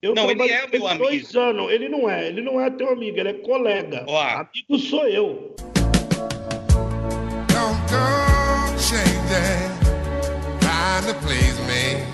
[0.03, 1.05] Eu Não, ele é meu amigo.
[1.05, 1.71] dois anos.
[1.73, 2.29] Ele não é.
[2.29, 3.19] Ele não é teu amigo.
[3.19, 4.05] Ele é colega.
[4.07, 5.57] Amigo sou eu.
[7.49, 9.73] Don't go changing,
[10.61, 12.05] trying to please me.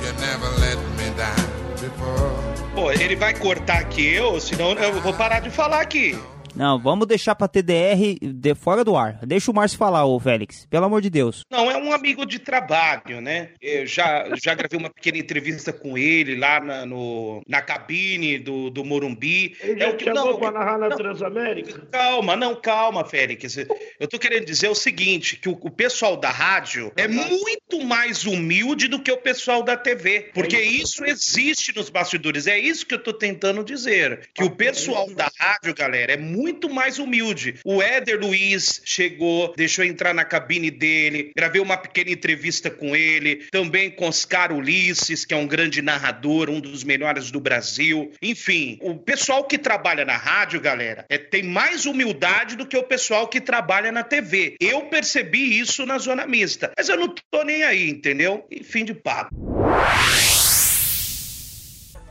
[0.00, 1.34] You never let me down
[1.80, 2.38] before.
[2.76, 6.16] Pô, ele vai cortar aqui eu, senão eu vou parar de falar aqui.
[6.58, 9.20] Não, vamos deixar pra TDR de fora do ar.
[9.24, 10.66] Deixa o Márcio falar, ô Félix.
[10.68, 11.42] Pelo amor de Deus.
[11.50, 13.50] Não, é um amigo de trabalho, né?
[13.62, 18.70] Eu já, já gravei uma pequena entrevista com ele lá na, no, na cabine do,
[18.70, 19.56] do Morumbi.
[19.60, 21.86] Ele É o que- chamou não, pra narrar na Transamérica?
[21.92, 23.56] Calma, não, calma, Félix.
[24.00, 28.24] Eu tô querendo dizer o seguinte, que o, o pessoal da rádio é muito mais
[28.24, 32.46] humilde do que o pessoal da TV, porque isso existe nos bastidores.
[32.46, 36.47] É isso que eu tô tentando dizer, que o pessoal da rádio, galera, é muito
[36.78, 37.56] mais humilde.
[37.64, 43.46] O Éder Luiz chegou, deixou entrar na cabine dele, gravei uma pequena entrevista com ele,
[43.50, 48.12] também com Oscar Ulisses, que é um grande narrador, um dos melhores do Brasil.
[48.22, 52.82] Enfim, o pessoal que trabalha na rádio, galera, é, tem mais humildade do que o
[52.82, 54.56] pessoal que trabalha na TV.
[54.60, 58.46] Eu percebi isso na zona mista, mas eu não tô nem aí, entendeu?
[58.50, 59.34] E fim de papo.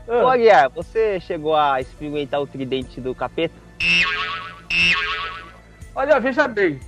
[0.06, 3.67] Ô, Aguiar, você chegou a experimentar o tridente do capeta?
[5.94, 6.78] Olha, veja bem.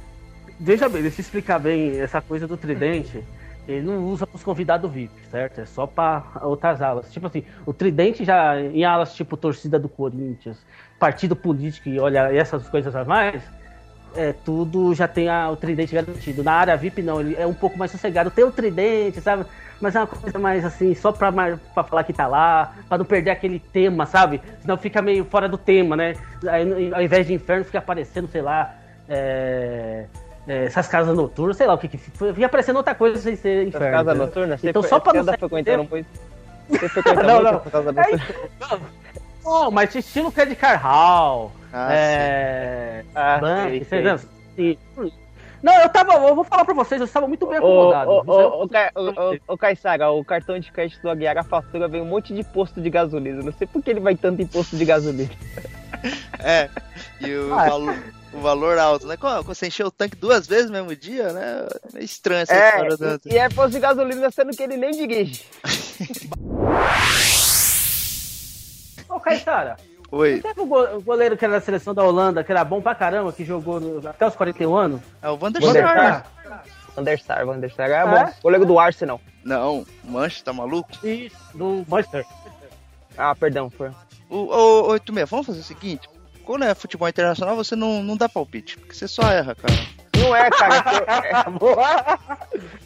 [0.59, 3.25] Veja bem, deixa eu explicar bem essa coisa do tridente.
[3.67, 5.61] Ele não usa para os convidados VIP, certo?
[5.61, 7.11] É só para outras alas.
[7.13, 10.59] Tipo assim, o tridente já em alas tipo torcida do Corinthians,
[10.99, 13.43] partido político e olha essas coisas a mais,
[14.15, 16.43] é tudo já tem a- o tridente garantido.
[16.43, 18.31] Na área VIP não, ele é um pouco mais sossegado.
[18.31, 19.45] Tem o tridente, sabe?
[19.81, 23.05] Mas é uma coisa mais assim, só pra, pra falar que tá lá, pra não
[23.05, 24.41] perder aquele tema, sabe?
[24.61, 26.15] Senão fica meio fora do tema, né?
[26.47, 28.75] Aí, ao invés de inferno, fica aparecendo, sei lá,
[29.09, 30.05] é,
[30.47, 32.33] é, essas casas noturnas, sei lá o que que fica.
[32.35, 33.87] Fica aparecendo outra coisa sem ser inferno.
[33.91, 34.27] casas entendeu?
[34.27, 34.65] noturnas?
[34.65, 36.09] Então foi- só pra você não sair frequentando tema- muito?
[36.69, 37.61] Você frequenta Não, não.
[37.61, 38.81] causa É.
[39.43, 41.53] Não, mas estilo Fred Carral.
[41.73, 43.05] Ah, é.
[43.15, 44.19] Ah, Bank, sei, sei,
[44.57, 44.79] sei.
[45.63, 46.15] Não, eu tava.
[46.15, 48.11] Eu vou falar pra vocês, eu estava muito bem acomodado.
[48.11, 49.01] ô, ô, ô, Ca- ô,
[49.33, 52.43] ô, ô, Caissara, o cartão de crédito do Aguiar, a fatura vem um monte de
[52.43, 53.43] posto de gasolina.
[53.43, 55.31] Não sei por que ele vai tanto em posto de gasolina.
[56.43, 56.71] É,
[57.21, 57.69] e o, Ah, é.
[57.69, 59.19] valor, o valor alto, né?
[59.19, 61.67] Quando você encheu o tanque duas vezes no mesmo dia, né?
[61.95, 63.21] É estranho essa É, história do...
[63.29, 65.45] e, e é posto de gasolina sendo que ele nem dirige.
[69.09, 69.77] Ô, Caetara.
[70.13, 70.35] Oi.
[70.37, 72.81] Não teve o go- o goleiro que era da seleção da Holanda, que era bom
[72.83, 75.01] pra caramba, que jogou no- até os 41 anos?
[75.23, 75.73] É o Van der Sar.
[75.73, 76.65] Sar.
[76.97, 78.05] Van der Sar, Van der Sar é É?
[78.07, 78.33] bom.
[78.43, 79.21] Goleiro do Arsenal.
[79.45, 80.89] Não, Mancha, tá maluco?
[81.07, 82.27] Isso, do Manchester.
[83.17, 83.91] Ah, perdão, foi.
[84.29, 84.99] O, ô, ô,
[85.29, 86.09] vamos fazer o seguinte:
[86.45, 89.75] quando é futebol internacional, você não, não dá palpite, porque você só erra, cara.
[90.19, 90.85] Não é, cara.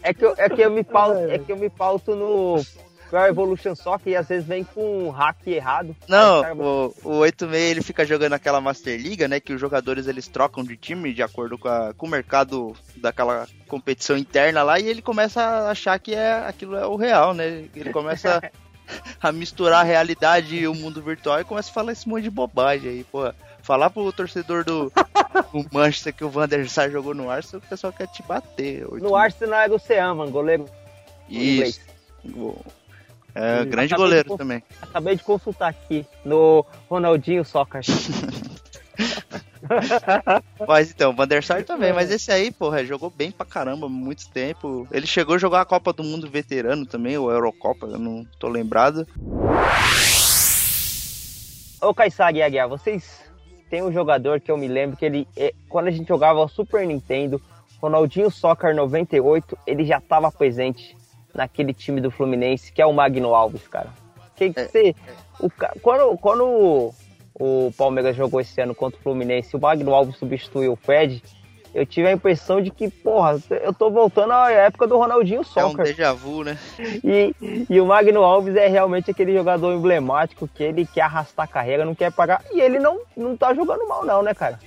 [0.02, 2.60] É que eu, é, é que eu me pauto, é que eu me pauto no
[3.14, 5.94] Pro Evolution Soccer e às vezes vem com um hack errado.
[6.08, 9.38] Não, Aí, o, o 86 ele fica jogando aquela Master Liga, né?
[9.40, 13.46] Que os jogadores eles trocam de time de acordo com, a- com o mercado daquela
[13.68, 17.64] competição interna lá e ele começa a achar que é aquilo é o real, né?
[17.74, 18.42] Ele começa
[19.22, 22.30] a misturar a realidade e o mundo virtual e começa a falar esse monte de
[22.30, 23.32] bobagem aí, pô.
[23.62, 24.92] Falar pro torcedor do,
[25.52, 28.86] do Manchester que o Van der Sar jogou no Arsenal, o pessoal quer te bater.
[29.00, 30.66] No Arsenal era o Seaman, goleiro.
[31.30, 31.80] Isso.
[33.34, 34.62] É, Hum, grande acabei goleiro também.
[34.80, 37.82] Acabei de consultar aqui no Ronaldinho Soccer.
[40.66, 43.88] Mas então, o Van der Sar também, mas esse aí, porra, jogou bem pra caramba,
[43.88, 44.86] muito tempo.
[44.90, 48.48] Ele chegou a jogar a Copa do Mundo veterano também, ou Eurocopa, eu não tô
[48.48, 49.06] lembrado.
[51.80, 53.22] Ô Kaysari e Aguiar, vocês
[53.68, 56.48] têm um jogador que eu me lembro que ele, é, quando a gente jogava o
[56.48, 57.40] Super Nintendo,
[57.80, 60.96] Ronaldinho Soccer 98, ele já estava presente
[61.34, 63.88] naquele time do Fluminense, que é o Magno Alves, cara.
[64.36, 64.94] Que que você,
[65.40, 66.94] o, ca- quando, quando o,
[67.38, 71.22] o Palmeiras jogou esse ano contra o Fluminense, o Magno Alves substituiu o Fred,
[71.74, 75.64] eu tive a impressão de que, porra, eu tô voltando à época do Ronaldinho É
[75.64, 75.84] um Soccer.
[75.86, 76.56] déjà vu, né?
[77.02, 77.34] E,
[77.68, 81.84] e o Magno Alves é realmente aquele jogador emblemático que ele quer arrastar a carreira,
[81.84, 82.44] não quer pagar.
[82.52, 84.60] E ele não, não tá jogando mal, não, né, cara?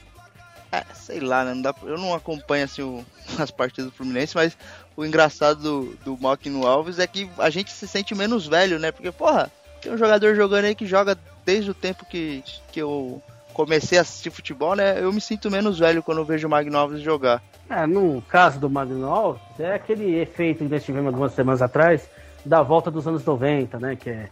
[0.70, 1.54] É, sei lá, né?
[1.54, 3.06] Não dá, eu não acompanho assim o-
[3.40, 4.58] as partidas do Fluminense, mas
[4.98, 8.92] o engraçado do, do Malquino Alves é que a gente se sente menos velho, né?
[8.92, 13.22] Porque, porra, tem um jogador jogando aí que joga desde o tempo que, que eu
[13.54, 15.00] comecei a assistir futebol, né?
[15.00, 17.44] Eu me sinto menos velho quando eu vejo o Magno Alves jogar.
[17.70, 22.10] É, no caso do Magno Alves, é aquele efeito que nós tivemos algumas semanas atrás,
[22.44, 23.96] da volta dos anos 90, né?
[23.96, 24.30] Que é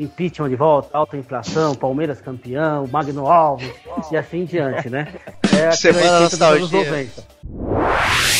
[0.00, 3.72] impeachment de volta, alta inflação, Palmeiras campeão, Magno Alves,
[4.10, 5.14] e assim em diante, né?
[5.44, 6.90] É aquele Semana efeito dos anos nostalgia.
[6.90, 8.37] 90.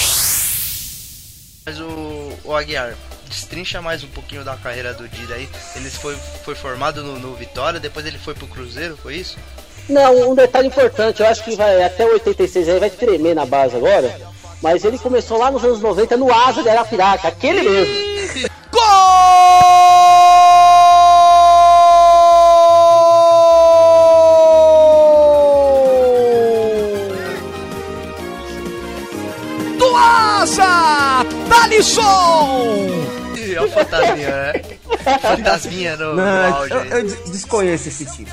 [1.69, 2.95] Mas o, o Aguiar,
[3.29, 5.47] destrincha mais um pouquinho da carreira do Dida aí.
[5.77, 9.37] Ele foi, foi formado no, no Vitória, depois ele foi pro Cruzeiro, foi isso?
[9.87, 13.45] Não, um detalhe importante, eu acho que vai até o 86 aí vai tremer na
[13.45, 14.19] base agora.
[14.63, 18.49] Mas ele começou lá nos anos 90 no Asa de Arapiraca, aquele mesmo.
[18.73, 18.79] Do
[33.37, 34.53] Ih, É o fantasminha, né?
[35.21, 38.31] Fantasminha no, no Não, áudio eu, eu des- desconheço esse tipo.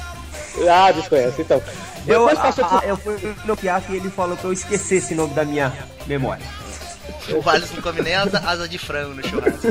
[0.70, 1.62] Ah, desconhece, então.
[2.08, 5.18] Eu, passou a- a- eu fui no Piaf e ele falou que eu esquecesse o
[5.18, 5.72] nome da minha
[6.08, 6.46] memória.
[7.30, 9.68] O Valles não come nem asa, asa de frango no churrasco.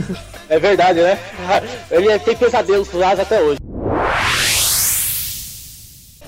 [0.48, 1.18] É verdade, né?
[1.90, 3.58] Ele tem pesadelos com o Asa até hoje.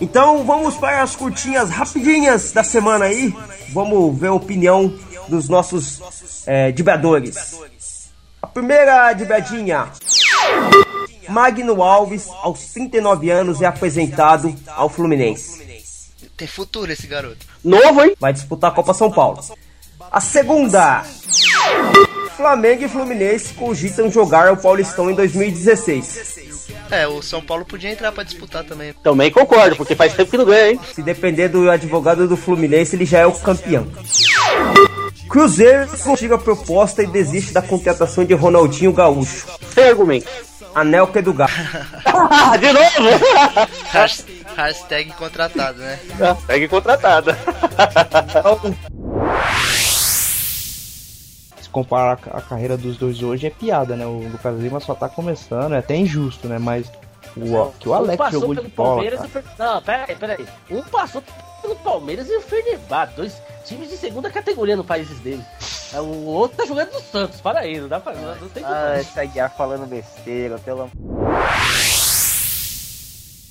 [0.01, 3.35] Então vamos para as curtinhas rapidinhas da semana aí.
[3.73, 4.93] Vamos ver a opinião
[5.29, 6.01] dos nossos
[6.47, 7.37] é, dibradores.
[8.41, 9.91] A primeira dibradinha.
[11.29, 15.67] Magno Alves, aos 39 anos, é apresentado ao Fluminense.
[16.37, 17.47] Tem futuro esse garoto.
[17.65, 18.15] Novo, hein?
[18.21, 19.43] Vai disputar a Copa São Paulo.
[20.11, 21.03] A segunda.
[22.37, 26.36] Flamengo e Fluminense cogitam jogar o Paulistão em 2016.
[26.91, 28.95] É, o São Paulo podia entrar pra disputar também.
[29.03, 30.81] Também concordo, porque faz tempo que não ganha, hein?
[30.95, 33.87] Se depender do advogado do Fluminense, ele já é o campeão.
[35.29, 39.47] Cruzeiro consiga a proposta e desiste da contratação de Ronaldinho Gaúcho.
[39.75, 40.29] Sem argumento.
[40.75, 41.53] Anelca do Gato.
[42.61, 43.25] de novo?
[43.93, 44.25] Has-
[44.57, 45.99] Hashtag contratado, né?
[46.47, 47.37] Segue contratada.
[51.77, 54.07] Comparar a ca- a carreira dos dois hoje é piada, né?
[54.07, 56.57] O Lucas Lima só tá começando, é até injusto, né?
[56.59, 56.91] Mas
[57.37, 58.89] o, que o Um Alex passou jogou pelo de bola.
[58.95, 59.45] Palmeiras cara.
[59.45, 59.59] e.
[59.63, 60.47] Não, peraí, peraí.
[60.71, 61.23] Um passou
[61.61, 63.13] pelo Palmeiras e o Fernebar.
[63.15, 63.35] Dois
[63.67, 65.45] times de segunda categoria no país deles.
[65.93, 67.43] É, O outro tá jogando no Santos.
[67.43, 68.15] Para aí, não dá pra.
[68.15, 70.93] Não, não tem Ah, esse Aguiar falando besteira, pelo amor.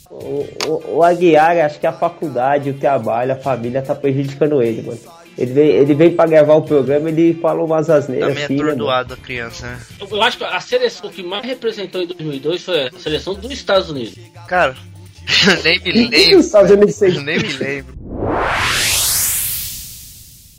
[0.09, 4.81] O, o, o Aguiar, acho que a faculdade, o trabalho, a família tá prejudicando ele,
[4.81, 4.99] mano.
[5.38, 8.30] Ele vem, ele vem pra gravar o programa ele fala umas asneiras.
[8.30, 8.72] Tá meio assim, né, mano?
[8.72, 9.80] atordoado a criança, né?
[9.99, 13.89] Eu acho que a seleção que mais representou em 2002 foi a seleção dos Estados
[13.89, 14.15] Unidos.
[14.47, 14.75] Cara,
[15.64, 16.39] nem me lembro.
[16.39, 17.95] Estados Unidos nem me lembro.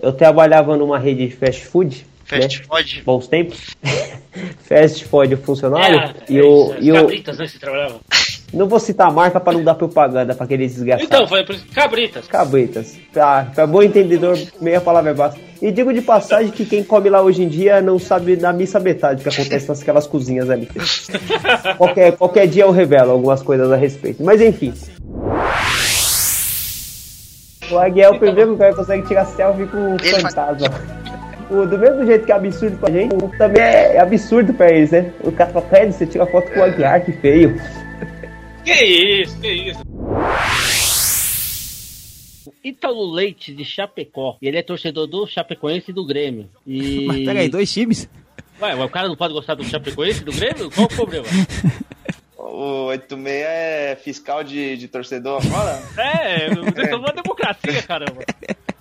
[0.00, 2.06] Eu trabalhava numa rede de fast food.
[2.24, 2.64] Fast né?
[2.68, 3.02] food?
[3.04, 3.76] Bons tempos.
[4.68, 5.98] fast food funcionário.
[5.98, 7.46] É, e o, é, e o, Cabritas, né?
[7.46, 8.00] Você trabalhava?
[8.52, 11.06] Não vou citar a marca pra não dar propaganda pra aqueles desgraçados.
[11.06, 11.44] Então, foi.
[11.74, 12.26] Cabritas.
[12.28, 12.96] Cabritas.
[13.12, 15.38] Pra bom entendedor, meia palavra é basta.
[15.60, 18.78] E digo de passagem que quem come lá hoje em dia não sabe na missa
[18.78, 20.68] metade do que acontece naquelas cozinhas ali.
[21.78, 24.22] qualquer, qualquer dia eu revelo algumas coisas a respeito.
[24.22, 24.74] Mas enfim.
[27.70, 30.68] O Aguiar é o primeiro cara que consegue tirar selfie com o fantasma.
[31.50, 34.90] O, do mesmo jeito que é absurdo pra gente, o- também é absurdo pra eles,
[34.90, 35.12] né?
[35.24, 37.60] O cara fala, pede, você tira foto com o Aguiar, que feio.
[38.66, 38.84] Que
[39.22, 39.80] isso, que isso.
[42.44, 44.36] O Ítalo Leite de Chapecó.
[44.42, 46.50] E ele é torcedor do Chapecoense e do Grêmio.
[46.66, 47.06] E...
[47.06, 48.08] Mas peraí, dois times?
[48.60, 50.68] Ué, o cara não pode gostar do Chapecoense e do Grêmio?
[50.72, 51.26] Qual o problema?
[52.38, 55.82] O 86 é fiscal de, de torcedor agora?
[55.98, 58.24] É, vocês são uma democracia, caramba.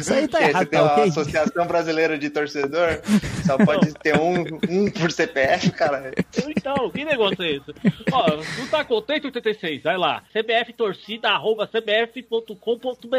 [0.00, 1.08] Isso aí tá Porque errado, você tem tá uma ok?
[1.08, 3.00] Associação Brasileira de Torcedor,
[3.46, 6.12] só pode ter um, um por CPF, cara.
[6.48, 7.72] Então, que negócio é esse?
[8.10, 8.26] Ó,
[8.58, 9.82] não tá contente, 86?
[9.82, 10.22] Vai lá.
[10.32, 13.16] CBF torcida, arroba cbf.com.br.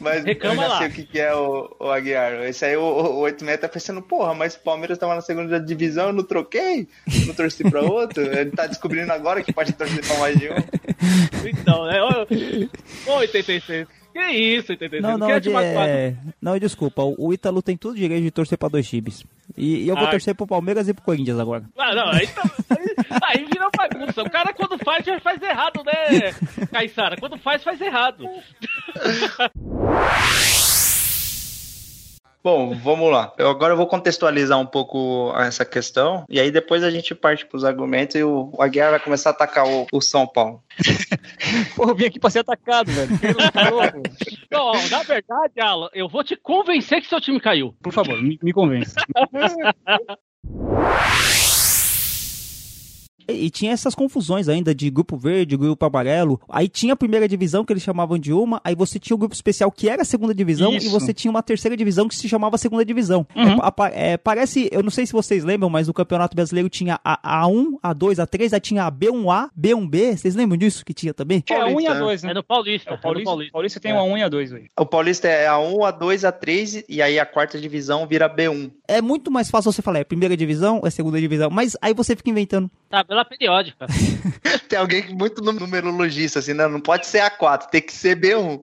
[0.00, 0.78] Mas Reclama eu já lá.
[0.78, 2.42] sei o que, que é o, o Aguiar.
[2.44, 6.08] Esse aí, o, o 86 tá pensando, porra, mas o Palmeiras tava na segunda divisão,
[6.08, 6.88] eu não troquei,
[7.26, 8.22] não torci pra outro.
[8.22, 10.56] Ele tá descobrindo agora que pode torcer pra mais de um.
[11.46, 12.02] Então, né?
[13.06, 13.86] Ô, 86.
[14.16, 15.02] Que isso, 86?
[15.02, 16.16] Não, não, de, é...
[16.40, 17.02] não, desculpa.
[17.02, 19.24] O o Ítalo tem tudo direito de torcer pra dois times.
[19.56, 20.10] E, e eu vou Ai.
[20.10, 21.64] torcer pro Palmeiras e pro Corinthians agora.
[21.76, 24.22] Ah, não, aí, tá, aí, aí vira bagunça.
[24.22, 26.32] O cara quando faz, já faz errado, né,
[26.72, 27.16] Caissara?
[27.16, 28.24] Quando faz, faz errado.
[32.46, 33.32] Bom, vamos lá.
[33.36, 37.44] Eu agora eu vou contextualizar um pouco essa questão, e aí depois a gente parte
[37.44, 40.62] pros argumentos e o, o Aguiar vai começar a atacar o, o São Paulo.
[41.74, 43.10] Pô, eu vim aqui pra ser atacado, velho.
[44.48, 47.74] Não, na verdade, Alan, eu vou te convencer que seu time caiu.
[47.82, 48.94] Por favor, me, me convence.
[53.28, 56.40] E, e tinha essas confusões ainda de grupo verde, grupo amarelo.
[56.48, 59.34] Aí tinha a primeira divisão que eles chamavam de uma, aí você tinha o grupo
[59.34, 60.86] especial que era a segunda divisão Isso.
[60.86, 63.26] e você tinha uma terceira divisão que se chamava segunda divisão.
[63.34, 63.58] Uhum.
[63.92, 67.46] É, é, parece, eu não sei se vocês lembram, mas no Campeonato Brasileiro tinha a
[67.46, 70.16] A1, A2, A3, aí tinha a B1A, B1B.
[70.16, 71.42] Vocês lembram disso que tinha também?
[71.48, 72.32] É a 1 e a 2, né?
[72.36, 72.90] É Paulista.
[72.90, 73.52] É o Paulista, Paulista.
[73.52, 74.70] Paulista tem uma 1 e a 2 hoje.
[74.78, 78.70] O Paulista é A1, A2, A3, e aí a quarta divisão vira B1.
[78.88, 82.14] É muito mais fácil você falar, é primeira divisão, é segunda divisão, mas aí você
[82.14, 82.70] fica inventando.
[83.16, 83.86] Tabela periódica.
[84.68, 86.66] Tem alguém muito num- numerologista, assim, né?
[86.68, 88.60] Não pode ser A4, tem que ser B1.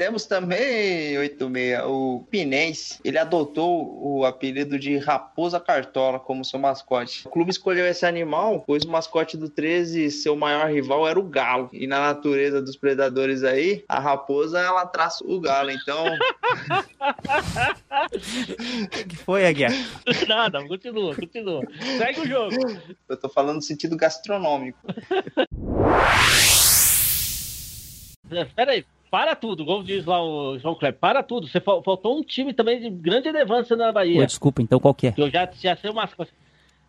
[0.00, 2.98] Temos também, 86, o Pinense.
[3.04, 7.28] Ele adotou o apelido de Raposa Cartola como seu mascote.
[7.28, 11.22] O clube escolheu esse animal, pois o mascote do 13, seu maior rival, era o
[11.22, 11.68] galo.
[11.70, 15.70] E na natureza dos predadores aí, a raposa, ela traça o galo.
[15.70, 16.06] Então,
[18.06, 19.72] O que foi, Aguiar?
[20.26, 21.62] Nada, continua, continua.
[21.98, 22.56] Segue o jogo.
[23.06, 24.78] eu tô falando no sentido gastronômico.
[28.56, 31.46] Pera aí, para tudo, como diz lá o João Kleber, para tudo.
[31.48, 34.24] Você fal- faltou um time também de grande relevância na Pô, Bahia.
[34.26, 35.12] desculpa, então qual que é?
[35.12, 36.32] Que eu já, já sei o mascote.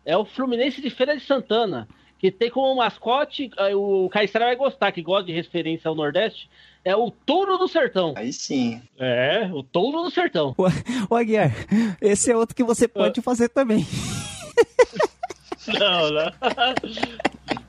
[0.04, 4.56] É o Fluminense de Feira de Santana, que tem como mascote, aí o Caissara vai
[4.56, 6.48] gostar, que gosta de referência ao Nordeste,
[6.84, 8.12] é o Touro do Sertão.
[8.16, 8.80] Aí sim.
[8.98, 10.54] É, o Touro do Sertão.
[11.10, 11.52] Ô, Aguiar,
[12.00, 13.84] esse é outro que você pode fazer também.
[15.78, 16.32] Não, não.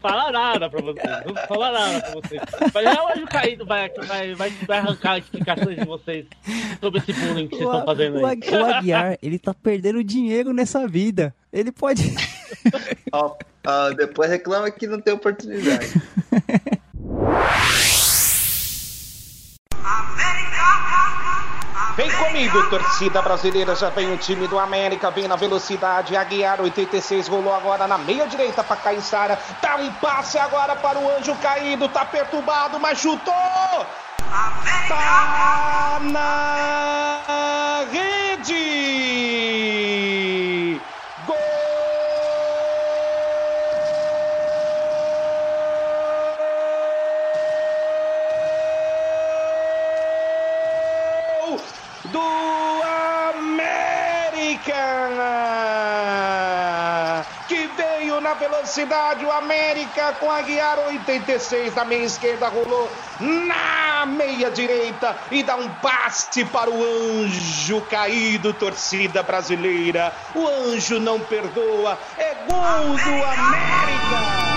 [0.00, 1.04] Fala nada pra vocês.
[1.26, 2.42] Não fala nada pra vocês.
[2.74, 6.26] Mas já hoje o Caído vai, vai, vai, vai arrancar explicações de vocês
[6.80, 8.38] sobre esse bullying que vocês estão fazendo O, aí.
[8.38, 11.34] O Aguiar, ele tá perdendo dinheiro nessa vida.
[11.52, 12.14] Ele pode.
[13.12, 15.92] Ó, ó, depois reclama que não tem oportunidade.
[21.96, 23.74] Vem comigo, torcida brasileira.
[23.74, 26.16] Já vem o time do América, vem na velocidade.
[26.16, 29.38] Aguiar 86 rolou agora na meia direita para Caissara.
[29.60, 31.88] Dá um passe agora para o anjo caído.
[31.88, 33.34] Tá perturbado, mas chutou!
[34.88, 38.90] Tá na rede!
[41.26, 41.36] Gol
[52.04, 52.20] do
[53.34, 54.84] América!
[57.48, 59.24] Que veio na na velocidade.
[59.24, 62.90] O América com a Guiar 86 na meia esquerda rolou
[63.20, 70.12] na meia direita e dá um passe para o anjo caído, torcida brasileira.
[70.34, 71.98] O anjo não perdoa.
[72.18, 74.49] É gol do América.